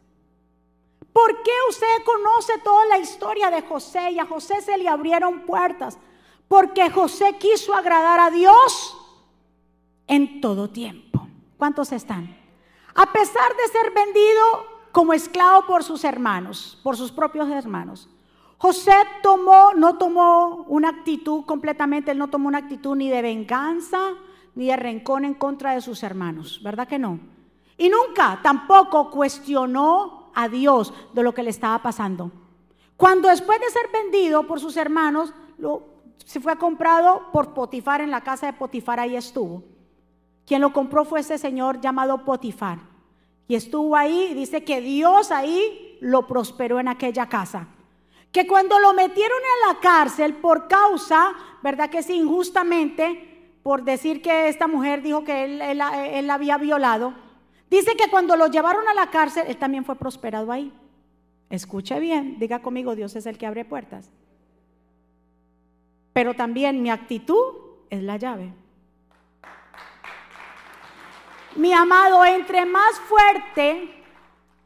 ¿Por 1.13 1.43
qué 1.43 1.51
usted 1.69 2.05
conoce 2.05 2.57
toda 2.63 2.87
la 2.87 2.99
historia 2.99 3.51
de 3.51 3.63
José 3.63 4.13
y 4.13 4.21
a 4.21 4.27
José 4.27 4.61
se 4.61 4.79
le 4.79 4.89
abrieron 4.89 5.41
puertas? 5.41 5.99
Porque 6.47 6.89
José 6.91 7.37
quiso 7.41 7.75
agradar 7.75 8.21
a 8.21 8.31
Dios 8.31 8.97
en 10.07 10.41
todo 10.41 10.71
tiempo. 10.71 11.27
¿Cuántos 11.59 11.91
están? 11.91 12.33
A 12.95 13.13
pesar 13.13 13.57
de 13.57 13.69
ser 13.73 13.91
vendido 13.91 14.45
como 14.93 15.15
esclavo 15.15 15.67
por 15.67 15.83
sus 15.83 16.05
hermanos, 16.05 16.79
por 16.85 16.97
sus 16.97 17.11
propios 17.11 17.49
hermanos. 17.49 18.09
José 18.57 18.95
tomó, 19.21 19.73
no 19.75 19.99
tomó 19.99 20.65
una 20.69 20.91
actitud 20.91 21.45
completamente, 21.45 22.13
él 22.13 22.19
no 22.19 22.31
tomó 22.31 22.47
una 22.47 22.59
actitud 22.59 22.95
ni 22.95 23.11
de 23.11 23.21
venganza, 23.21 24.15
ni 24.55 24.67
de 24.67 24.77
rencor 24.77 25.25
en 25.25 25.35
contra 25.35 25.73
de 25.73 25.81
sus 25.81 26.03
hermanos, 26.03 26.61
¿verdad 26.63 26.89
que 26.89 26.99
no? 26.99 27.19
Y 27.77 27.89
nunca 27.89 28.41
tampoco 28.43 29.11
cuestionó 29.11 30.31
a 30.35 30.49
Dios 30.49 30.93
de 31.13 31.23
lo 31.23 31.35
que 31.35 31.43
le 31.43 31.51
estaba 31.51 31.83
pasando. 31.83 32.31
Cuando 32.97 33.29
después 33.29 33.59
de 33.61 33.71
ser 33.71 33.91
vendido 33.93 34.47
por 34.47 34.61
sus 34.61 34.77
hermanos, 34.77 35.33
lo, 35.59 35.83
se 36.25 36.41
fue 36.41 36.57
comprado 36.57 37.31
por 37.33 37.53
Potifar 37.55 38.01
en 38.01 38.11
la 38.11 38.23
casa 38.23 38.47
de 38.47 38.53
Potifar, 38.53 39.01
ahí 39.01 39.17
estuvo. 39.17 39.65
Quien 40.47 40.61
lo 40.61 40.73
compró 40.73 41.05
fue 41.05 41.21
ese 41.21 41.39
señor 41.39 41.81
llamado 41.81 42.25
Potifar. 42.25 42.79
Y 43.49 43.57
estuvo 43.57 43.97
ahí, 43.97 44.29
y 44.31 44.35
dice 44.35 44.65
que 44.65 44.81
Dios 44.81 45.31
ahí 45.31 45.99
lo 46.01 46.27
prosperó 46.27 46.81
en 46.81 46.89
aquella 46.89 47.29
casa. 47.29 47.69
Que 48.33 48.47
cuando 48.47 48.79
lo 48.79 48.93
metieron 48.95 49.39
en 49.39 49.69
la 49.69 49.81
cárcel 49.81 50.35
por 50.35 50.67
causa, 50.67 51.33
¿verdad 51.63 51.91
que 51.91 52.03
sí, 52.03 52.15
injustamente, 52.15 53.34
por 53.65 53.83
decir 53.83 54.23
que 54.23 54.49
esta 54.49 54.69
mujer 54.69 55.03
dijo 55.03 55.25
que 55.25 55.45
él, 55.45 55.61
él 55.61 56.27
la 56.29 56.35
había 56.35 56.57
violado, 56.59 57.15
Dice 57.75 57.97
que 57.97 58.09
cuando 58.09 58.37
lo 58.37 58.47
llevaron 58.47 58.87
a 58.87 58.95
la 58.95 59.11
cárcel, 59.11 59.47
él 59.49 59.57
también 59.57 59.85
fue 59.85 59.97
prosperado 59.97 60.53
ahí. 60.53 60.73
Escuche 61.51 61.99
bien, 61.99 62.39
diga 62.39 62.61
conmigo, 62.61 62.95
Dios 62.95 63.17
es 63.17 63.27
el 63.27 63.37
que 63.37 63.47
abre 63.47 63.65
puertas. 63.65 64.13
Pero 66.13 66.35
también 66.35 66.81
mi 66.85 66.91
actitud 66.91 67.57
es 67.91 68.01
la 68.01 68.17
llave. 68.17 68.53
Mi 71.57 71.73
amado, 71.73 72.25
entre 72.25 72.65
más 72.65 72.95
fuerte 73.01 73.93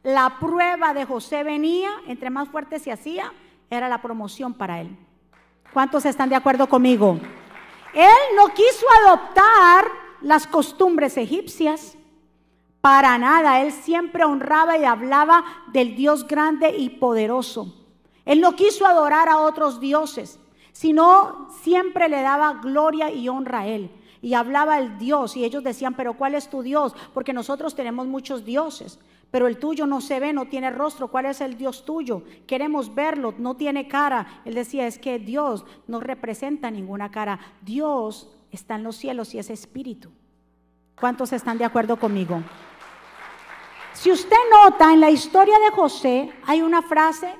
la 0.03 0.37
prueba 0.39 0.93
de 0.93 1.05
José 1.05 1.43
venía, 1.43 1.89
entre 2.05 2.29
más 2.29 2.47
fuerte 2.49 2.77
se 2.77 2.91
hacía, 2.91 3.33
era 3.71 3.89
la 3.89 4.03
promoción 4.03 4.53
para 4.53 4.81
él. 4.81 4.95
¿Cuántos 5.73 6.05
están 6.05 6.29
de 6.29 6.35
acuerdo 6.35 6.69
conmigo? 6.69 7.19
Él 7.93 8.35
no 8.35 8.53
quiso 8.53 8.85
adoptar 9.05 9.85
las 10.21 10.47
costumbres 10.47 11.17
egipcias. 11.17 11.95
Para 12.81 13.17
nada, 13.17 13.61
él 13.61 13.71
siempre 13.71 14.23
honraba 14.23 14.77
y 14.77 14.85
hablaba 14.85 15.43
del 15.67 15.95
Dios 15.95 16.27
grande 16.27 16.75
y 16.77 16.89
poderoso. 16.89 17.73
Él 18.25 18.41
no 18.41 18.55
quiso 18.55 18.85
adorar 18.85 19.27
a 19.27 19.39
otros 19.39 19.79
dioses, 19.79 20.39
sino 20.71 21.49
siempre 21.61 22.07
le 22.07 22.21
daba 22.21 22.59
gloria 22.61 23.11
y 23.11 23.27
honra 23.27 23.61
a 23.61 23.67
él. 23.67 23.91
Y 24.21 24.33
hablaba 24.33 24.77
el 24.79 24.97
Dios 24.97 25.35
y 25.35 25.45
ellos 25.45 25.63
decían, 25.63 25.93
pero 25.93 26.13
¿cuál 26.13 26.35
es 26.35 26.49
tu 26.49 26.61
Dios? 26.61 26.93
Porque 27.13 27.33
nosotros 27.33 27.73
tenemos 27.75 28.05
muchos 28.05 28.45
dioses, 28.45 28.99
pero 29.31 29.47
el 29.47 29.57
tuyo 29.57 29.85
no 29.85 30.01
se 30.01 30.19
ve, 30.19 30.33
no 30.33 30.45
tiene 30.45 30.71
rostro. 30.71 31.09
¿Cuál 31.09 31.27
es 31.27 31.41
el 31.41 31.57
Dios 31.57 31.85
tuyo? 31.85 32.23
Queremos 32.47 32.93
verlo, 32.95 33.33
no 33.37 33.55
tiene 33.55 33.87
cara. 33.87 34.41
Él 34.45 34.55
decía, 34.55 34.87
es 34.87 34.97
que 34.97 35.19
Dios 35.19 35.65
no 35.87 35.99
representa 35.99 36.71
ninguna 36.71 37.11
cara. 37.11 37.39
Dios 37.61 38.29
está 38.51 38.75
en 38.75 38.83
los 38.83 38.95
cielos 38.95 39.33
y 39.35 39.39
es 39.39 39.49
espíritu. 39.49 40.11
¿Cuántos 40.99 41.31
están 41.31 41.57
de 41.57 41.65
acuerdo 41.65 41.97
conmigo? 41.97 42.41
Si 43.93 44.11
usted 44.11 44.37
nota 44.51 44.93
en 44.93 44.99
la 44.99 45.11
historia 45.11 45.59
de 45.59 45.71
José, 45.71 46.31
hay 46.45 46.61
una 46.61 46.81
frase 46.81 47.33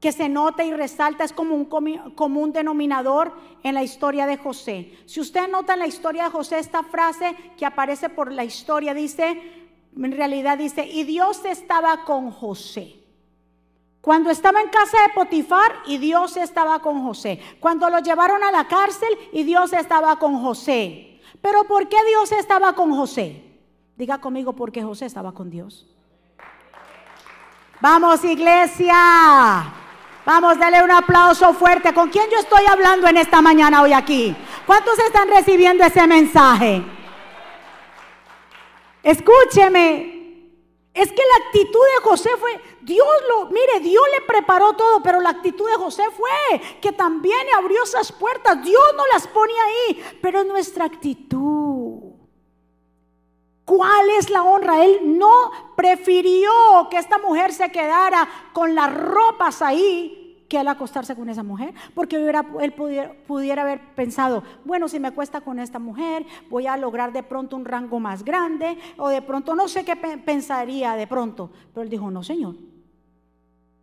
que 0.00 0.12
se 0.12 0.28
nota 0.28 0.64
y 0.64 0.72
resalta, 0.72 1.24
es 1.24 1.32
como 1.32 1.54
un 1.54 1.66
común 1.66 2.52
denominador 2.52 3.34
en 3.62 3.74
la 3.74 3.82
historia 3.82 4.26
de 4.26 4.38
José. 4.38 4.92
Si 5.04 5.20
usted 5.20 5.48
nota 5.48 5.74
en 5.74 5.80
la 5.80 5.86
historia 5.86 6.24
de 6.24 6.30
José 6.30 6.58
esta 6.58 6.82
frase 6.82 7.36
que 7.58 7.66
aparece 7.66 8.08
por 8.08 8.32
la 8.32 8.44
historia, 8.44 8.94
dice, 8.94 9.59
en 9.96 10.12
realidad 10.12 10.58
dice, 10.58 10.86
y 10.86 11.04
Dios 11.04 11.44
estaba 11.44 12.04
con 12.04 12.30
José. 12.30 12.96
Cuando 14.00 14.30
estaba 14.30 14.62
en 14.62 14.68
casa 14.68 15.02
de 15.02 15.14
Potifar 15.14 15.72
y 15.86 15.98
Dios 15.98 16.36
estaba 16.36 16.78
con 16.78 17.02
José. 17.02 17.40
Cuando 17.60 17.90
lo 17.90 17.98
llevaron 17.98 18.42
a 18.42 18.50
la 18.50 18.66
cárcel 18.66 19.10
y 19.32 19.42
Dios 19.42 19.72
estaba 19.74 20.18
con 20.18 20.40
José. 20.40 21.20
Pero 21.42 21.64
¿por 21.64 21.88
qué 21.88 21.98
Dios 22.08 22.32
estaba 22.32 22.72
con 22.74 22.92
José? 22.92 23.44
Diga 23.96 24.18
conmigo 24.18 24.54
porque 24.54 24.82
José 24.82 25.04
estaba 25.04 25.32
con 25.32 25.50
Dios. 25.50 25.86
Vamos, 27.80 28.24
iglesia. 28.24 29.70
Vamos, 30.24 30.58
dale 30.58 30.82
un 30.82 30.90
aplauso 30.90 31.52
fuerte. 31.52 31.92
¿Con 31.92 32.08
quién 32.08 32.24
yo 32.30 32.38
estoy 32.38 32.64
hablando 32.70 33.06
en 33.06 33.18
esta 33.18 33.42
mañana 33.42 33.82
hoy 33.82 33.92
aquí? 33.92 34.34
¿Cuántos 34.66 34.98
están 34.98 35.28
recibiendo 35.28 35.84
ese 35.84 36.06
mensaje? 36.06 36.82
Escúcheme. 39.02 40.18
Es 40.92 41.10
que 41.12 41.22
la 41.22 41.46
actitud 41.46 41.80
de 41.80 42.08
José 42.08 42.30
fue, 42.38 42.60
Dios 42.82 43.06
lo, 43.28 43.46
mire, 43.46 43.78
Dios 43.80 44.04
le 44.12 44.26
preparó 44.26 44.72
todo, 44.72 45.00
pero 45.02 45.20
la 45.20 45.30
actitud 45.30 45.68
de 45.68 45.76
José 45.76 46.02
fue 46.10 46.60
que 46.80 46.90
también 46.90 47.46
abrió 47.56 47.84
esas 47.84 48.10
puertas. 48.10 48.62
Dios 48.64 48.82
no 48.96 49.04
las 49.12 49.28
pone 49.28 49.52
ahí, 49.52 50.04
pero 50.20 50.42
nuestra 50.42 50.86
actitud. 50.86 52.10
¿Cuál 53.64 54.10
es 54.10 54.30
la 54.30 54.42
honra? 54.42 54.84
Él 54.84 55.16
no 55.16 55.52
prefirió 55.76 56.50
que 56.90 56.98
esta 56.98 57.18
mujer 57.18 57.52
se 57.52 57.70
quedara 57.70 58.28
con 58.52 58.74
las 58.74 58.92
ropas 58.92 59.62
ahí 59.62 60.19
que 60.50 60.58
él 60.58 60.66
acostarse 60.66 61.14
con 61.14 61.28
esa 61.28 61.44
mujer, 61.44 61.72
porque 61.94 62.16
él 62.16 62.72
pudiera, 63.24 63.62
haber 63.62 63.94
pensado, 63.94 64.42
bueno, 64.64 64.88
si 64.88 64.98
me 64.98 65.12
cuesta 65.12 65.40
con 65.42 65.60
esta 65.60 65.78
mujer, 65.78 66.26
voy 66.50 66.66
a 66.66 66.76
lograr 66.76 67.12
de 67.12 67.22
pronto 67.22 67.54
un 67.54 67.64
rango 67.64 68.00
más 68.00 68.24
grande, 68.24 68.76
o 68.98 69.08
de 69.08 69.22
pronto 69.22 69.54
no 69.54 69.68
sé 69.68 69.84
qué 69.84 69.94
pensaría 69.94 70.96
de 70.96 71.06
pronto, 71.06 71.52
pero 71.72 71.84
él 71.84 71.88
dijo, 71.88 72.10
no, 72.10 72.24
Señor, 72.24 72.56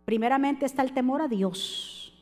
primeramente 0.04 0.66
está 0.66 0.82
el 0.82 0.92
temor 0.92 1.22
a 1.22 1.28
Dios. 1.28 2.14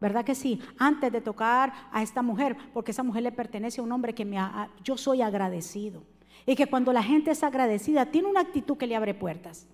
¿Verdad 0.00 0.24
que 0.24 0.36
sí? 0.36 0.60
Antes 0.78 1.10
de 1.10 1.20
tocar 1.20 1.72
a 1.90 2.00
esta 2.00 2.22
mujer, 2.22 2.56
porque 2.72 2.92
esa 2.92 3.02
mujer 3.02 3.24
le 3.24 3.32
pertenece 3.32 3.80
a 3.80 3.84
un 3.84 3.90
hombre 3.90 4.14
que 4.14 4.24
me 4.24 4.38
ha, 4.38 4.70
yo 4.84 4.96
soy 4.96 5.22
agradecido. 5.22 6.04
Y 6.46 6.54
que 6.54 6.66
cuando 6.68 6.92
la 6.92 7.02
gente 7.02 7.32
es 7.32 7.42
agradecida, 7.42 8.06
tiene 8.06 8.28
una 8.28 8.42
actitud 8.42 8.76
que 8.76 8.86
le 8.86 8.94
abre 8.94 9.12
puertas. 9.12 9.66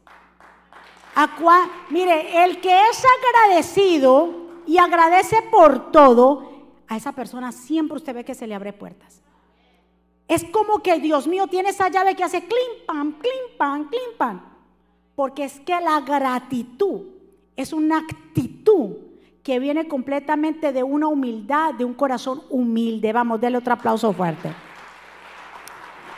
Mire, 1.90 2.44
el 2.44 2.60
que 2.60 2.72
es 2.90 3.04
agradecido 3.18 4.30
y 4.66 4.78
agradece 4.78 5.42
por 5.50 5.92
todo, 5.92 6.50
a 6.88 6.96
esa 6.96 7.12
persona 7.12 7.52
siempre 7.52 7.96
usted 7.96 8.14
ve 8.14 8.24
que 8.24 8.34
se 8.34 8.46
le 8.46 8.54
abre 8.54 8.72
puertas. 8.72 9.22
Es 10.26 10.44
como 10.44 10.80
que 10.82 10.98
Dios 11.00 11.26
mío 11.26 11.46
tiene 11.46 11.70
esa 11.70 11.88
llave 11.88 12.14
que 12.14 12.24
hace 12.24 12.40
clim 12.40 12.86
pam, 12.86 13.12
clim 13.18 14.16
pam. 14.16 14.40
Porque 15.14 15.44
es 15.44 15.60
que 15.60 15.78
la 15.80 16.00
gratitud 16.00 17.02
es 17.56 17.72
una 17.72 17.98
actitud 17.98 18.96
que 19.42 19.58
viene 19.58 19.86
completamente 19.86 20.72
de 20.72 20.82
una 20.82 21.06
humildad, 21.06 21.74
de 21.74 21.84
un 21.84 21.94
corazón 21.94 22.42
humilde. 22.48 23.12
Vamos, 23.12 23.40
denle 23.40 23.58
otro 23.58 23.74
aplauso 23.74 24.12
fuerte. 24.12 24.50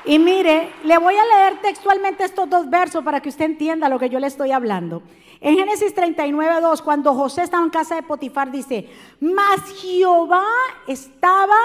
Y 0.07 0.21
mire, 0.21 0.73
le 0.85 0.99
voy 0.99 1.17
a 1.17 1.25
leer 1.25 1.61
textualmente 1.61 2.25
estos 2.25 2.49
dos 2.49 2.71
versos 2.71 3.03
para 3.03 3.21
que 3.21 3.29
usted 3.29 3.45
entienda 3.45 3.89
lo 3.89 3.99
que 3.99 4.09
yo 4.09 4.21
le 4.21 4.29
estoy 4.29 4.53
hablando. 4.53 5.03
En 5.41 5.57
Génesis 5.57 5.93
39, 5.95 6.61
2, 6.61 6.83
cuando 6.83 7.13
José 7.13 7.43
estaba 7.43 7.65
en 7.65 7.71
casa 7.71 7.97
de 7.97 8.05
Potifar, 8.05 8.53
dice, 8.53 8.89
mas 9.21 9.61
Jehová 9.81 10.47
estaba 10.87 11.57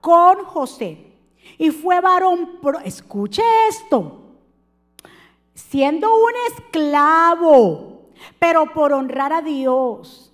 con 0.00 0.44
José. 0.44 1.12
Y 1.58 1.70
fue 1.70 2.00
varón, 2.00 2.58
escuche 2.84 3.42
esto, 3.68 4.38
siendo 5.52 6.08
un 6.14 6.32
esclavo, 6.52 8.08
pero 8.38 8.72
por 8.72 8.94
honrar 8.94 9.34
a 9.34 9.42
Dios, 9.42 10.32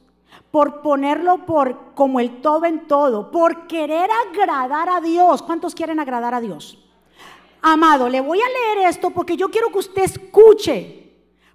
por 0.53 0.83
ponerlo 0.83 1.47
por 1.47 1.95
como 1.95 2.21
el 2.21 2.41
todo 2.41 2.65
en 2.65 2.87
todo, 2.87 3.33
por 3.33 3.67
querer 3.67 4.09
agradar 4.29 4.89
a 4.89 5.01
Dios. 5.01 5.43
¿Cuántos 5.43 5.75
quieren 5.75 5.99
agradar 5.99 6.33
a 6.33 6.41
Dios? 6.41 6.90
Amado, 7.63 8.09
le 8.09 8.21
voy 8.21 8.41
a 8.41 8.49
leer 8.49 8.89
esto 8.89 9.11
porque 9.11 9.37
yo 9.37 9.51
quiero 9.51 9.71
que 9.71 9.79
usted 9.79 10.03
escuche. 10.03 10.97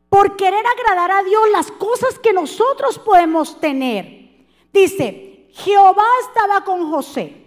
Por 0.09 0.35
querer 0.35 0.63
agradar 0.65 1.11
a 1.11 1.23
Dios 1.23 1.43
las 1.51 1.71
cosas 1.71 2.19
que 2.19 2.31
nosotros 2.31 2.99
podemos 2.99 3.59
tener. 3.59 4.45
Dice, 4.71 5.47
Jehová 5.51 6.05
estaba 6.27 6.63
con 6.63 6.89
José. 6.89 7.45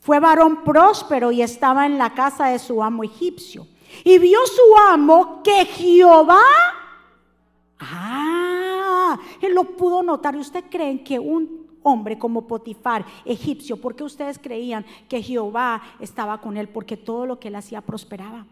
Fue 0.00 0.20
varón 0.20 0.62
próspero 0.62 1.32
y 1.32 1.42
estaba 1.42 1.86
en 1.86 1.98
la 1.98 2.14
casa 2.14 2.46
de 2.48 2.58
su 2.58 2.82
amo 2.82 3.02
egipcio. 3.02 3.66
Y 4.04 4.18
vio 4.18 4.38
su 4.46 4.76
amo 4.88 5.42
que 5.42 5.64
Jehová, 5.64 6.44
ah, 7.80 9.18
él 9.40 9.54
lo 9.54 9.64
pudo 9.64 10.02
notar. 10.02 10.36
¿Y 10.36 10.40
usted 10.40 10.64
creen 10.70 11.02
que 11.02 11.18
un 11.18 11.75
hombre 11.86 12.18
como 12.18 12.48
Potifar, 12.48 13.06
egipcio, 13.24 13.80
por 13.80 13.94
qué 13.94 14.02
ustedes 14.02 14.38
creían 14.38 14.84
que 15.08 15.22
Jehová 15.22 15.82
estaba 16.00 16.40
con 16.40 16.56
él? 16.56 16.68
Porque 16.68 16.96
todo 16.96 17.26
lo 17.26 17.38
que 17.38 17.48
él 17.48 17.54
hacía 17.54 17.80
prosperaba. 17.80 18.44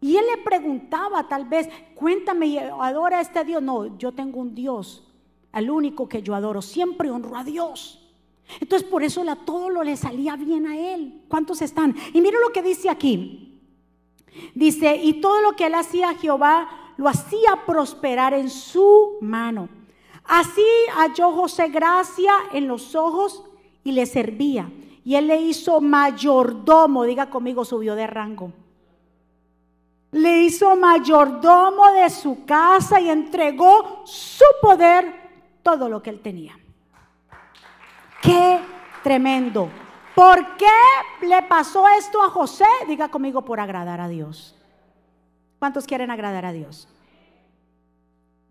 Y 0.00 0.16
él 0.16 0.24
le 0.34 0.42
preguntaba 0.42 1.28
tal 1.28 1.44
vez, 1.44 1.68
cuéntame, 1.94 2.58
¿adora 2.80 3.18
a 3.18 3.20
este 3.20 3.44
Dios? 3.44 3.62
No, 3.62 3.98
yo 3.98 4.12
tengo 4.12 4.40
un 4.40 4.54
Dios, 4.54 5.08
al 5.50 5.70
único 5.70 6.08
que 6.08 6.22
yo 6.22 6.34
adoro. 6.34 6.62
Siempre 6.62 7.10
honro 7.10 7.36
a 7.36 7.44
Dios. 7.44 7.98
Entonces 8.60 8.88
por 8.88 9.02
eso 9.02 9.24
la, 9.24 9.36
todo 9.36 9.68
lo 9.68 9.82
le 9.82 9.96
salía 9.96 10.36
bien 10.36 10.66
a 10.66 10.76
él. 10.76 11.22
¿Cuántos 11.28 11.62
están? 11.62 11.96
Y 12.12 12.20
mira 12.20 12.38
lo 12.40 12.52
que 12.52 12.62
dice 12.62 12.90
aquí. 12.90 13.60
Dice, 14.54 14.96
y 15.02 15.20
todo 15.20 15.40
lo 15.42 15.56
que 15.56 15.66
él 15.66 15.74
hacía 15.74 16.14
Jehová 16.14 16.68
lo 16.96 17.08
hacía 17.08 17.64
prosperar 17.66 18.34
en 18.34 18.50
su 18.50 19.18
mano. 19.20 19.68
Así 20.24 20.64
halló 20.94 21.32
José 21.32 21.68
gracia 21.68 22.32
en 22.52 22.68
los 22.68 22.94
ojos 22.94 23.44
y 23.84 23.92
le 23.92 24.06
servía. 24.06 24.70
Y 25.04 25.16
él 25.16 25.26
le 25.26 25.40
hizo 25.40 25.80
mayordomo, 25.80 27.04
diga 27.04 27.28
conmigo, 27.28 27.64
subió 27.64 27.94
de 27.94 28.06
rango. 28.06 28.52
Le 30.12 30.42
hizo 30.42 30.76
mayordomo 30.76 31.90
de 31.92 32.10
su 32.10 32.44
casa 32.44 33.00
y 33.00 33.08
entregó 33.08 34.02
su 34.04 34.44
poder 34.60 35.12
todo 35.62 35.88
lo 35.88 36.02
que 36.02 36.10
él 36.10 36.20
tenía. 36.20 36.58
Qué 38.20 38.60
tremendo. 39.02 39.68
¿Por 40.14 40.56
qué 40.56 41.26
le 41.26 41.42
pasó 41.44 41.88
esto 41.88 42.22
a 42.22 42.28
José? 42.28 42.66
Diga 42.86 43.08
conmigo 43.08 43.42
por 43.42 43.58
agradar 43.58 44.00
a 44.00 44.08
Dios. 44.08 44.54
¿Cuántos 45.58 45.86
quieren 45.86 46.10
agradar 46.10 46.44
a 46.44 46.52
Dios? 46.52 46.88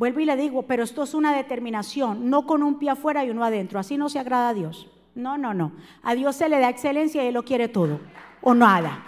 Vuelvo 0.02 0.20
y 0.20 0.26
le 0.26 0.36
digo, 0.36 0.64
pero 0.64 0.82
esto 0.82 1.04
es 1.04 1.14
una 1.14 1.32
determinación, 1.32 2.28
no 2.28 2.48
con 2.48 2.64
un 2.64 2.80
pie 2.80 2.90
afuera 2.90 3.24
y 3.24 3.30
uno 3.30 3.44
adentro. 3.44 3.80
Así 3.80 3.98
no 3.98 4.10
se 4.10 4.18
agrada 4.18 4.50
a 4.50 4.54
Dios. 4.56 4.88
No, 5.14 5.38
no, 5.38 5.54
no. 5.54 5.74
A 6.02 6.16
Dios 6.16 6.38
se 6.38 6.50
le 6.50 6.60
da 6.60 6.70
excelencia 6.70 7.24
y 7.24 7.28
Él 7.28 7.36
lo 7.36 7.46
quiere 7.46 7.68
todo 7.68 8.00
o 8.42 8.56
nada 8.56 9.04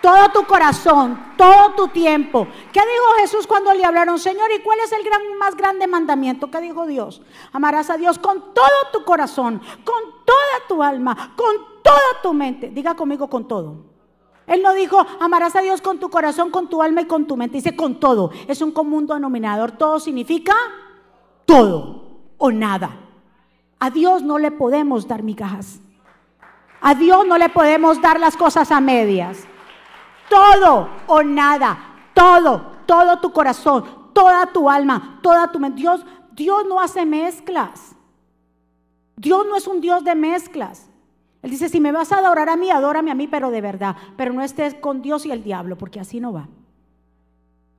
todo 0.00 0.30
tu 0.30 0.44
corazón, 0.46 1.34
todo 1.36 1.74
tu 1.76 1.88
tiempo. 1.88 2.48
¿Qué 2.72 2.80
dijo 2.80 3.04
Jesús 3.20 3.46
cuando 3.46 3.72
le 3.72 3.84
hablaron, 3.84 4.18
Señor? 4.18 4.50
¿Y 4.50 4.62
cuál 4.62 4.80
es 4.80 4.90
el 4.90 5.04
más 5.38 5.56
grande 5.56 5.86
mandamiento? 5.86 6.50
¿Qué 6.50 6.60
dijo 6.60 6.86
Dios? 6.86 7.22
Amarás 7.52 7.88
a 7.88 7.98
Dios 7.98 8.18
con 8.18 8.52
todo 8.52 8.90
tu 8.92 9.04
corazón, 9.04 9.60
con 9.84 10.24
toda 10.24 10.66
tu 10.66 10.82
alma, 10.82 11.34
con 11.36 11.54
toda 11.84 12.20
tu 12.20 12.32
mente. 12.32 12.70
Diga 12.70 12.96
conmigo 12.96 13.30
con 13.30 13.46
todo. 13.46 13.91
Él 14.46 14.62
no 14.62 14.74
dijo, 14.74 14.98
amarás 15.20 15.56
a 15.56 15.60
Dios 15.62 15.80
con 15.80 15.98
tu 15.98 16.10
corazón, 16.10 16.50
con 16.50 16.68
tu 16.68 16.82
alma 16.82 17.02
y 17.02 17.06
con 17.06 17.26
tu 17.26 17.36
mente. 17.36 17.56
Dice 17.56 17.76
con 17.76 18.00
todo. 18.00 18.30
Es 18.48 18.60
un 18.60 18.72
común 18.72 19.06
denominador. 19.06 19.72
Todo 19.72 20.00
significa 20.00 20.54
todo 21.46 22.20
o 22.38 22.50
nada. 22.50 22.98
A 23.78 23.90
Dios 23.90 24.22
no 24.22 24.38
le 24.38 24.50
podemos 24.50 25.06
dar 25.06 25.22
migajas. 25.22 25.80
A 26.80 26.94
Dios 26.94 27.26
no 27.26 27.38
le 27.38 27.48
podemos 27.48 28.00
dar 28.00 28.18
las 28.18 28.36
cosas 28.36 28.70
a 28.72 28.80
medias 28.80 29.46
todo 30.32 30.88
o 31.08 31.22
nada, 31.22 31.78
todo, 32.14 32.72
todo 32.86 33.18
tu 33.20 33.32
corazón, 33.32 33.84
toda 34.14 34.46
tu 34.46 34.70
alma, 34.70 35.18
toda 35.22 35.52
tu 35.52 35.60
mente. 35.60 35.80
Dios, 35.80 36.04
Dios 36.32 36.64
no 36.66 36.80
hace 36.80 37.04
mezclas. 37.04 37.94
Dios 39.16 39.46
no 39.46 39.56
es 39.56 39.66
un 39.66 39.82
Dios 39.82 40.02
de 40.04 40.14
mezclas. 40.14 40.88
Él 41.42 41.50
dice, 41.50 41.68
si 41.68 41.80
me 41.80 41.90
vas 41.90 42.12
a 42.12 42.18
adorar 42.18 42.48
a 42.48 42.56
mí, 42.56 42.70
adórame 42.70 43.10
a 43.10 43.16
mí, 43.16 43.26
pero 43.26 43.50
de 43.50 43.60
verdad. 43.60 43.96
Pero 44.16 44.32
no 44.32 44.42
estés 44.42 44.74
con 44.74 45.02
Dios 45.02 45.26
y 45.26 45.32
el 45.32 45.42
diablo, 45.42 45.76
porque 45.76 45.98
así 45.98 46.20
no 46.20 46.32
va. 46.32 46.48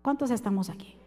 ¿Cuántos 0.02 0.32
estamos 0.32 0.70
aquí? 0.70 0.98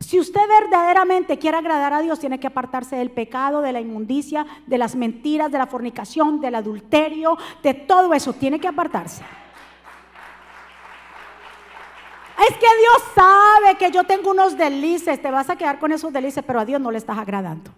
Si 0.00 0.18
usted 0.20 0.40
verdaderamente 0.48 1.38
quiere 1.38 1.56
agradar 1.56 1.92
a 1.92 2.02
Dios, 2.02 2.18
tiene 2.18 2.38
que 2.40 2.48
apartarse 2.48 2.96
del 2.96 3.12
pecado, 3.12 3.62
de 3.62 3.72
la 3.72 3.80
inmundicia, 3.80 4.44
de 4.66 4.76
las 4.76 4.96
mentiras, 4.96 5.50
de 5.50 5.58
la 5.58 5.66
fornicación, 5.66 6.40
del 6.40 6.56
adulterio, 6.56 7.38
de 7.62 7.74
todo 7.74 8.12
eso. 8.12 8.32
Tiene 8.32 8.60
que 8.60 8.68
apartarse. 8.68 9.22
Es 12.38 12.56
que 12.58 12.66
Dios 12.66 13.02
sabe 13.14 13.76
que 13.78 13.90
yo 13.90 14.04
tengo 14.04 14.32
unos 14.32 14.58
delices, 14.58 15.22
te 15.22 15.30
vas 15.30 15.48
a 15.48 15.56
quedar 15.56 15.78
con 15.78 15.90
esos 15.92 16.12
delices, 16.12 16.44
pero 16.46 16.60
a 16.60 16.64
Dios 16.64 16.80
no 16.80 16.90
le 16.90 16.98
estás 16.98 17.18
agradando. 17.18 17.70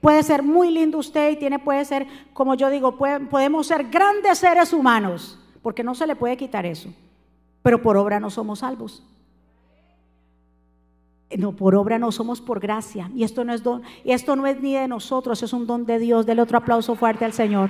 Puede 0.00 0.22
ser 0.22 0.42
muy 0.42 0.70
lindo 0.70 0.98
usted 0.98 1.30
y 1.32 1.36
tiene, 1.36 1.58
puede 1.58 1.84
ser, 1.84 2.06
como 2.32 2.54
yo 2.54 2.70
digo, 2.70 2.96
podemos 2.96 3.66
ser 3.66 3.88
grandes 3.88 4.38
seres 4.38 4.72
humanos, 4.72 5.38
porque 5.62 5.82
no 5.82 5.94
se 5.94 6.06
le 6.06 6.14
puede 6.14 6.36
quitar 6.36 6.64
eso. 6.66 6.92
Pero 7.62 7.82
por 7.82 7.96
obra 7.96 8.20
no 8.20 8.30
somos 8.30 8.60
salvos. 8.60 9.02
No, 11.36 11.52
por 11.52 11.74
obra 11.74 11.98
no 11.98 12.10
somos 12.12 12.40
por 12.40 12.60
gracia. 12.60 13.10
Y 13.14 13.24
esto 13.24 13.44
no 13.44 13.52
es 13.52 13.62
don, 13.62 13.82
y 14.04 14.12
esto 14.12 14.36
no 14.36 14.46
es 14.46 14.60
ni 14.60 14.74
de 14.74 14.88
nosotros, 14.88 15.42
es 15.42 15.52
un 15.52 15.66
don 15.66 15.84
de 15.84 15.98
Dios. 15.98 16.24
Dele 16.24 16.42
otro 16.42 16.58
aplauso 16.58 16.94
fuerte 16.94 17.24
al 17.24 17.32
Señor. 17.32 17.68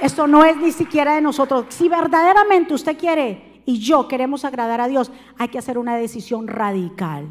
Esto 0.00 0.26
no 0.26 0.44
es 0.44 0.56
ni 0.56 0.72
siquiera 0.72 1.14
de 1.14 1.20
nosotros. 1.20 1.66
Si 1.68 1.88
verdaderamente 1.88 2.74
usted 2.74 2.96
quiere 2.96 3.62
y 3.66 3.78
yo 3.78 4.06
queremos 4.08 4.44
agradar 4.44 4.80
a 4.80 4.88
Dios, 4.88 5.10
hay 5.36 5.48
que 5.48 5.58
hacer 5.58 5.78
una 5.78 5.96
decisión 5.96 6.46
radical. 6.46 7.28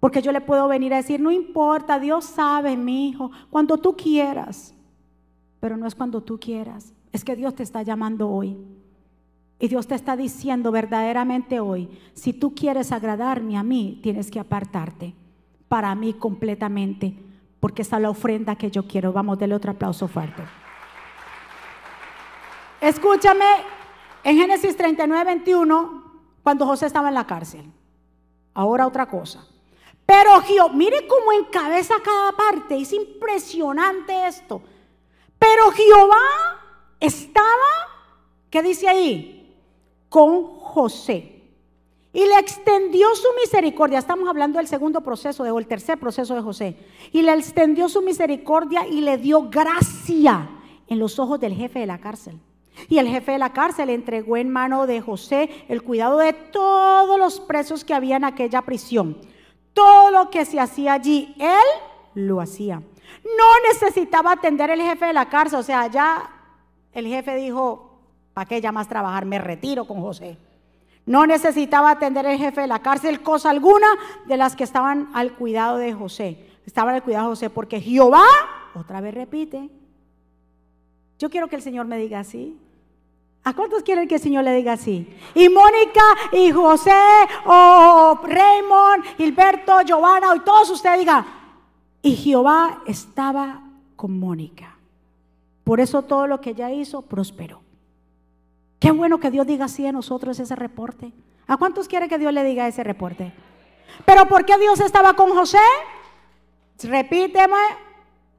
Porque 0.00 0.22
yo 0.22 0.32
le 0.32 0.40
puedo 0.40 0.66
venir 0.66 0.94
a 0.94 0.96
decir, 0.96 1.20
no 1.20 1.30
importa, 1.30 2.00
Dios 2.00 2.24
sabe, 2.24 2.76
mi 2.76 3.10
hijo, 3.10 3.30
cuando 3.50 3.76
tú 3.76 3.94
quieras. 3.96 4.74
Pero 5.60 5.76
no 5.76 5.86
es 5.86 5.94
cuando 5.94 6.22
tú 6.22 6.40
quieras, 6.40 6.94
es 7.12 7.22
que 7.22 7.36
Dios 7.36 7.54
te 7.54 7.62
está 7.62 7.82
llamando 7.82 8.30
hoy. 8.30 8.56
Y 9.58 9.68
Dios 9.68 9.86
te 9.86 9.94
está 9.94 10.16
diciendo 10.16 10.72
verdaderamente 10.72 11.60
hoy, 11.60 11.90
si 12.14 12.32
tú 12.32 12.54
quieres 12.54 12.92
agradarme 12.92 13.58
a 13.58 13.62
mí, 13.62 14.00
tienes 14.02 14.30
que 14.30 14.40
apartarte 14.40 15.14
para 15.68 15.94
mí 15.94 16.14
completamente, 16.14 17.14
porque 17.60 17.82
esa 17.82 17.96
es 17.96 18.02
la 18.02 18.10
ofrenda 18.10 18.56
que 18.56 18.70
yo 18.70 18.88
quiero. 18.88 19.12
Vamos, 19.12 19.38
dele 19.38 19.54
otro 19.54 19.70
aplauso 19.70 20.08
fuerte. 20.08 20.42
Escúchame, 22.80 23.44
en 24.24 24.36
Génesis 24.38 24.74
39, 24.74 25.24
21, 25.24 26.04
cuando 26.42 26.64
José 26.64 26.86
estaba 26.86 27.08
en 27.08 27.14
la 27.14 27.26
cárcel. 27.26 27.70
Ahora 28.54 28.86
otra 28.86 29.06
cosa. 29.06 29.46
Pero 30.10 30.40
Jehová, 30.40 30.72
mire 30.74 31.06
cómo 31.06 31.30
encabeza 31.30 31.94
cada 32.02 32.32
parte, 32.32 32.76
es 32.76 32.92
impresionante 32.92 34.26
esto. 34.26 34.60
Pero 35.38 35.70
Jehová 35.70 36.16
estaba, 36.98 37.44
¿qué 38.50 38.60
dice 38.60 38.88
ahí? 38.88 39.56
Con 40.08 40.58
José. 40.58 41.44
Y 42.12 42.26
le 42.26 42.40
extendió 42.40 43.14
su 43.14 43.28
misericordia. 43.40 44.00
Estamos 44.00 44.28
hablando 44.28 44.58
del 44.58 44.66
segundo 44.66 45.00
proceso, 45.00 45.44
o 45.44 45.58
el 45.60 45.68
tercer 45.68 45.96
proceso 46.00 46.34
de 46.34 46.40
José. 46.40 46.76
Y 47.12 47.22
le 47.22 47.32
extendió 47.32 47.88
su 47.88 48.02
misericordia 48.02 48.88
y 48.88 49.02
le 49.02 49.16
dio 49.16 49.48
gracia 49.48 50.50
en 50.88 50.98
los 50.98 51.20
ojos 51.20 51.38
del 51.38 51.54
jefe 51.54 51.78
de 51.78 51.86
la 51.86 52.00
cárcel. 52.00 52.36
Y 52.88 52.98
el 52.98 53.06
jefe 53.06 53.30
de 53.30 53.38
la 53.38 53.52
cárcel 53.52 53.90
entregó 53.90 54.36
en 54.36 54.50
mano 54.50 54.88
de 54.88 55.02
José 55.02 55.50
el 55.68 55.84
cuidado 55.84 56.18
de 56.18 56.32
todos 56.32 57.16
los 57.16 57.38
presos 57.38 57.84
que 57.84 57.94
había 57.94 58.16
en 58.16 58.24
aquella 58.24 58.62
prisión. 58.62 59.16
Todo 59.72 60.10
lo 60.10 60.30
que 60.30 60.44
se 60.44 60.60
hacía 60.60 60.94
allí, 60.94 61.34
él 61.38 62.24
lo 62.26 62.40
hacía. 62.40 62.76
No 62.76 63.72
necesitaba 63.72 64.32
atender 64.32 64.70
el 64.70 64.80
jefe 64.80 65.06
de 65.06 65.12
la 65.12 65.28
cárcel. 65.28 65.60
O 65.60 65.62
sea, 65.62 65.86
ya 65.86 66.28
el 66.92 67.06
jefe 67.06 67.36
dijo, 67.36 67.98
¿para 68.34 68.46
qué 68.46 68.60
llamas 68.60 68.88
trabajar? 68.88 69.24
Me 69.24 69.38
retiro 69.38 69.86
con 69.86 70.00
José. 70.00 70.36
No 71.06 71.26
necesitaba 71.26 71.90
atender 71.90 72.26
el 72.26 72.38
jefe 72.38 72.62
de 72.62 72.66
la 72.66 72.80
cárcel 72.80 73.22
cosa 73.22 73.50
alguna 73.50 73.88
de 74.26 74.36
las 74.36 74.54
que 74.54 74.64
estaban 74.64 75.10
al 75.14 75.32
cuidado 75.32 75.78
de 75.78 75.92
José. 75.92 76.46
Estaban 76.66 76.94
al 76.94 77.02
cuidado 77.02 77.26
de 77.26 77.30
José 77.32 77.50
porque 77.50 77.80
Jehová, 77.80 78.24
otra 78.74 79.00
vez 79.00 79.14
repite, 79.14 79.70
yo 81.18 81.30
quiero 81.30 81.48
que 81.48 81.56
el 81.56 81.62
Señor 81.62 81.86
me 81.86 81.98
diga 81.98 82.20
así. 82.20 82.58
¿A 83.42 83.54
cuántos 83.54 83.82
quieren 83.82 84.06
que 84.06 84.16
el 84.16 84.20
Señor 84.20 84.44
le 84.44 84.54
diga 84.54 84.74
así? 84.74 85.08
Y 85.34 85.48
Mónica, 85.48 86.02
y 86.32 86.50
José, 86.50 86.92
o 87.46 88.20
Raymond, 88.22 89.04
Gilberto, 89.16 89.80
Giovanna, 89.82 90.36
y 90.36 90.40
todos 90.40 90.68
ustedes 90.70 90.98
digan, 90.98 91.24
y 92.02 92.16
Jehová 92.16 92.82
estaba 92.86 93.62
con 93.96 94.18
Mónica. 94.18 94.76
Por 95.64 95.80
eso 95.80 96.02
todo 96.02 96.26
lo 96.26 96.40
que 96.40 96.50
ella 96.50 96.70
hizo 96.70 97.02
prosperó. 97.02 97.62
Qué 98.78 98.90
bueno 98.90 99.20
que 99.20 99.30
Dios 99.30 99.46
diga 99.46 99.66
así 99.66 99.86
a 99.86 99.92
nosotros 99.92 100.38
ese 100.38 100.56
reporte. 100.56 101.12
¿A 101.46 101.56
cuántos 101.56 101.88
quiere 101.88 102.08
que 102.08 102.18
Dios 102.18 102.32
le 102.32 102.44
diga 102.44 102.68
ese 102.68 102.84
reporte? 102.84 103.32
Pero 104.04 104.26
¿por 104.26 104.44
qué 104.44 104.58
Dios 104.58 104.80
estaba 104.80 105.14
con 105.14 105.30
José? 105.30 105.58
Repíteme, 106.82 107.56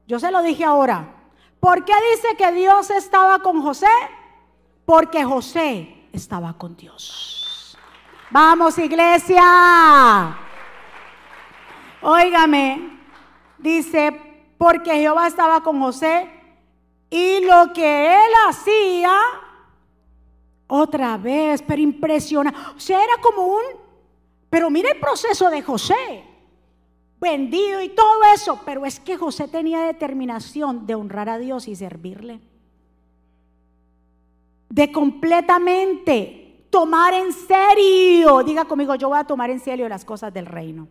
yo 0.06 0.18
se 0.18 0.30
lo 0.30 0.42
dije 0.42 0.64
ahora. 0.64 1.14
¿Por 1.60 1.84
qué 1.84 1.92
dice 2.12 2.36
que 2.36 2.52
Dios 2.52 2.90
estaba 2.90 3.40
con 3.40 3.62
José? 3.62 3.86
Porque 4.84 5.24
José 5.24 6.08
estaba 6.12 6.52
con 6.58 6.76
Dios. 6.76 7.76
Vamos, 8.30 8.78
iglesia. 8.78 10.36
Óigame, 12.02 12.98
dice, 13.58 14.54
porque 14.58 14.92
Jehová 14.94 15.26
estaba 15.26 15.62
con 15.62 15.80
José 15.80 16.28
y 17.10 17.44
lo 17.44 17.72
que 17.72 18.14
él 18.14 18.32
hacía, 18.48 19.14
otra 20.66 21.16
vez, 21.16 21.62
pero 21.62 21.80
impresiona. 21.80 22.72
O 22.74 22.80
sea, 22.80 23.04
era 23.04 23.14
como 23.22 23.46
un, 23.46 23.62
pero 24.50 24.70
mira 24.70 24.90
el 24.90 24.98
proceso 24.98 25.50
de 25.50 25.62
José 25.62 26.24
vendido 27.22 27.80
y 27.80 27.90
todo 27.90 28.24
eso, 28.34 28.60
pero 28.64 28.84
es 28.84 28.98
que 28.98 29.16
José 29.16 29.46
tenía 29.46 29.82
determinación 29.82 30.86
de 30.86 30.96
honrar 30.96 31.28
a 31.28 31.38
Dios 31.38 31.68
y 31.68 31.76
servirle. 31.76 32.40
De 34.72 34.90
completamente 34.90 36.66
tomar 36.70 37.12
en 37.12 37.30
serio, 37.30 38.42
diga 38.42 38.64
conmigo, 38.64 38.94
yo 38.94 39.10
voy 39.10 39.18
a 39.18 39.24
tomar 39.24 39.50
en 39.50 39.60
serio 39.60 39.86
las 39.86 40.02
cosas 40.02 40.32
del 40.32 40.46
reino. 40.46 40.88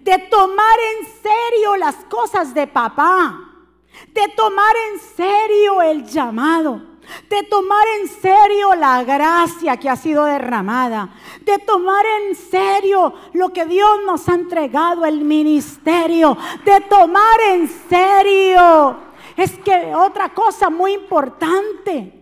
De 0.00 0.16
tomar 0.30 0.78
en 0.96 1.06
serio 1.06 1.76
las 1.76 1.96
cosas 2.06 2.54
de 2.54 2.66
papá. 2.66 3.38
De 4.14 4.28
tomar 4.34 4.74
en 4.90 4.98
serio 5.14 5.82
el 5.82 6.06
llamado 6.06 6.80
de 7.30 7.42
tomar 7.44 7.86
en 8.00 8.08
serio 8.08 8.74
la 8.74 9.02
gracia 9.02 9.78
que 9.78 9.88
ha 9.88 9.96
sido 9.96 10.26
derramada, 10.26 11.08
de 11.40 11.58
tomar 11.58 12.04
en 12.04 12.34
serio 12.34 13.14
lo 13.32 13.50
que 13.50 13.64
Dios 13.64 14.00
nos 14.04 14.28
ha 14.28 14.34
entregado, 14.34 15.06
el 15.06 15.24
ministerio, 15.24 16.36
de 16.66 16.82
tomar 16.82 17.40
en 17.48 17.66
serio. 17.88 18.98
Es 19.38 19.58
que 19.58 19.94
otra 19.94 20.34
cosa 20.34 20.68
muy 20.68 20.92
importante, 20.92 22.18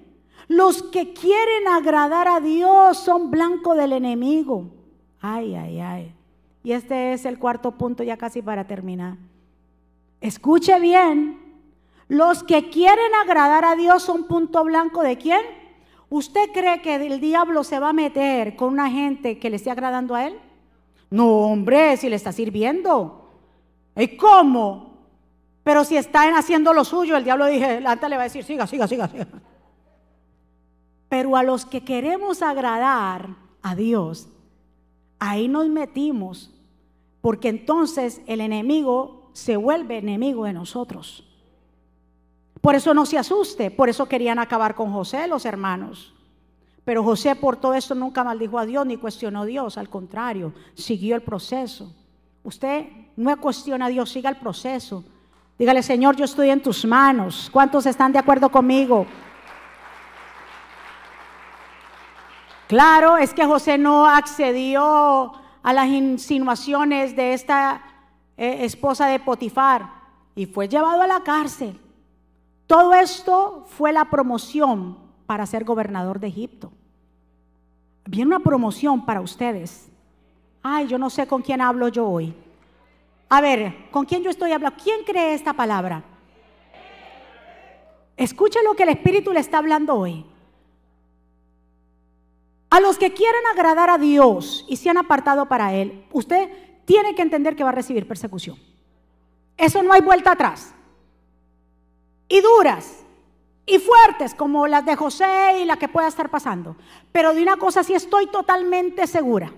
los 0.49 0.83
que 0.83 1.13
quieren 1.13 1.69
agradar 1.69 2.29
a 2.29 2.41
Dios 2.41 2.99
son 2.99 3.31
blanco 3.31 3.75
del 3.75 3.93
enemigo. 3.93 4.71
Ay, 5.21 5.55
ay, 5.55 5.81
ay. 5.81 6.15
Y 6.63 6.73
este 6.73 7.13
es 7.13 7.25
el 7.25 7.39
cuarto 7.39 7.73
punto 7.73 8.03
ya 8.03 8.17
casi 8.17 8.43
para 8.43 8.67
terminar. 8.67 9.17
Escuche 10.21 10.79
bien, 10.81 11.39
los 12.09 12.43
que 12.43 12.71
quieren 12.71 13.15
agradar 13.15 13.65
a 13.65 13.77
Dios 13.77 14.03
son 14.03 14.25
punto 14.25 14.65
blanco 14.65 15.03
de 15.03 15.19
quién? 15.19 15.41
¿Usted 16.09 16.51
cree 16.53 16.81
que 16.83 16.95
el 16.95 17.21
diablo 17.21 17.65
se 17.65 17.81
va 17.81 17.91
a 17.91 17.93
meter 17.93 18.55
con 18.55 18.73
una 18.73 18.91
gente 18.91 19.39
que 19.39 19.51
le 19.51 19.57
esté 19.57 19.71
agradando 19.71 20.15
a 20.15 20.27
él? 20.27 20.39
No, 21.11 21.27
hombre, 21.27 21.97
si 21.97 22.09
le 22.09 22.17
está 22.17 22.31
sirviendo. 22.33 23.29
¿Y 23.97 24.17
cómo? 24.17 24.97
Pero 25.65 25.85
si 25.85 25.97
están 25.97 26.35
haciendo 26.35 26.73
lo 26.73 26.85
suyo, 26.85 27.17
el 27.17 27.25
diablo 27.25 27.47
dije, 27.47 27.83
antes 27.85 28.09
le 28.09 28.17
va 28.17 28.23
a 28.23 28.25
decir, 28.25 28.45
siga, 28.45 28.67
siga, 28.67 28.87
siga, 28.87 29.09
siga. 29.09 29.27
Pero 31.17 31.35
a 31.35 31.43
los 31.43 31.65
que 31.65 31.81
queremos 31.81 32.43
agradar 32.43 33.31
a 33.63 33.75
Dios, 33.75 34.29
ahí 35.19 35.49
nos 35.49 35.67
metimos, 35.67 36.51
porque 37.23 37.49
entonces 37.49 38.21
el 38.27 38.43
enemigo 38.43 39.31
se 39.33 39.57
vuelve 39.57 39.97
enemigo 39.97 40.45
de 40.45 40.53
nosotros. 40.53 41.25
Por 42.61 42.75
eso 42.75 42.93
no 42.93 43.07
se 43.07 43.17
asuste, 43.17 43.71
por 43.71 43.89
eso 43.89 44.05
querían 44.05 44.39
acabar 44.39 44.75
con 44.75 44.93
José 44.93 45.27
los 45.27 45.47
hermanos. 45.47 46.13
Pero 46.85 47.03
José 47.03 47.35
por 47.35 47.57
todo 47.57 47.73
esto 47.73 47.95
nunca 47.95 48.23
maldijo 48.23 48.59
a 48.59 48.67
Dios 48.67 48.85
ni 48.85 48.99
cuestionó 48.99 49.41
a 49.41 49.47
Dios, 49.47 49.79
al 49.79 49.89
contrario, 49.89 50.53
siguió 50.75 51.17
el 51.17 51.23
proceso. 51.23 51.95
Usted 52.43 52.89
no 53.17 53.35
cuestiona 53.41 53.87
a 53.87 53.89
Dios, 53.89 54.11
siga 54.11 54.29
el 54.29 54.37
proceso. 54.37 55.03
Dígale, 55.59 55.83
Señor, 55.83 56.15
yo 56.15 56.27
estoy 56.27 56.51
en 56.51 56.61
tus 56.61 56.85
manos. 56.85 57.49
¿Cuántos 57.51 57.87
están 57.87 58.13
de 58.13 58.19
acuerdo 58.19 58.51
conmigo? 58.51 59.07
Claro, 62.69 63.17
es 63.17 63.33
que 63.33 63.47
José 63.47 63.79
no 63.79 64.09
accedió 64.09 65.33
a 65.63 65.73
las 65.73 65.87
insinuaciones 65.87 67.15
de 67.15 67.33
esta 67.33 67.83
eh, 68.37 68.65
esposa 68.65 69.07
de 69.07 69.21
Potifar 69.21 69.89
y 70.35 70.47
fue 70.47 70.69
llevado 70.69 71.03
a 71.03 71.07
la 71.07 71.23
cárcel. 71.23 71.79
Todo 72.67 72.93
esto 72.95 73.65
fue 73.69 73.93
la 73.93 74.07
promoción 74.07 74.99
para 75.27 75.47
ser 75.47 75.65
gobernador 75.65 76.19
de 76.19 76.27
Egipto. 76.27 76.73
Viene 78.05 78.35
una 78.35 78.41
promoción 78.41 79.07
para 79.07 79.21
ustedes. 79.21 79.89
Ay, 80.63 80.89
yo 80.89 80.99
no 80.99 81.09
sé 81.09 81.29
con 81.29 81.43
quién 81.43 81.61
hablo 81.61 81.87
yo 81.87 82.09
hoy. 82.09 82.35
A 83.29 83.41
ver, 83.41 83.91
¿con 83.93 84.05
quién 84.05 84.23
yo 84.23 84.31
estoy 84.31 84.51
hablando? 84.51 84.77
¿Quién 84.83 85.05
cree 85.05 85.35
esta 85.35 85.53
palabra? 85.53 86.03
Escuche 88.17 88.59
lo 88.65 88.75
que 88.75 88.85
el 88.85 88.89
Espíritu 88.91 89.33
le 89.33 89.41
está 89.41 89.59
hablando 89.59 89.95
hoy. 89.95 90.25
A 92.77 92.81
los 92.81 92.99
que 92.99 93.15
quieren 93.15 93.41
agradar 93.51 93.89
a 93.89 93.97
Dios 93.97 94.67
y 94.69 94.77
se 94.77 94.91
han 94.91 94.99
apartado 94.99 95.47
para 95.47 95.73
Él, 95.73 96.05
usted 96.13 96.51
tiene 96.85 97.15
que 97.15 97.23
entender 97.23 97.57
que 97.57 97.63
va 97.63 97.71
a 97.71 97.73
recibir 97.73 98.07
persecución. 98.07 98.59
Eso 99.57 99.83
no 99.83 99.95
hay 99.95 100.03
vuelta 100.03 100.33
atrás 100.33 100.75
y 102.29 102.39
duras 102.43 103.03
y 103.65 103.79
fuertes 103.79 104.35
como 104.35 104.67
las 104.67 104.85
de 104.85 104.95
José 104.95 105.61
y 105.63 105.65
la 105.65 105.79
que 105.79 105.89
pueda 105.89 106.07
estar 106.07 106.29
pasando. 106.29 106.77
Pero 107.13 107.33
de 107.33 107.41
una 107.41 107.57
cosa 107.57 107.83
sí 107.83 107.95
estoy 107.95 108.27
totalmente 108.27 109.07
segura. 109.07 109.55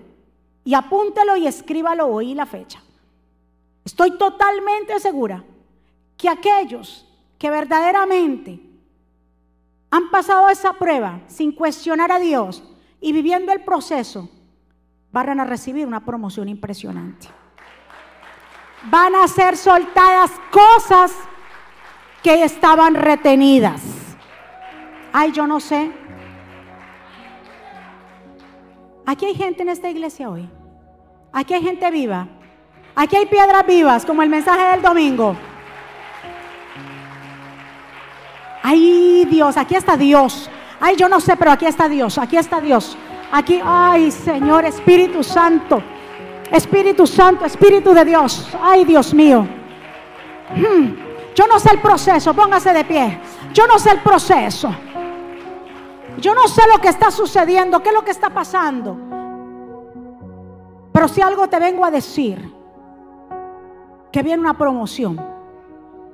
Y 0.63 0.73
apúntelo 0.73 1.35
y 1.35 1.45
escríbalo 1.45 2.07
hoy 2.07 2.33
la 2.33 2.45
fecha. 2.45 2.81
Estoy 3.83 4.17
totalmente 4.17 4.97
segura 5.01 5.43
que 6.15 6.29
aquellos 6.29 7.05
que 7.37 7.49
verdaderamente 7.49 8.61
han 9.91 10.09
pasado 10.09 10.47
esa 10.47 10.71
prueba 10.71 11.19
sin 11.27 11.51
cuestionar 11.51 12.13
a 12.13 12.19
Dios 12.19 12.63
y 13.01 13.11
viviendo 13.13 13.51
el 13.51 13.61
proceso, 13.61 14.29
van 15.11 15.39
a 15.39 15.45
recibir 15.45 15.87
una 15.87 16.05
promoción 16.05 16.49
impresionante. 16.49 17.27
Van 18.83 19.15
a 19.15 19.27
ser 19.27 19.57
soltadas 19.57 20.31
cosas 20.51 21.13
que 22.23 22.43
estaban 22.43 22.95
retenidas. 22.95 23.81
Ay, 25.11 25.31
yo 25.31 25.47
no 25.47 25.59
sé. 25.59 25.91
Aquí 29.05 29.25
hay 29.25 29.35
gente 29.35 29.63
en 29.63 29.69
esta 29.69 29.89
iglesia 29.89 30.29
hoy. 30.29 30.47
Aquí 31.31 31.53
hay 31.53 31.63
gente 31.63 31.89
viva. 31.91 32.27
Aquí 32.95 33.15
hay 33.15 33.25
piedras 33.25 33.65
vivas, 33.65 34.05
como 34.05 34.21
el 34.21 34.29
mensaje 34.29 34.61
del 34.71 34.81
domingo. 34.81 35.35
Ay, 38.61 39.25
Dios, 39.29 39.57
aquí 39.57 39.75
está 39.75 39.95
Dios. 39.97 40.49
Ay, 40.79 40.95
yo 40.95 41.09
no 41.09 41.19
sé, 41.19 41.35
pero 41.35 41.51
aquí 41.51 41.65
está 41.65 41.89
Dios. 41.89 42.17
Aquí 42.17 42.37
está 42.37 42.61
Dios. 42.61 42.97
Aquí, 43.31 43.61
ay, 43.63 44.11
Señor, 44.11 44.65
Espíritu 44.65 45.23
Santo. 45.23 45.81
Espíritu 46.51 47.05
Santo, 47.05 47.45
Espíritu 47.45 47.93
de 47.93 48.05
Dios. 48.05 48.49
Ay, 48.61 48.85
Dios 48.85 49.13
mío. 49.13 49.47
Hmm. 50.55 50.95
Yo 51.35 51.47
no 51.47 51.59
sé 51.59 51.71
el 51.73 51.79
proceso, 51.79 52.33
póngase 52.33 52.73
de 52.73 52.83
pie. 52.83 53.19
Yo 53.53 53.67
no 53.67 53.77
sé 53.77 53.91
el 53.91 53.99
proceso. 53.99 54.73
Yo 56.17 56.33
no 56.33 56.47
sé 56.47 56.63
lo 56.73 56.81
que 56.81 56.89
está 56.89 57.11
sucediendo, 57.11 57.81
qué 57.81 57.89
es 57.89 57.95
lo 57.95 58.03
que 58.03 58.11
está 58.11 58.29
pasando. 58.29 58.97
Pero 60.91 61.07
si 61.07 61.21
algo 61.21 61.47
te 61.47 61.59
vengo 61.59 61.85
a 61.85 61.91
decir, 61.91 62.53
que 64.11 64.23
viene 64.23 64.41
una 64.41 64.57
promoción. 64.57 65.15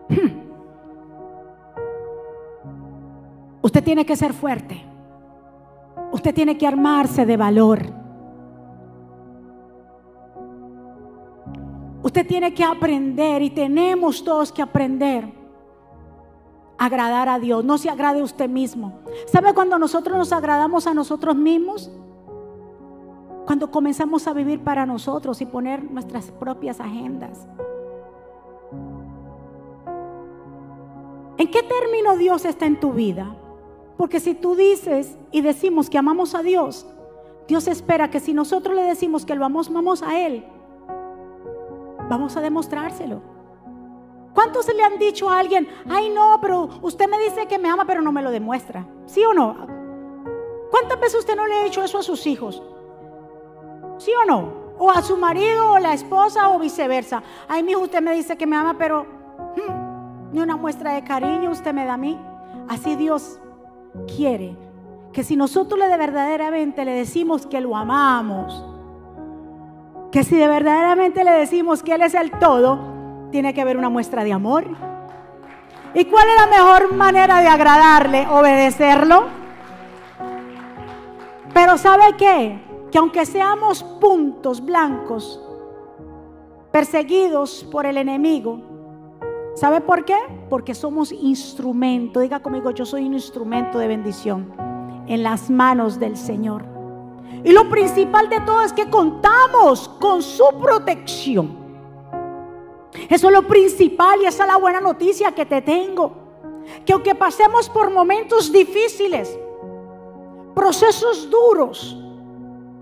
Hmm. 0.09 0.45
Usted 3.66 3.84
tiene 3.84 4.05
que 4.05 4.16
ser 4.16 4.32
fuerte. 4.32 4.80
Usted 6.11 6.36
tiene 6.36 6.55
que 6.55 6.68
armarse 6.68 7.26
de 7.26 7.36
valor. 7.36 7.80
Usted 12.03 12.28
tiene 12.28 12.53
que 12.53 12.63
aprender 12.63 13.41
y 13.41 13.49
tenemos 13.49 14.24
todos 14.24 14.51
que 14.51 14.61
aprender 14.61 15.34
a 16.78 16.86
agradar 16.86 17.28
a 17.28 17.39
Dios. 17.39 17.66
No 17.66 17.80
se 17.80 17.89
agrade 17.89 18.22
usted 18.22 18.47
mismo. 18.47 18.99
¿Sabe 19.26 19.51
cuando 19.55 19.80
nosotros 19.80 20.16
nos 20.16 20.32
agradamos 20.32 20.86
a 20.86 20.93
nosotros 20.93 21.36
mismos? 21.36 21.91
Cuando 23.47 23.72
comenzamos 23.72 24.28
a 24.28 24.34
vivir 24.34 24.63
para 24.63 24.86
nosotros 24.86 25.41
y 25.41 25.47
poner 25.47 25.84
nuestras 25.89 26.30
propias 26.30 26.80
agendas. 26.80 27.47
¿En 31.39 31.49
qué 31.49 31.63
término 31.63 32.16
Dios 32.16 32.45
está 32.45 32.68
en 32.68 32.80
tu 32.80 32.93
vida? 32.93 33.36
Porque 33.98 34.20
si 34.20 34.36
tú 34.36 34.56
dices 34.56 35.18
y 35.32 35.41
decimos 35.41 35.89
que 35.89 35.98
amamos 35.98 36.36
a 36.36 36.43
Dios, 36.43 36.86
Dios 37.48 37.68
espera 37.68 38.10
que 38.10 38.20
si 38.20 38.34
nosotros 38.34 38.76
le 38.76 38.84
decimos 38.84 39.26
que 39.26 39.36
lo 39.36 39.46
amamos 39.46 40.04
a 40.04 40.20
Él, 40.20 40.46
Vamos 42.10 42.38
a 42.38 42.41
demostrárselo. 42.41 43.22
¿Cuántos 44.34 44.68
le 44.74 44.84
han 44.84 45.00
dicho 45.00 45.30
a 45.30 45.39
alguien, 45.39 45.68
ay 45.89 46.10
no, 46.10 46.38
pero 46.41 46.70
usted 46.82 47.08
me 47.10 47.18
dice 47.20 47.48
que 47.48 47.58
me 47.58 47.70
ama, 47.70 47.86
pero 47.86 48.02
no 48.02 48.12
me 48.12 48.22
lo 48.22 48.32
demuestra? 48.32 48.86
¿Sí 49.06 49.24
o 49.24 49.34
no? 49.34 49.56
¿Cuántas 50.70 51.00
veces 51.00 51.20
usted 51.20 51.36
no 51.36 51.48
le 51.48 51.56
ha 51.56 51.64
dicho 51.64 51.82
eso 51.84 51.98
a 51.98 52.04
sus 52.04 52.28
hijos? 52.28 52.62
¿Sí 53.98 54.12
o 54.22 54.26
no? 54.26 54.66
O 54.78 54.91
a 54.91 55.02
su 55.02 55.16
marido 55.16 55.72
o 55.72 55.80
la 55.80 55.93
esposa 55.93 56.50
o 56.50 56.60
viceversa. 56.60 57.24
Ay, 57.48 57.64
mi 57.64 57.72
hijo, 57.72 57.82
usted 57.82 58.02
me 58.02 58.14
dice 58.14 58.38
que 58.38 58.46
me 58.46 58.58
ama, 58.58 58.78
pero 58.78 59.04
hmm, 59.56 60.34
ni 60.34 60.41
una 60.41 60.58
muestra 60.58 60.93
de 60.93 61.04
cariño 61.04 61.50
usted 61.50 61.74
me 61.74 61.86
da 61.86 61.93
a 61.93 61.98
mí. 61.98 62.20
Así 62.68 62.96
Dios 62.98 63.39
quiere 64.16 64.56
que 65.14 65.24
si 65.24 65.36
nosotros 65.36 65.80
le 65.80 65.88
de 65.88 65.98
verdaderamente 65.98 66.84
le 66.84 66.91
decimos 66.91 67.46
que 67.46 67.62
lo 67.62 67.76
amamos, 67.78 68.66
que 70.12 70.24
si 70.24 70.36
de 70.36 70.48
verdaderamente 70.48 71.24
le 71.24 71.32
decimos 71.32 71.82
que 71.82 71.96
Él 71.96 72.02
es 72.02 72.14
el 72.14 72.32
todo, 72.32 72.80
tiene 73.32 73.54
que 73.54 73.62
haber 73.62 73.78
una 73.78 73.89
muestra 73.89 74.24
de 74.24 74.34
amor. 74.34 74.66
¿Y 75.93 76.06
cuál 76.06 76.28
es 76.28 76.36
la 76.36 76.48
mejor 76.48 76.93
manera 76.93 77.39
de 77.39 77.48
agradarle? 77.48 78.28
Obedecerlo. 78.28 79.24
Pero 81.54 81.78
¿sabe 81.78 82.18
qué? 82.18 82.60
Que 82.91 82.98
aunque 82.98 83.26
seamos 83.26 83.84
puntos 83.84 84.64
blancos, 84.64 85.41
perseguidos 86.72 87.66
por 87.72 87.86
el 87.86 87.98
enemigo, 87.98 88.74
¿sabe 89.56 89.82
por 89.82 90.06
qué? 90.06 90.18
Porque 90.49 90.76
somos 90.76 91.12
instrumento. 91.12 92.20
Diga 92.20 92.41
conmigo, 92.41 92.72
yo 92.72 92.86
soy 92.86 93.06
un 93.06 93.14
instrumento 93.14 93.80
de 93.80 93.88
bendición 93.88 94.53
en 95.08 95.24
las 95.24 95.49
manos 95.49 95.99
del 95.99 96.16
Señor. 96.18 96.64
Y 97.43 97.51
lo 97.51 97.70
principal 97.70 98.30
de 98.30 98.39
todo 98.41 98.62
es 98.62 98.74
que 98.74 98.89
contamos 98.89 99.89
con 99.99 100.22
su 100.22 100.45
protección. 100.62 101.66
Eso 103.10 103.28
es 103.28 103.34
lo 103.34 103.43
principal 103.43 104.22
y 104.22 104.26
esa 104.26 104.43
es 104.43 104.49
la 104.49 104.58
buena 104.58 104.80
noticia 104.80 105.32
que 105.32 105.45
te 105.45 105.62
tengo. 105.62 106.14
Que 106.86 106.93
aunque 106.93 107.14
pasemos 107.14 107.70
por 107.70 107.91
momentos 107.91 108.51
difíciles, 108.51 109.38
procesos 110.56 111.30
duros, 111.30 111.97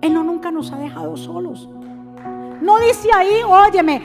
Él 0.01 0.13
no 0.13 0.23
nunca 0.23 0.51
nos 0.51 0.71
ha 0.71 0.77
dejado 0.77 1.17
solos. 1.17 1.67
No 2.61 2.79
dice 2.79 3.09
ahí, 3.13 3.41
óyeme, 3.45 4.01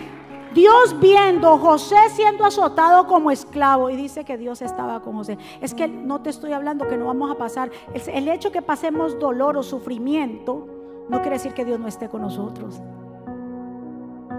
Dios 0.55 0.99
viendo 1.01 1.59
José 1.59 1.97
siendo 2.11 2.45
azotado 2.45 3.07
como 3.07 3.31
esclavo 3.31 3.91
y 3.91 3.97
dice 3.97 4.25
que 4.25 4.39
Dios 4.39 4.63
estaba 4.63 5.01
con 5.01 5.15
José. 5.15 5.39
Es 5.61 5.75
que 5.75 5.89
no 5.89 6.21
te 6.21 6.31
estoy 6.31 6.53
hablando 6.53 6.87
que 6.89 6.97
no 6.97 7.07
vamos 7.07 7.31
a 7.31 7.37
pasar. 7.37 7.71
El, 7.95 8.29
hecho 8.29 8.53
que 8.53 8.63
pasemos 8.63 9.19
dolor 9.19 9.57
o 9.57 9.63
sufrimiento 9.63 10.67
no 11.09 11.21
quiere 11.21 11.37
decir 11.37 11.55
que 11.55 11.65
Dios 11.65 11.79
no 11.79 11.89
esté 11.89 12.09
con 12.09 12.23
nosotros. 12.23 12.81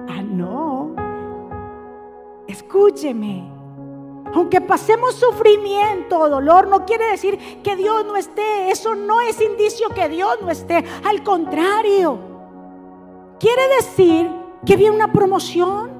Ah, 0.07 0.21
no. 0.21 0.95
Escúcheme. 2.47 3.59
Aunque 4.33 4.61
pasemos 4.61 5.15
sufrimiento 5.15 6.19
o 6.19 6.29
dolor, 6.29 6.67
no 6.67 6.85
quiere 6.85 7.05
decir 7.05 7.37
que 7.63 7.75
Dios 7.75 8.05
no 8.05 8.15
esté. 8.15 8.69
Eso 8.69 8.93
no 8.95 9.21
es 9.21 9.41
indicio 9.41 9.89
que 9.89 10.07
Dios 10.09 10.37
no 10.41 10.51
esté. 10.51 10.83
Al 11.03 11.23
contrario, 11.23 12.19
quiere 13.39 13.67
decir 13.77 14.29
que 14.65 14.75
viene 14.75 14.95
una 14.95 15.11
promoción. 15.11 15.98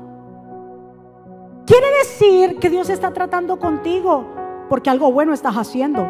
Quiere 1.69 1.87
decir 1.99 2.57
que 2.57 2.67
Dios 2.67 2.89
está 2.89 3.13
tratando 3.13 3.59
contigo 3.59 4.25
porque 4.69 4.89
algo 4.89 5.11
bueno 5.11 5.33
estás 5.33 5.53
haciendo. 5.55 6.09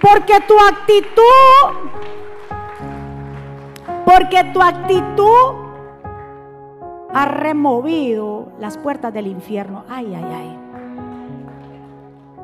Porque 0.00 0.40
tu 0.48 0.54
actitud, 0.58 1.22
porque 4.04 4.42
tu 4.52 4.60
actitud 4.60 5.54
ha 7.12 7.24
removido 7.26 8.48
las 8.58 8.76
puertas 8.76 9.14
del 9.14 9.28
infierno. 9.28 9.84
Ay, 9.88 10.12
ay, 10.12 10.26
ay. 10.34 10.58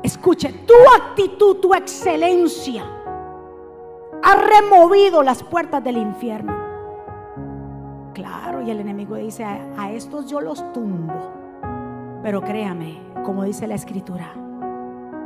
Escuche, 0.03 0.53
tu 0.65 0.73
actitud, 0.95 1.57
tu 1.57 1.73
excelencia 1.73 2.85
ha 4.23 4.35
removido 4.35 5.21
las 5.21 5.43
puertas 5.43 5.83
del 5.83 5.97
infierno. 5.97 6.55
Claro, 8.13 8.46
y 8.67 8.69
el 8.69 8.81
enemigo 8.81 9.15
dice, 9.15 9.45
a, 9.45 9.91
estos 9.91 10.29
yo 10.29 10.41
los 10.41 10.73
tumbo. 10.73 11.13
Pero 12.21 12.41
créame, 12.41 12.99
como 13.23 13.45
dice 13.45 13.65
la 13.65 13.75
escritura, 13.75 14.33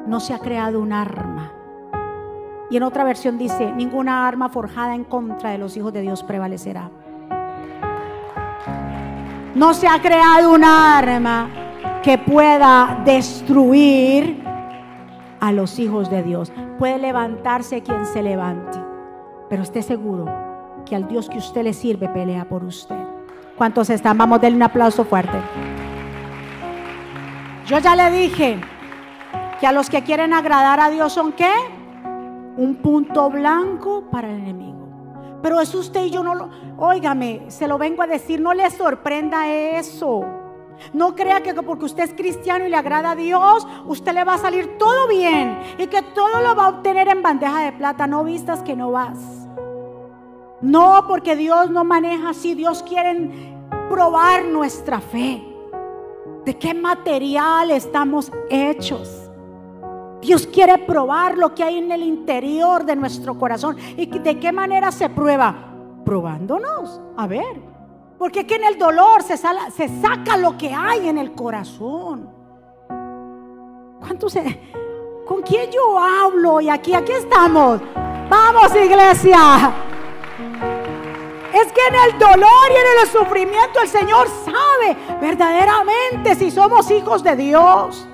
no 0.05 0.19
se 0.19 0.35
ha 0.35 0.39
creado 0.39 0.79
un 0.79 0.93
arma. 0.93 1.51
Y 2.69 2.77
en 2.77 2.83
otra 2.83 3.03
versión 3.03 3.39
dice, 3.39 3.71
ninguna 3.71 4.27
arma 4.27 4.49
forjada 4.49 4.93
en 4.93 5.05
contra 5.05 5.49
de 5.49 5.57
los 5.57 5.75
hijos 5.75 5.91
de 5.91 6.01
Dios 6.01 6.21
prevalecerá. 6.21 6.91
No 9.55 9.73
se 9.73 9.87
ha 9.87 9.99
creado 9.99 10.53
un 10.53 10.63
arma 10.63 11.49
que 12.03 12.19
pueda 12.19 13.01
destruir 13.03 14.43
a 15.39 15.51
los 15.51 15.79
hijos 15.79 16.11
de 16.11 16.21
Dios. 16.21 16.53
Puede 16.77 16.99
levantarse 16.99 17.81
quien 17.81 18.05
se 18.05 18.21
levante, 18.21 18.77
pero 19.49 19.63
esté 19.63 19.81
seguro 19.81 20.31
que 20.85 20.95
al 20.95 21.07
Dios 21.07 21.27
que 21.27 21.39
usted 21.39 21.63
le 21.63 21.73
sirve 21.73 22.07
pelea 22.07 22.47
por 22.47 22.63
usted. 22.63 23.00
¿Cuántos 23.57 23.89
están? 23.89 24.17
Vamos 24.17 24.39
a 24.39 24.41
darle 24.41 24.57
un 24.57 24.63
aplauso 24.63 25.05
fuerte. 25.05 25.37
Yo 27.65 27.79
ya 27.79 27.95
le 27.95 28.11
dije 28.11 28.59
que 29.59 29.67
a 29.67 29.71
los 29.71 29.89
que 29.89 30.03
quieren 30.03 30.33
agradar 30.33 30.79
a 30.79 30.89
Dios 30.89 31.13
son 31.13 31.31
qué? 31.33 31.51
Un 32.57 32.79
punto 32.81 33.29
blanco 33.29 34.05
para 34.11 34.29
el 34.29 34.39
enemigo. 34.39 34.71
Pero 35.41 35.59
es 35.59 35.73
usted 35.73 36.05
y 36.05 36.09
yo 36.11 36.23
no 36.23 36.35
lo, 36.35 36.49
óigame, 36.77 37.43
se 37.47 37.67
lo 37.67 37.77
vengo 37.77 38.03
a 38.03 38.07
decir, 38.07 38.41
no 38.41 38.53
le 38.53 38.69
sorprenda 38.69 39.47
eso. 39.49 40.25
No 40.93 41.15
crea 41.15 41.41
que 41.41 41.53
porque 41.53 41.85
usted 41.85 42.03
es 42.03 42.13
cristiano 42.13 42.65
y 42.65 42.69
le 42.69 42.75
agrada 42.75 43.11
a 43.11 43.15
Dios, 43.15 43.67
usted 43.85 44.13
le 44.13 44.23
va 44.23 44.35
a 44.35 44.37
salir 44.37 44.77
todo 44.77 45.07
bien 45.07 45.59
y 45.77 45.87
que 45.87 46.01
todo 46.01 46.41
lo 46.41 46.55
va 46.55 46.65
a 46.65 46.69
obtener 46.69 47.07
en 47.07 47.21
bandeja 47.21 47.61
de 47.61 47.71
plata. 47.73 48.07
No 48.07 48.23
vistas 48.23 48.63
que 48.63 48.75
no 48.75 48.91
vas. 48.91 49.40
No, 50.61 51.05
porque 51.07 51.35
Dios 51.35 51.69
no 51.69 51.83
maneja 51.83 52.29
así. 52.29 52.53
Dios 52.53 52.83
quiere 52.83 53.29
probar 53.89 54.45
nuestra 54.45 54.99
fe. 54.99 55.43
¿De 56.45 56.57
qué 56.57 56.73
material 56.73 57.71
estamos 57.71 58.31
hechos? 58.49 59.29
Dios 60.21 60.45
quiere 60.45 60.77
probar 60.77 61.37
lo 61.37 61.53
que 61.55 61.63
hay 61.63 61.77
en 61.77 61.91
el 61.91 62.03
interior 62.03 62.85
de 62.85 62.95
nuestro 62.95 63.37
corazón. 63.37 63.75
¿Y 63.97 64.05
de 64.05 64.39
qué 64.39 64.51
manera 64.51 64.91
se 64.91 65.09
prueba? 65.09 65.55
Probándonos. 66.05 67.01
A 67.17 67.27
ver. 67.27 67.61
Porque 68.19 68.41
aquí 68.41 68.53
en 68.53 68.63
el 68.65 68.77
dolor 68.77 69.23
se, 69.23 69.35
se 69.35 70.01
saca 70.01 70.37
lo 70.37 70.57
que 70.57 70.71
hay 70.71 71.09
en 71.09 71.17
el 71.17 71.31
corazón. 71.31 72.29
¿Cuántos? 73.99 74.37
¿Con 75.25 75.41
quién 75.41 75.71
yo 75.71 75.97
hablo? 75.97 76.61
Y 76.61 76.69
aquí, 76.69 76.93
aquí 76.93 77.13
estamos. 77.13 77.81
Vamos, 78.29 78.75
iglesia. 78.75 79.73
Es 81.63 81.71
que 81.71 81.81
en 81.87 81.95
el 82.13 82.19
dolor 82.19 82.69
y 82.69 82.75
en 82.75 83.01
el 83.01 83.07
sufrimiento 83.07 83.81
el 83.81 83.87
Señor 83.87 84.27
sabe 84.27 84.97
verdaderamente 85.19 86.35
si 86.35 86.49
somos 86.49 86.89
hijos 86.89 87.23
de 87.23 87.35
Dios 87.35 88.07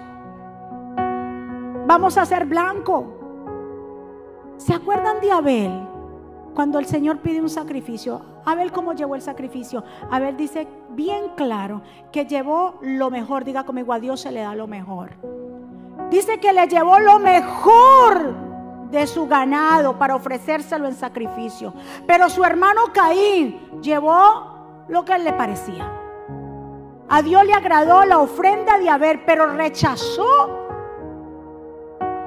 vamos 1.88 2.18
a 2.18 2.26
ser 2.26 2.46
blanco. 2.46 3.06
¿Se 4.58 4.74
acuerdan 4.74 5.22
de 5.22 5.32
Abel? 5.32 5.88
Cuando 6.54 6.80
el 6.80 6.86
Señor 6.86 7.20
pide 7.20 7.42
un 7.42 7.50
sacrificio, 7.50 8.22
Abel 8.46 8.72
cómo 8.72 8.94
llevó 8.94 9.16
el 9.16 9.22
sacrificio. 9.22 9.84
Abel 10.12 10.36
dice 10.36 10.68
bien 10.90 11.30
claro 11.36 11.82
que 12.12 12.26
llevó 12.26 12.76
lo 12.82 13.10
mejor. 13.10 13.46
Diga 13.46 13.64
conmigo, 13.64 13.94
a 13.94 14.00
Dios 14.00 14.22
se 14.22 14.32
le 14.32 14.42
da 14.42 14.56
lo 14.56 14.68
mejor. 14.68 15.12
Dice 16.10 16.40
que 16.40 16.54
le 16.54 16.68
llevó 16.68 17.00
lo 17.00 17.20
mejor 17.20 18.47
de 18.92 19.06
su 19.08 19.28
ganado 19.28 19.98
para 19.98 20.16
ofrecérselo 20.16 20.88
en 20.88 20.96
sacrificio. 20.96 21.74
Pero 22.06 22.30
su 22.30 22.44
hermano 22.44 22.82
Caín 22.94 23.82
llevó 23.82 24.86
lo 24.88 25.04
que 25.06 25.18
le 25.18 25.34
parecía. 25.34 25.92
A 27.10 27.22
Dios 27.22 27.46
le 27.46 27.54
agradó 27.54 28.04
la 28.06 28.20
ofrenda 28.20 28.78
de 28.78 28.90
Abel, 28.90 29.22
pero 29.26 29.48
rechazó 29.48 30.68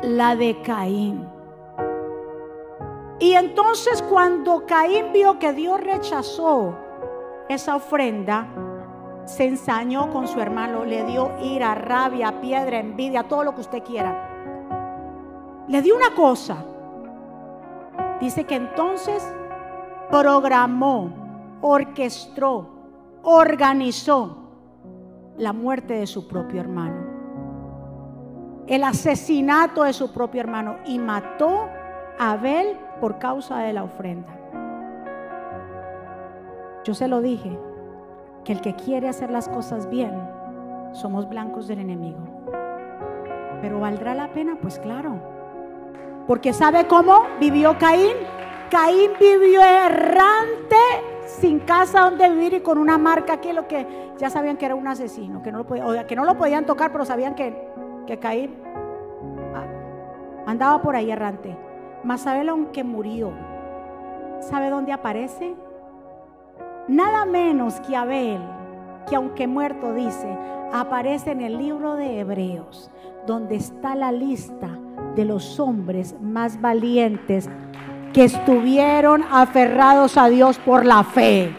la 0.02 0.36
de 0.36 0.60
Caín. 0.62 1.28
Y 3.18 3.34
entonces 3.34 4.02
cuando 4.02 4.64
Caín 4.64 5.12
vio 5.12 5.38
que 5.38 5.52
Dios 5.52 5.80
rechazó 5.80 6.74
esa 7.48 7.76
ofrenda, 7.76 8.48
se 9.26 9.44
ensañó 9.44 10.10
con 10.10 10.26
su 10.26 10.40
hermano, 10.40 10.84
le 10.84 11.04
dio 11.04 11.30
ira, 11.42 11.74
rabia, 11.74 12.40
piedra, 12.40 12.78
envidia, 12.78 13.24
todo 13.24 13.44
lo 13.44 13.54
que 13.54 13.60
usted 13.60 13.82
quiera. 13.82 14.29
Le 15.70 15.80
dio 15.80 15.96
una 15.96 16.14
cosa. 16.14 16.62
Dice 18.20 18.44
que 18.44 18.56
entonces 18.56 19.26
programó, 20.10 21.10
orquestó, 21.62 22.68
organizó 23.22 24.36
la 25.38 25.54
muerte 25.54 25.94
de 25.94 26.06
su 26.06 26.28
propio 26.28 26.60
hermano 26.60 27.10
el 28.70 28.84
asesinato 28.84 29.82
de 29.82 29.92
su 29.92 30.12
propio 30.12 30.40
hermano 30.40 30.76
y 30.86 31.00
mató 31.00 31.68
a 32.20 32.30
Abel 32.30 32.76
por 33.00 33.18
causa 33.18 33.58
de 33.58 33.72
la 33.72 33.82
ofrenda. 33.82 34.28
Yo 36.84 36.94
se 36.94 37.08
lo 37.08 37.20
dije, 37.20 37.58
que 38.44 38.52
el 38.52 38.60
que 38.60 38.76
quiere 38.76 39.08
hacer 39.08 39.28
las 39.28 39.48
cosas 39.48 39.90
bien, 39.90 40.12
somos 40.92 41.28
blancos 41.28 41.66
del 41.66 41.80
enemigo. 41.80 42.20
Pero 43.60 43.80
¿valdrá 43.80 44.14
la 44.14 44.32
pena? 44.32 44.56
Pues 44.62 44.78
claro. 44.78 45.20
Porque 46.26 46.52
¿sabe 46.52 46.86
cómo 46.86 47.24
vivió 47.38 47.76
Caín? 47.78 48.12
Caín 48.70 49.10
vivió 49.18 49.62
errante, 49.62 50.76
sin 51.26 51.60
casa 51.60 52.02
donde 52.02 52.28
vivir 52.30 52.54
y 52.54 52.60
con 52.60 52.78
una 52.78 52.98
marca 52.98 53.34
aquí, 53.34 53.52
lo 53.52 53.66
que 53.66 53.86
ya 54.16 54.30
sabían 54.30 54.56
que 54.56 54.66
era 54.66 54.74
un 54.74 54.86
asesino, 54.86 55.42
que 55.42 55.50
no 55.50 55.64
lo, 55.64 56.06
que 56.06 56.16
no 56.16 56.24
lo 56.24 56.36
podían 56.36 56.66
tocar, 56.66 56.92
pero 56.92 57.04
sabían 57.04 57.34
que, 57.34 57.68
que 58.06 58.18
Caín 58.18 58.54
ah, 59.54 59.66
andaba 60.46 60.80
por 60.82 60.94
ahí 60.94 61.10
errante. 61.10 61.56
Mas 62.04 62.26
Abel, 62.26 62.48
aunque 62.48 62.84
murió, 62.84 63.32
¿sabe 64.40 64.70
dónde 64.70 64.92
aparece? 64.92 65.54
Nada 66.88 67.26
menos 67.26 67.80
que 67.80 67.96
Abel, 67.96 68.40
que 69.08 69.16
aunque 69.16 69.46
muerto 69.46 69.92
dice, 69.94 70.36
aparece 70.72 71.32
en 71.32 71.40
el 71.40 71.58
libro 71.58 71.96
de 71.96 72.20
Hebreos, 72.20 72.90
donde 73.26 73.56
está 73.56 73.94
la 73.94 74.12
lista 74.12 74.68
de 75.16 75.24
los 75.24 75.58
hombres 75.60 76.14
más 76.20 76.60
valientes 76.60 77.48
que 78.12 78.24
estuvieron 78.24 79.24
aferrados 79.30 80.16
a 80.16 80.28
Dios 80.28 80.58
por 80.58 80.84
la 80.84 81.04
fe. 81.04 81.54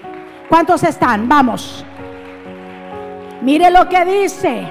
¿Cuántos 0.49 0.83
están? 0.83 1.29
Vamos. 1.29 1.85
Mire 3.41 3.71
lo 3.71 3.87
que 3.87 4.05
dice. 4.05 4.67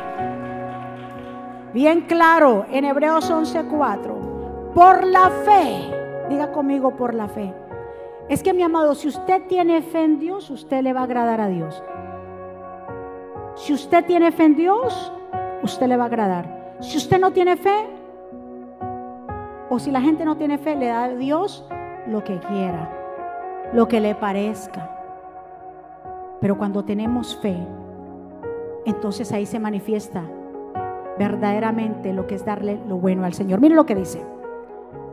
Bien 1.73 2.03
claro 2.03 2.67
en 2.71 2.85
Hebreos 2.85 3.31
11:4. 3.31 4.73
Por 4.75 5.07
la 5.07 5.31
fe. 5.45 5.91
Diga 6.29 6.53
conmigo 6.53 6.97
por 6.97 7.15
la 7.15 7.29
fe. 7.29 7.53
Es 8.29 8.43
que 8.43 8.53
mi 8.53 8.63
amado, 8.63 8.95
si 8.95 9.09
usted 9.09 9.43
tiene 9.49 9.83
fe 9.83 10.05
en 10.05 10.21
Dios, 10.21 10.51
usted 10.51 10.83
le 10.83 10.93
va 10.93 11.01
a 11.01 11.05
agradar 11.05 11.41
a 11.41 11.49
Dios. 11.49 11.83
Si 13.57 13.73
usted 13.73 14.05
tiene 14.05 14.31
fe 14.31 14.45
en 14.45 14.57
Dios, 14.57 15.13
usted 15.63 15.89
le 15.89 15.97
va 15.97 16.05
a 16.05 16.07
agradar. 16.07 16.77
Si 16.81 16.97
usted 16.97 17.19
no 17.19 17.33
tiene 17.33 17.57
fe, 17.57 17.89
o 19.71 19.79
si 19.79 19.93
la 19.93 20.01
gente 20.01 20.25
no 20.25 20.37
tiene 20.37 20.59
fe, 20.59 20.75
le 20.75 20.89
da 20.89 21.05
a 21.05 21.09
Dios 21.15 21.65
lo 22.09 22.25
que 22.25 22.41
quiera, 22.41 22.91
lo 23.73 23.87
que 23.87 24.01
le 24.01 24.17
parezca. 24.17 24.91
Pero 26.41 26.59
cuando 26.59 26.85
tenemos 26.85 27.37
fe, 27.41 27.57
entonces 28.85 29.33
ahí 29.33 29.47
se 29.47 29.61
manifiesta 29.61 30.25
verdaderamente 31.19 32.13
lo 32.13 32.27
que 32.27 32.35
es 32.35 32.45
darle 32.45 32.81
lo 32.89 32.97
bueno 32.97 33.25
al 33.25 33.33
Señor. 33.33 33.61
Mire 33.61 33.77
lo 33.77 33.87
que 33.87 33.95
dice. 33.95 34.27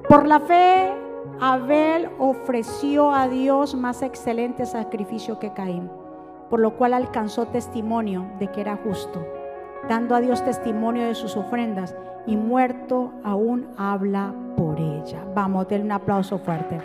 Por 0.09 0.25
la 0.25 0.39
fe, 0.39 0.91
Abel 1.39 2.09
ofreció 2.17 3.11
a 3.11 3.27
Dios 3.27 3.75
más 3.75 4.01
excelente 4.01 4.65
sacrificio 4.65 5.37
que 5.37 5.53
Caín, 5.53 5.87
por 6.49 6.59
lo 6.59 6.77
cual 6.77 6.93
alcanzó 6.93 7.45
testimonio 7.47 8.25
de 8.39 8.47
que 8.47 8.61
era 8.61 8.77
justo, 8.77 9.23
dando 9.87 10.15
a 10.15 10.21
Dios 10.21 10.43
testimonio 10.43 11.05
de 11.05 11.13
sus 11.13 11.37
ofrendas 11.37 11.95
y 12.25 12.37
muerto 12.37 13.11
aún 13.23 13.67
habla 13.77 14.33
por 14.57 14.79
ella. 14.79 15.23
Vamos, 15.33 15.67
denle 15.69 15.85
un 15.85 15.91
aplauso 15.93 16.37
fuerte. 16.39 16.81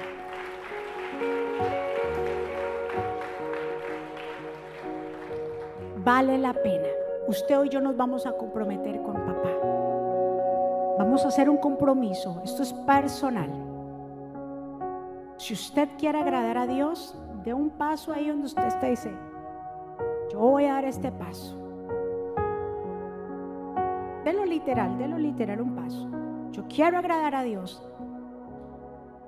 Vale 6.04 6.38
la 6.38 6.52
pena. 6.52 6.88
Usted 7.26 7.64
y 7.64 7.68
yo 7.70 7.80
nos 7.80 7.96
vamos 7.96 8.26
a 8.26 8.32
comprometer 8.32 9.00
con 9.02 9.14
papá. 9.14 9.48
Vamos 10.98 11.24
a 11.24 11.28
hacer 11.28 11.48
un 11.48 11.56
compromiso. 11.56 12.40
Esto 12.44 12.62
es 12.62 12.72
personal. 12.72 13.50
Si 15.38 15.54
usted 15.54 15.88
quiere 15.98 16.20
agradar 16.20 16.58
a 16.58 16.66
Dios, 16.66 17.16
dé 17.42 17.54
un 17.54 17.70
paso 17.70 18.12
ahí 18.12 18.28
donde 18.28 18.46
usted 18.46 18.66
está 18.66 18.86
y 18.86 18.90
dice, 18.90 19.12
yo 20.30 20.38
voy 20.38 20.66
a 20.66 20.74
dar 20.74 20.84
este 20.84 21.10
paso. 21.10 21.56
lo 24.24 24.44
literal, 24.44 24.98
lo 25.08 25.18
literal 25.18 25.60
un 25.60 25.74
paso. 25.74 26.21
Yo 26.52 26.64
quiero 26.68 26.98
agradar 26.98 27.34
a 27.34 27.42
Dios. 27.42 27.82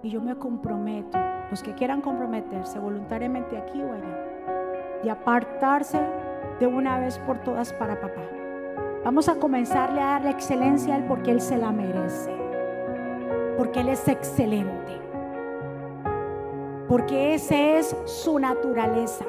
Y 0.03 0.11
yo 0.11 0.21
me 0.21 0.37
comprometo, 0.37 1.19
los 1.51 1.63
que 1.63 1.75
quieran 1.75 2.03
comprometerse 2.03 2.79
voluntariamente 2.79 3.57
aquí 3.57 3.83
o 3.83 3.91
allá, 3.91 5.03
de 5.03 5.11
apartarse 5.11 5.99
de 6.61 6.67
una 6.67 6.99
vez 6.99 7.19
por 7.21 7.39
todas 7.39 7.73
para 7.73 7.99
papá. 7.99 8.21
Vamos 9.05 9.31
a 9.31 9.37
comenzarle 9.37 10.03
a 10.03 10.07
dar 10.07 10.25
la 10.25 10.31
excelencia 10.31 10.95
a 10.95 10.99
Él 10.99 11.05
porque 11.05 11.31
Él 11.31 11.41
se 11.41 11.57
la 11.57 11.73
merece. 11.73 12.31
Porque 13.57 13.81
Él 13.81 13.89
es 13.89 14.07
excelente. 14.07 15.01
Porque 16.87 17.35
esa 17.35 17.57
es 17.57 17.97
su 18.05 18.39
naturaleza. 18.39 19.25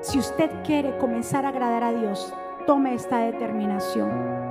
Si 0.00 0.20
usted 0.20 0.50
quiere 0.62 0.96
comenzar 0.98 1.44
a 1.44 1.48
agradar 1.48 1.82
a 1.82 1.92
Dios, 1.92 2.32
tome 2.66 2.94
esta 2.94 3.18
determinación. 3.18 4.43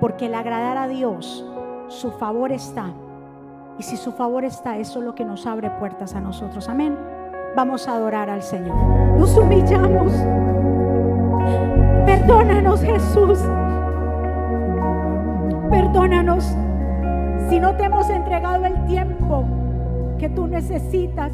Porque 0.00 0.26
el 0.26 0.34
agradar 0.34 0.78
a 0.78 0.88
Dios, 0.88 1.46
su 1.88 2.10
favor 2.12 2.52
está. 2.52 2.86
Y 3.78 3.82
si 3.82 3.96
su 3.96 4.12
favor 4.12 4.44
está, 4.44 4.78
eso 4.78 4.98
es 4.98 5.04
lo 5.04 5.14
que 5.14 5.24
nos 5.24 5.46
abre 5.46 5.70
puertas 5.70 6.14
a 6.14 6.20
nosotros. 6.20 6.68
Amén. 6.68 6.98
Vamos 7.54 7.86
a 7.88 7.94
adorar 7.94 8.30
al 8.30 8.42
Señor. 8.42 8.76
Nos 9.18 9.36
humillamos. 9.36 10.12
Perdónanos, 12.06 12.80
Jesús. 12.82 13.38
Perdónanos 15.70 16.56
si 17.48 17.58
no 17.58 17.74
te 17.76 17.84
hemos 17.84 18.08
entregado 18.08 18.64
el 18.64 18.86
tiempo 18.86 19.44
que 20.18 20.28
tú 20.28 20.46
necesitas. 20.46 21.32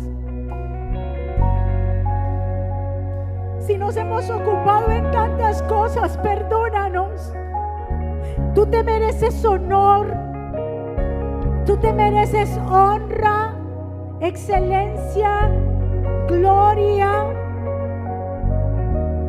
Si 3.60 3.76
nos 3.76 3.96
hemos 3.96 4.30
ocupado 4.30 4.90
en 4.90 5.10
tantas 5.10 5.62
cosas, 5.64 6.16
perdónanos. 6.18 7.32
Tú 8.54 8.66
te 8.66 8.82
mereces 8.82 9.44
honor. 9.44 10.14
Tú 11.66 11.76
te 11.78 11.92
mereces 11.92 12.56
honra, 12.70 13.54
excelencia, 14.20 15.50
gloria, 16.28 17.24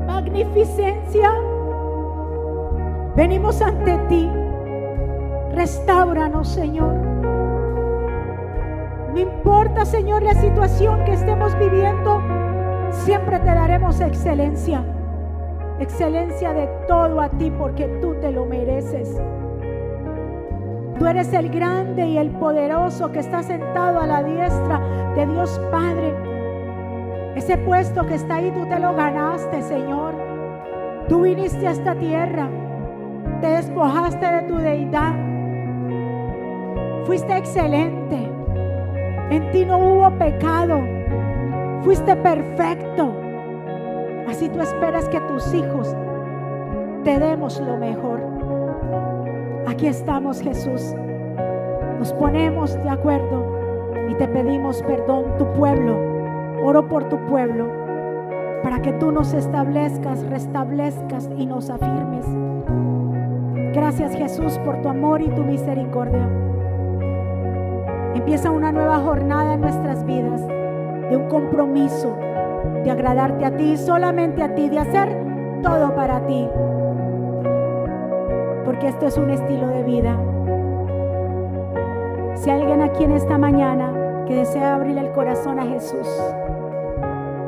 magnificencia. 0.06 1.34
Venimos 3.16 3.62
ante 3.62 3.98
ti. 4.08 4.30
Restauranos, 5.54 6.48
Señor. 6.50 6.94
No 9.14 9.20
importa, 9.20 9.84
Señor, 9.84 10.22
la 10.22 10.36
situación 10.36 11.04
que 11.06 11.14
estemos 11.14 11.58
viviendo, 11.58 12.22
siempre 12.92 13.40
te 13.40 13.48
daremos 13.48 14.00
excelencia 14.00 14.84
excelencia 15.80 16.54
de 16.54 16.68
todo 16.88 17.22
a 17.22 17.30
ti 17.30 17.52
porque 17.52 17.88
tú 18.02 18.16
te 18.22 18.32
lo 18.32 18.46
mereces. 18.46 19.20
Tú 20.98 21.06
eres 21.06 21.32
el 21.34 21.50
grande 21.50 22.08
y 22.08 22.18
el 22.18 22.32
poderoso 22.32 23.12
que 23.12 23.20
está 23.20 23.44
sentado 23.44 24.00
a 24.00 24.08
la 24.08 24.24
diestra 24.24 24.80
de 25.16 25.28
Dios 25.28 25.62
Padre. 25.72 26.14
Ese 27.36 27.58
puesto 27.60 28.06
que 28.08 28.16
está 28.16 28.36
ahí, 28.36 28.52
tú 28.52 28.68
te 28.68 28.80
lo 28.80 28.96
ganaste, 28.96 29.62
Señor. 29.62 30.16
Tú 31.08 31.22
viniste 31.22 31.68
a 31.68 31.72
esta 31.72 31.94
tierra, 31.94 32.50
te 33.42 33.48
despojaste 33.48 34.26
de 34.26 34.42
tu 34.44 34.58
deidad. 34.58 35.14
Fuiste 37.06 37.38
excelente. 37.38 38.18
En 39.30 39.52
ti 39.52 39.66
no 39.66 39.78
hubo 39.78 40.10
pecado. 40.18 40.82
Fuiste 41.84 42.16
perfecto. 42.16 43.27
Así 44.28 44.50
tú 44.50 44.62
esperas 44.62 45.08
que 45.10 45.22
tus 45.22 45.54
hijos 45.54 45.96
te 47.04 47.18
demos 47.18 47.60
lo 47.62 47.78
mejor. 47.78 48.20
Aquí 49.68 49.88
estamos, 49.88 50.42
Jesús. 50.42 50.94
Nos 51.98 52.12
ponemos 52.14 52.76
de 52.76 52.90
acuerdo 52.90 53.46
y 54.10 54.16
te 54.16 54.28
pedimos 54.28 54.84
perdón, 54.84 55.38
tu 55.38 55.46
pueblo. 55.54 55.98
Oro 56.64 56.88
por 56.88 57.06
tu 57.06 57.18
pueblo 57.28 57.68
para 58.64 58.82
que 58.82 58.92
tú 58.94 59.12
nos 59.12 59.34
establezcas, 59.34 60.22
restablezcas 60.28 61.30
y 61.38 61.46
nos 61.46 61.70
afirmes. 61.70 62.26
Gracias 63.74 64.14
Jesús 64.14 64.58
por 64.60 64.82
tu 64.82 64.90
amor 64.90 65.22
y 65.22 65.30
tu 65.30 65.44
misericordia. 65.44 66.28
Empieza 68.14 68.52
una 68.52 68.72
nueva 68.72 69.00
jornada 69.00 69.54
en 69.54 69.62
nuestras 69.62 70.04
vidas 70.06 70.46
de 70.48 71.16
un 71.16 71.30
compromiso 71.30 72.18
de 72.84 72.92
agradarte 72.92 73.46
a 73.46 73.56
ti, 73.56 73.78
solamente 73.78 74.42
a 74.42 74.56
ti, 74.56 74.70
de 74.70 74.80
hacer 74.80 75.10
todo 75.62 75.94
para 75.96 76.26
ti. 76.26 76.48
Porque 78.66 78.88
esto 78.88 79.08
es 79.08 79.18
un 79.18 79.30
estilo 79.30 79.68
de 79.68 79.84
vida. 79.84 80.18
Si 82.36 82.50
alguien 82.50 82.82
aquí 82.82 83.04
en 83.04 83.12
esta 83.12 83.38
mañana 83.38 84.26
que 84.26 84.36
desea 84.36 84.76
abrir 84.76 84.98
el 84.98 85.12
corazón 85.12 85.60
a 85.60 85.66
Jesús, 85.66 86.08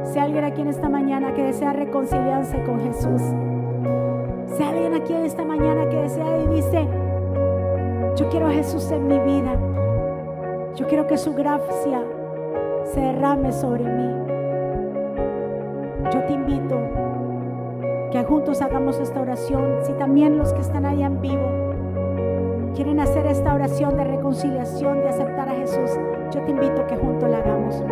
si 0.04 0.20
alguien 0.20 0.44
aquí 0.44 0.62
en 0.62 0.68
esta 0.68 0.90
mañana 0.90 1.34
que 1.34 1.44
desea 1.44 1.74
reconciliarse 1.74 2.62
con 2.64 2.80
Jesús, 2.82 3.22
si 4.58 4.64
alguien 4.64 4.94
aquí 4.96 5.14
en 5.14 5.26
esta 5.26 5.46
mañana 5.46 5.88
que 5.90 5.98
desea 5.98 6.42
y 6.42 6.48
dice, 6.48 6.88
yo 8.16 8.30
quiero 8.30 8.48
a 8.48 8.52
Jesús 8.52 8.92
en 8.92 9.08
mi 9.08 9.20
vida, 9.20 9.56
yo 10.76 10.88
quiero 10.88 11.06
que 11.08 11.18
su 11.18 11.34
gracia 11.34 12.02
se 12.86 13.00
derrame 13.00 13.52
sobre 13.52 13.84
mí 13.84 14.39
yo 16.12 16.24
te 16.24 16.34
invito 16.34 16.80
que 18.12 18.24
juntos 18.24 18.62
hagamos 18.62 19.00
esta 19.00 19.22
oración. 19.22 19.80
Si 19.84 19.94
también 19.94 20.38
los 20.38 20.54
que 20.54 20.62
están 20.62 20.86
allá 20.86 21.08
en 21.08 21.22
vivo 21.22 21.50
quieren 22.76 23.00
hacer 23.00 23.26
esta 23.28 23.54
oración 23.54 23.98
de 23.98 24.04
reconciliación, 24.06 25.02
de 25.02 25.10
aceptar 25.10 25.50
a 25.50 25.54
Jesús, 25.54 25.92
yo 26.34 26.42
te 26.42 26.52
invito 26.52 26.88
que 26.88 26.98
juntos 26.98 27.30
la 27.30 27.40
hagamos. 27.40 27.84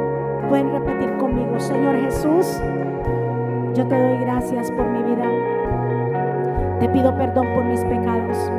Pueden 0.49 0.71
repetir 0.71 1.17
conmigo, 1.17 1.59
Señor 1.59 1.95
Jesús, 1.97 2.59
yo 3.73 3.85
te 3.87 4.01
doy 4.01 4.17
gracias 4.19 4.71
por 4.71 4.85
mi 4.85 5.03
vida. 5.03 5.29
Te 6.79 6.89
pido 6.89 7.15
perdón 7.17 7.47
por 7.53 7.65
mis 7.65 7.83
pecados. 7.83 8.51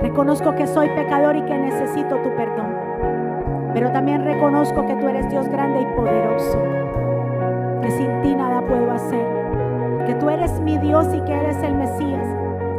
Reconozco 0.00 0.54
que 0.54 0.66
soy 0.66 0.88
pecador 0.90 1.36
y 1.36 1.42
que 1.42 1.58
necesito 1.58 2.16
tu 2.16 2.30
perdón. 2.36 2.72
Pero 3.74 3.90
también 3.90 4.24
reconozco 4.24 4.86
que 4.86 4.94
tú 4.94 5.08
eres 5.08 5.28
Dios 5.28 5.48
grande 5.48 5.82
y 5.82 5.86
poderoso. 5.96 6.58
Que 7.82 7.90
sin 7.90 8.22
ti 8.22 8.34
nada 8.34 8.60
puedo 8.62 8.90
hacer. 8.90 9.26
Que 10.06 10.14
tú 10.14 10.30
eres 10.30 10.60
mi 10.60 10.78
Dios 10.78 11.06
y 11.14 11.20
que 11.20 11.32
eres 11.32 11.62
el 11.62 11.74
Mesías. 11.74 12.26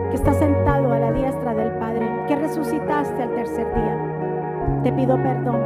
Que 0.10 0.16
está 0.16 0.34
sentado 0.34 0.92
a 0.92 1.00
la 1.00 1.12
diestra 1.12 1.54
del 1.54 1.72
Padre. 1.74 2.08
Que 2.28 2.36
resucitaste 2.36 3.22
al 3.22 3.32
tercer 3.36 3.68
día. 3.74 4.82
Te 4.84 4.92
pido 4.92 5.16
perdón. 5.18 5.62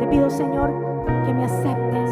Te 0.00 0.06
pido, 0.06 0.30
Señor, 0.30 0.72
que 1.26 1.34
me 1.34 1.44
aceptes. 1.44 2.10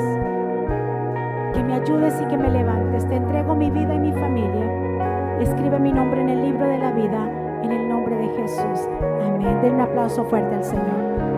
Que 1.54 1.62
me 1.62 1.74
ayudes 1.74 2.20
y 2.20 2.24
que 2.26 2.36
me 2.36 2.50
levantes. 2.50 3.06
Te 3.08 3.16
entrego 3.16 3.54
mi 3.54 3.70
vida 3.70 3.94
y 3.94 3.98
mi 3.98 4.12
familia. 4.12 5.38
Escribe 5.40 5.78
mi 5.78 5.92
nombre 5.92 6.20
en 6.20 6.28
el 6.28 6.42
libro 6.42 6.66
de 6.66 6.78
la 6.78 6.92
vida 6.92 7.28
en 7.62 7.72
el 7.72 7.88
nombre 7.88 8.16
de 8.16 8.28
Jesús. 8.36 8.88
Amén. 9.26 9.60
Den 9.62 9.74
un 9.74 9.80
aplauso 9.80 10.24
fuerte 10.24 10.54
al 10.54 10.64
Señor. 10.64 11.29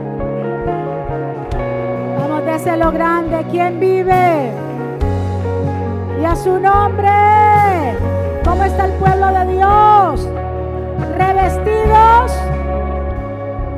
Vamos, 2.62 2.64
déselo 2.64 2.92
grande. 2.92 3.44
¿Quién 3.50 3.80
vive? 3.80 4.52
Y 6.20 6.24
a 6.24 6.36
su 6.36 6.58
nombre. 6.60 7.98
¿Cómo 8.44 8.62
está 8.64 8.86
el 8.86 8.92
pueblo 8.92 9.26
de 9.32 9.52
Dios? 9.52 10.28
Revestidos. 11.16 12.32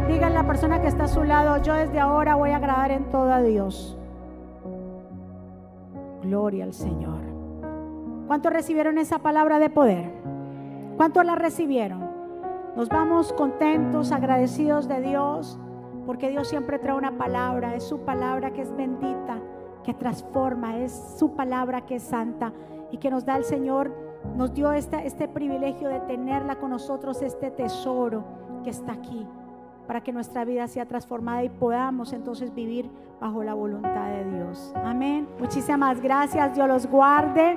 Diga 0.09 0.29
la 0.29 0.47
persona 0.47 0.83
que 0.83 0.89
está 0.89 1.05
a 1.05 1.09
su 1.09 1.25
lado, 1.25 1.63
yo 1.63 1.75
desde 1.75 1.99
ahora 1.99 2.35
voy 2.35 2.51
a 2.51 2.57
agradar 2.57 2.91
en 2.91 3.05
todo 3.11 3.33
a 3.33 3.41
Dios. 3.41 3.97
Gloria 6.23 6.65
al 6.65 6.75
Señor. 6.75 7.21
¿Cuántos 8.27 8.53
recibieron 8.53 8.99
esa 8.99 9.19
palabra 9.19 9.59
de 9.59 9.71
poder? 9.71 10.11
¿Cuántos 10.97 11.25
la 11.25 11.35
recibieron? 11.35 12.05
Nos 12.77 12.89
vamos 12.89 13.33
contentos, 13.33 14.13
agradecidos 14.13 14.89
de 14.89 15.01
Dios, 15.01 15.59
porque 16.07 16.31
Dios 16.31 16.49
siempre 16.49 16.79
trae 16.79 16.97
una 16.97 17.17
palabra, 17.17 17.75
es 17.75 17.85
su 17.85 18.01
palabra 18.01 18.53
que 18.53 18.63
es 18.63 18.75
bendita, 18.77 19.39
que 19.83 19.95
transforma, 19.95 20.79
es 20.79 21.17
su 21.19 21.35
palabra 21.35 21.83
que 21.83 21.97
es 21.97 22.03
santa 22.03 22.53
y 22.91 22.99
que 22.99 23.11
nos 23.11 23.25
da 23.25 23.37
el 23.37 23.45
Señor, 23.45 23.93
nos 24.37 24.55
dio 24.55 24.73
este, 24.73 25.29
privilegio 25.29 25.89
de 25.89 26.01
tenerla 26.01 26.57
con 26.57 26.71
nosotros, 26.71 27.23
este 27.23 27.51
tesoro 27.51 28.25
que 28.65 28.71
está 28.71 28.93
aquí, 28.93 29.27
para 29.87 30.03
que 30.03 30.13
nuestra 30.13 30.45
vida 30.45 30.67
sea 30.69 30.87
transformada 30.87 31.45
y 31.45 31.51
podamos 31.51 32.13
entonces 32.13 32.55
vivir 32.55 32.91
bajo 33.21 33.43
la 33.43 33.55
voluntad 33.55 34.11
de 34.11 34.25
Dios. 34.25 34.73
Amén. 34.77 35.29
Muchísimas 35.39 36.01
gracias, 36.01 36.55
Dios 36.55 36.67
los 36.69 36.87
guarde. 36.87 37.57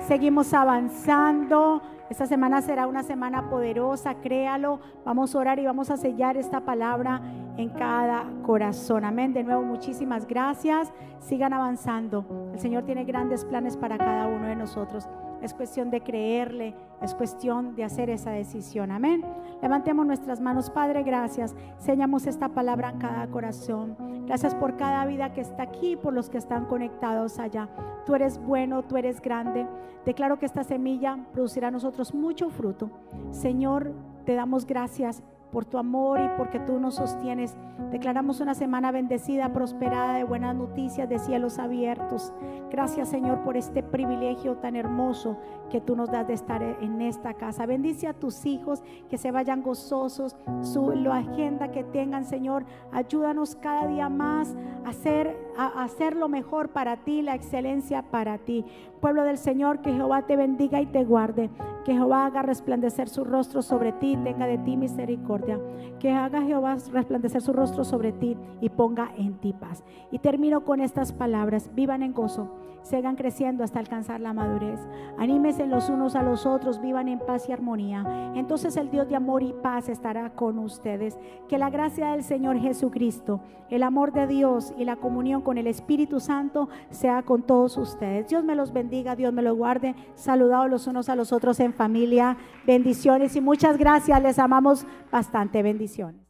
Seguimos 0.00 0.52
avanzando. 0.52 1.82
Esta 2.10 2.26
semana 2.26 2.60
será 2.60 2.88
una 2.88 3.04
semana 3.04 3.48
poderosa, 3.48 4.16
créalo. 4.16 4.80
Vamos 5.04 5.32
a 5.32 5.38
orar 5.38 5.60
y 5.60 5.64
vamos 5.64 5.90
a 5.90 5.96
sellar 5.96 6.36
esta 6.36 6.60
palabra 6.60 7.22
en 7.56 7.68
cada 7.70 8.24
corazón. 8.42 9.04
Amén. 9.04 9.32
De 9.32 9.44
nuevo, 9.44 9.62
muchísimas 9.62 10.26
gracias. 10.26 10.92
Sigan 11.20 11.52
avanzando. 11.52 12.50
El 12.52 12.58
Señor 12.58 12.82
tiene 12.82 13.04
grandes 13.04 13.44
planes 13.44 13.76
para 13.76 13.96
cada 13.96 14.26
uno 14.26 14.48
de 14.48 14.56
nosotros. 14.56 15.08
Es 15.42 15.54
cuestión 15.54 15.90
de 15.90 16.02
creerle, 16.02 16.74
es 17.00 17.14
cuestión 17.14 17.74
de 17.74 17.84
hacer 17.84 18.10
esa 18.10 18.30
decisión. 18.30 18.90
Amén. 18.90 19.24
Levantemos 19.62 20.06
nuestras 20.06 20.40
manos. 20.40 20.70
Padre, 20.70 21.02
gracias. 21.02 21.54
Señamos 21.78 22.26
esta 22.26 22.48
palabra 22.50 22.90
en 22.90 22.98
cada 22.98 23.26
corazón. 23.28 23.96
Gracias 24.26 24.54
por 24.54 24.76
cada 24.76 25.06
vida 25.06 25.32
que 25.32 25.40
está 25.40 25.64
aquí, 25.64 25.96
por 25.96 26.12
los 26.12 26.30
que 26.30 26.38
están 26.38 26.66
conectados 26.66 27.38
allá. 27.38 27.68
Tú 28.06 28.14
eres 28.14 28.38
bueno, 28.38 28.82
tú 28.82 28.96
eres 28.96 29.20
grande. 29.20 29.66
Declaro 30.04 30.38
que 30.38 30.46
esta 30.46 30.64
semilla 30.64 31.18
producirá 31.32 31.68
a 31.68 31.72
nosotros 31.72 32.14
mucho 32.14 32.50
fruto. 32.50 32.90
Señor, 33.30 33.92
te 34.24 34.34
damos 34.34 34.66
gracias 34.66 35.22
por 35.50 35.64
tu 35.64 35.78
amor 35.78 36.20
y 36.20 36.28
porque 36.36 36.60
tú 36.60 36.78
nos 36.80 36.96
sostienes. 36.96 37.56
Declaramos 37.90 38.40
una 38.40 38.54
semana 38.54 38.92
bendecida, 38.92 39.52
prosperada, 39.52 40.14
de 40.14 40.24
buenas 40.24 40.54
noticias, 40.54 41.08
de 41.08 41.18
cielos 41.18 41.58
abiertos. 41.58 42.32
Gracias 42.70 43.08
Señor 43.08 43.42
por 43.42 43.56
este 43.56 43.82
privilegio 43.82 44.56
tan 44.56 44.76
hermoso 44.76 45.36
que 45.70 45.80
tú 45.80 45.96
nos 45.96 46.10
das 46.10 46.26
de 46.26 46.34
estar 46.34 46.62
en 46.62 47.00
esta 47.00 47.34
casa. 47.34 47.64
Bendice 47.64 48.06
a 48.06 48.12
tus 48.12 48.44
hijos 48.44 48.82
que 49.08 49.16
se 49.16 49.30
vayan 49.30 49.62
gozosos, 49.62 50.36
su 50.62 50.90
la 50.90 51.18
agenda 51.18 51.70
que 51.70 51.84
tengan 51.84 52.24
Señor. 52.24 52.64
Ayúdanos 52.92 53.56
cada 53.56 53.86
día 53.86 54.08
más 54.08 54.54
a 54.84 54.90
hacer, 54.90 55.36
a 55.56 55.82
hacer 55.82 56.16
lo 56.16 56.28
mejor 56.28 56.68
para 56.68 56.98
ti, 56.98 57.22
la 57.22 57.34
excelencia 57.34 58.02
para 58.02 58.38
ti. 58.38 58.64
Pueblo 59.00 59.22
del 59.24 59.38
Señor, 59.38 59.80
que 59.80 59.92
Jehová 59.92 60.26
te 60.26 60.36
bendiga 60.36 60.80
y 60.80 60.86
te 60.86 61.04
guarde. 61.04 61.48
Que 61.84 61.94
Jehová 61.94 62.26
haga 62.26 62.42
resplandecer 62.42 63.08
su 63.08 63.24
rostro 63.24 63.62
sobre 63.62 63.92
ti 63.92 64.12
y 64.12 64.16
tenga 64.16 64.46
de 64.46 64.58
ti 64.58 64.76
misericordia. 64.76 65.58
Que 65.98 66.10
haga 66.10 66.42
Jehová 66.42 66.76
resplandecer 66.92 67.40
su 67.40 67.52
rostro 67.52 67.84
sobre 67.84 68.12
ti 68.12 68.36
y 68.60 68.68
ponga 68.68 69.12
en 69.16 69.34
ti 69.38 69.54
paz. 69.54 69.82
Y 70.10 70.18
termino 70.18 70.64
con 70.64 70.80
estas 70.80 71.12
palabras. 71.12 71.70
Vivan 71.74 72.02
en 72.02 72.12
gozo 72.12 72.50
sigan 72.82 73.16
creciendo 73.16 73.64
hasta 73.64 73.78
alcanzar 73.78 74.20
la 74.20 74.32
madurez. 74.32 74.80
Anímense 75.18 75.66
los 75.66 75.88
unos 75.88 76.14
a 76.16 76.22
los 76.22 76.46
otros, 76.46 76.80
vivan 76.80 77.08
en 77.08 77.18
paz 77.18 77.48
y 77.48 77.52
armonía. 77.52 78.32
Entonces 78.34 78.76
el 78.76 78.90
Dios 78.90 79.08
de 79.08 79.16
amor 79.16 79.42
y 79.42 79.52
paz 79.52 79.88
estará 79.88 80.30
con 80.30 80.58
ustedes. 80.58 81.18
Que 81.48 81.58
la 81.58 81.70
gracia 81.70 82.12
del 82.12 82.22
Señor 82.22 82.58
Jesucristo, 82.58 83.40
el 83.68 83.82
amor 83.82 84.12
de 84.12 84.26
Dios 84.26 84.72
y 84.76 84.84
la 84.84 84.96
comunión 84.96 85.42
con 85.42 85.58
el 85.58 85.66
Espíritu 85.66 86.20
Santo 86.20 86.68
sea 86.90 87.22
con 87.22 87.42
todos 87.42 87.76
ustedes. 87.76 88.28
Dios 88.28 88.44
me 88.44 88.54
los 88.54 88.72
bendiga, 88.72 89.16
Dios 89.16 89.32
me 89.32 89.42
los 89.42 89.56
guarde. 89.56 89.94
Saludados 90.14 90.70
los 90.70 90.86
unos 90.86 91.08
a 91.08 91.16
los 91.16 91.32
otros 91.32 91.60
en 91.60 91.72
familia. 91.72 92.36
Bendiciones 92.66 93.36
y 93.36 93.40
muchas 93.40 93.76
gracias. 93.76 94.22
Les 94.22 94.38
amamos 94.38 94.86
bastante. 95.10 95.62
Bendiciones. 95.62 96.29